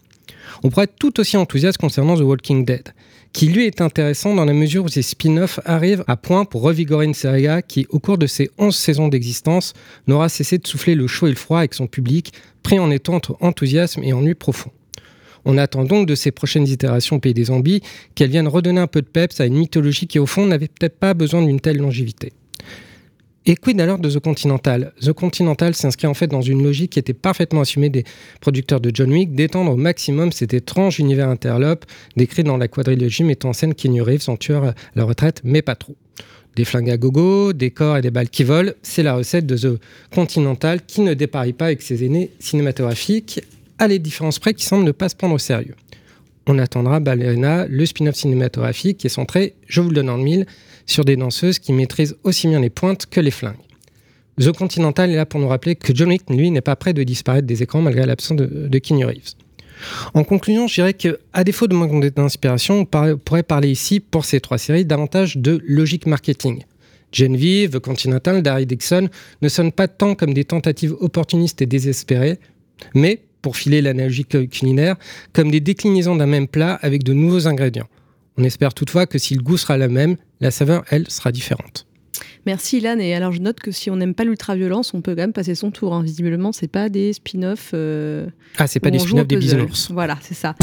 On 0.62 0.68
pourrait 0.68 0.84
être 0.84 0.96
tout 0.98 1.18
aussi 1.20 1.36
enthousiaste 1.36 1.78
concernant 1.78 2.16
The 2.16 2.20
Walking 2.22 2.64
Dead, 2.64 2.92
qui 3.32 3.48
lui 3.48 3.66
est 3.66 3.80
intéressant 3.80 4.34
dans 4.34 4.44
la 4.44 4.52
mesure 4.52 4.84
où 4.84 4.88
ses 4.88 5.02
spin-offs 5.02 5.60
arrivent 5.64 6.04
à 6.06 6.16
point 6.16 6.44
pour 6.44 6.62
revigorer 6.62 7.06
une 7.06 7.14
série 7.14 7.46
qui, 7.66 7.86
au 7.90 7.98
cours 7.98 8.18
de 8.18 8.26
ses 8.26 8.50
11 8.58 8.74
saisons 8.74 9.08
d'existence, 9.08 9.72
n'aura 10.06 10.28
cessé 10.28 10.58
de 10.58 10.66
souffler 10.66 10.94
le 10.94 11.06
chaud 11.06 11.26
et 11.26 11.30
le 11.30 11.36
froid 11.36 11.58
avec 11.58 11.74
son 11.74 11.86
public, 11.86 12.32
pris 12.62 12.78
en 12.78 12.90
étant 12.90 13.14
entre 13.14 13.36
enthousiasme 13.40 14.02
et 14.04 14.12
ennui 14.12 14.34
profond. 14.34 14.70
On 15.44 15.58
attend 15.58 15.84
donc 15.84 16.06
de 16.06 16.14
ces 16.14 16.30
prochaines 16.30 16.68
itérations 16.68 17.18
Pays 17.18 17.34
des 17.34 17.44
Zombies 17.44 17.82
qu'elles 18.14 18.30
viennent 18.30 18.48
redonner 18.48 18.80
un 18.80 18.86
peu 18.86 19.02
de 19.02 19.06
peps 19.06 19.40
à 19.40 19.46
une 19.46 19.56
mythologie 19.56 20.06
qui, 20.06 20.18
au 20.18 20.26
fond, 20.26 20.46
n'avait 20.46 20.68
peut-être 20.68 20.98
pas 20.98 21.14
besoin 21.14 21.42
d'une 21.42 21.60
telle 21.60 21.78
longévité. 21.78 22.32
Et 23.44 23.56
quid 23.56 23.80
alors 23.80 23.98
de 23.98 24.08
The 24.08 24.20
Continental? 24.20 24.92
The 25.00 25.12
Continental 25.12 25.74
s'inscrit 25.74 26.06
en 26.06 26.14
fait 26.14 26.28
dans 26.28 26.42
une 26.42 26.62
logique 26.62 26.92
qui 26.92 27.00
était 27.00 27.12
parfaitement 27.12 27.62
assumée 27.62 27.88
des 27.88 28.04
producteurs 28.40 28.80
de 28.80 28.92
John 28.94 29.10
Wick 29.10 29.34
d'étendre 29.34 29.72
au 29.72 29.76
maximum 29.76 30.30
cet 30.30 30.54
étrange 30.54 31.00
univers 31.00 31.28
interlope 31.28 31.84
décrit 32.16 32.44
dans 32.44 32.56
la 32.56 32.68
quadrilogie 32.68 33.24
mettant 33.24 33.48
en 33.48 33.52
scène 33.52 33.74
Keanu 33.74 34.02
en 34.28 34.36
tueur 34.36 34.64
à 34.66 34.74
la 34.94 35.02
retraite, 35.02 35.40
mais 35.42 35.60
pas 35.60 35.74
trop. 35.74 35.96
Des 36.54 36.64
flingues 36.64 36.90
à 36.90 36.96
gogo, 36.96 37.52
des 37.52 37.72
corps 37.72 37.96
et 37.96 38.02
des 38.02 38.12
balles 38.12 38.28
qui 38.28 38.44
volent, 38.44 38.72
c'est 38.82 39.02
la 39.02 39.14
recette 39.14 39.46
de 39.46 39.56
The 39.56 39.80
Continental 40.14 40.80
qui 40.86 41.00
ne 41.00 41.14
déparie 41.14 41.52
pas 41.52 41.66
avec 41.66 41.82
ses 41.82 42.04
aînés 42.04 42.30
cinématographiques, 42.38 43.42
à 43.78 43.88
les 43.88 43.98
différences 43.98 44.38
près 44.38 44.54
qui 44.54 44.64
semblent 44.64 44.84
ne 44.84 44.92
pas 44.92 45.08
se 45.08 45.16
prendre 45.16 45.34
au 45.34 45.38
sérieux. 45.38 45.74
On 46.46 46.60
attendra 46.60 47.00
Ballerina, 47.00 47.66
le 47.66 47.86
spin-off 47.86 48.14
cinématographique 48.14 48.98
qui 48.98 49.08
est 49.08 49.10
centré, 49.10 49.54
je 49.66 49.80
vous 49.80 49.88
le 49.88 49.94
donne 49.96 50.10
en 50.10 50.18
mille, 50.18 50.46
sur 50.86 51.04
des 51.04 51.16
danseuses 51.16 51.58
qui 51.58 51.72
maîtrisent 51.72 52.16
aussi 52.24 52.48
bien 52.48 52.60
les 52.60 52.70
pointes 52.70 53.06
que 53.06 53.20
les 53.20 53.30
flingues. 53.30 53.56
The 54.40 54.52
Continental 54.52 55.10
est 55.10 55.16
là 55.16 55.26
pour 55.26 55.40
nous 55.40 55.48
rappeler 55.48 55.76
que 55.76 55.94
John 55.94 56.08
Wick, 56.08 56.22
lui, 56.30 56.50
n'est 56.50 56.62
pas 56.62 56.76
prêt 56.76 56.94
de 56.94 57.02
disparaître 57.02 57.46
des 57.46 57.62
écrans 57.62 57.82
malgré 57.82 58.06
l'absence 58.06 58.36
de, 58.36 58.46
de 58.68 59.04
Reeves. 59.04 59.34
En 60.14 60.24
conclusion, 60.24 60.68
je 60.68 60.74
dirais 60.74 60.94
qu'à 60.94 61.44
défaut 61.44 61.66
de 61.66 61.74
manque 61.74 62.04
d'inspiration, 62.14 62.86
on 62.92 63.16
pourrait 63.16 63.42
parler 63.42 63.70
ici, 63.70 64.00
pour 64.00 64.24
ces 64.24 64.40
trois 64.40 64.58
séries, 64.58 64.84
davantage 64.84 65.36
de 65.36 65.60
logique 65.66 66.06
marketing. 66.06 66.62
Genevieve, 67.12 67.70
The 67.70 67.78
Continental, 67.78 68.42
Darry 68.42 68.64
Dixon 68.64 69.08
ne 69.42 69.48
sonnent 69.48 69.72
pas 69.72 69.88
tant 69.88 70.14
comme 70.14 70.32
des 70.32 70.44
tentatives 70.44 70.94
opportunistes 71.00 71.60
et 71.60 71.66
désespérées, 71.66 72.38
mais, 72.94 73.20
pour 73.42 73.56
filer 73.56 73.82
l'analogie 73.82 74.24
culinaire, 74.24 74.96
comme 75.32 75.50
des 75.50 75.60
déclinaisons 75.60 76.16
d'un 76.16 76.26
même 76.26 76.48
plat 76.48 76.78
avec 76.80 77.02
de 77.02 77.12
nouveaux 77.12 77.48
ingrédients. 77.48 77.88
On 78.38 78.44
espère 78.44 78.72
toutefois 78.72 79.06
que 79.06 79.18
si 79.18 79.34
le 79.34 79.42
goût 79.42 79.58
sera 79.58 79.76
le 79.76 79.88
même, 79.88 80.16
la 80.42 80.50
saveur, 80.50 80.84
elle, 80.90 81.08
sera 81.08 81.32
différente. 81.32 81.86
Merci 82.44 82.78
Ilan. 82.78 82.98
Et 82.98 83.14
alors 83.14 83.32
je 83.32 83.40
note 83.40 83.60
que 83.60 83.70
si 83.70 83.90
on 83.90 83.96
n'aime 83.96 84.14
pas 84.14 84.24
l'ultra-violence, 84.24 84.92
on 84.92 85.00
peut 85.00 85.14
quand 85.14 85.22
même 85.22 85.32
passer 85.32 85.54
son 85.54 85.70
tour. 85.70 85.94
Hein. 85.94 86.02
Visiblement, 86.02 86.52
c'est 86.52 86.68
pas 86.68 86.88
des 86.88 87.12
spin-offs. 87.12 87.70
Euh, 87.72 88.26
ah, 88.58 88.66
c'est 88.66 88.80
pas 88.80 88.90
des 88.90 88.98
spin-offs 88.98 89.26
des 89.26 89.36
bisounours. 89.36 89.90
Voilà, 89.92 90.18
c'est 90.20 90.34
ça. 90.34 90.56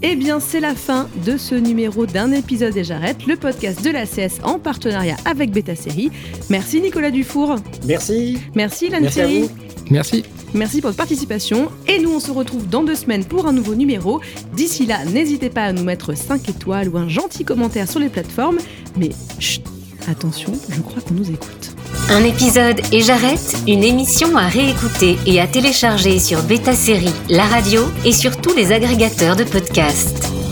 Eh 0.00 0.14
bien, 0.14 0.38
c'est 0.38 0.60
la 0.60 0.76
fin 0.76 1.08
de 1.26 1.36
ce 1.36 1.56
numéro 1.56 2.06
d'un 2.06 2.30
épisode 2.30 2.76
et 2.76 2.84
j'arrête, 2.84 3.26
le 3.26 3.34
podcast 3.34 3.82
de 3.84 3.90
la 3.90 4.06
CS 4.06 4.40
en 4.44 4.60
partenariat 4.60 5.16
avec 5.24 5.50
Beta 5.50 5.74
Série. 5.74 6.12
Merci 6.50 6.80
Nicolas 6.80 7.10
Dufour. 7.10 7.56
Merci. 7.84 8.38
Merci 8.54 8.86
Ilan 8.86 9.00
Merci 9.00 9.20
à 9.20 9.26
vous. 9.26 9.50
Merci. 9.90 10.24
Merci 10.54 10.80
pour 10.80 10.90
votre 10.90 10.98
participation 10.98 11.70
et 11.88 11.98
nous 11.98 12.10
on 12.12 12.20
se 12.20 12.30
retrouve 12.30 12.68
dans 12.68 12.84
deux 12.84 12.94
semaines 12.94 13.24
pour 13.24 13.48
un 13.48 13.52
nouveau 13.52 13.74
numéro. 13.74 14.20
D'ici 14.54 14.86
là, 14.86 15.04
n'hésitez 15.04 15.50
pas 15.50 15.64
à 15.64 15.72
nous 15.72 15.82
mettre 15.82 16.16
5 16.16 16.48
étoiles 16.48 16.88
ou 16.88 16.96
un 16.96 17.08
gentil 17.08 17.44
commentaire 17.44 17.90
sur 17.90 17.98
les 17.98 18.08
plateformes. 18.08 18.58
Mais 18.96 19.10
chut, 19.40 19.64
attention, 20.08 20.52
je 20.70 20.80
crois 20.80 21.02
qu'on 21.02 21.14
nous 21.14 21.30
écoute. 21.30 21.74
Un 22.10 22.24
épisode 22.24 22.80
et 22.92 23.00
j'arrête, 23.00 23.56
une 23.66 23.84
émission 23.84 24.36
à 24.36 24.48
réécouter 24.48 25.16
et 25.26 25.40
à 25.40 25.46
télécharger 25.46 26.18
sur 26.18 26.42
Beta 26.42 26.72
Série, 26.72 27.14
la 27.28 27.44
radio 27.44 27.82
et 28.04 28.12
sur 28.12 28.36
tous 28.40 28.54
les 28.54 28.72
agrégateurs 28.72 29.36
de 29.36 29.44
podcasts. 29.44 30.47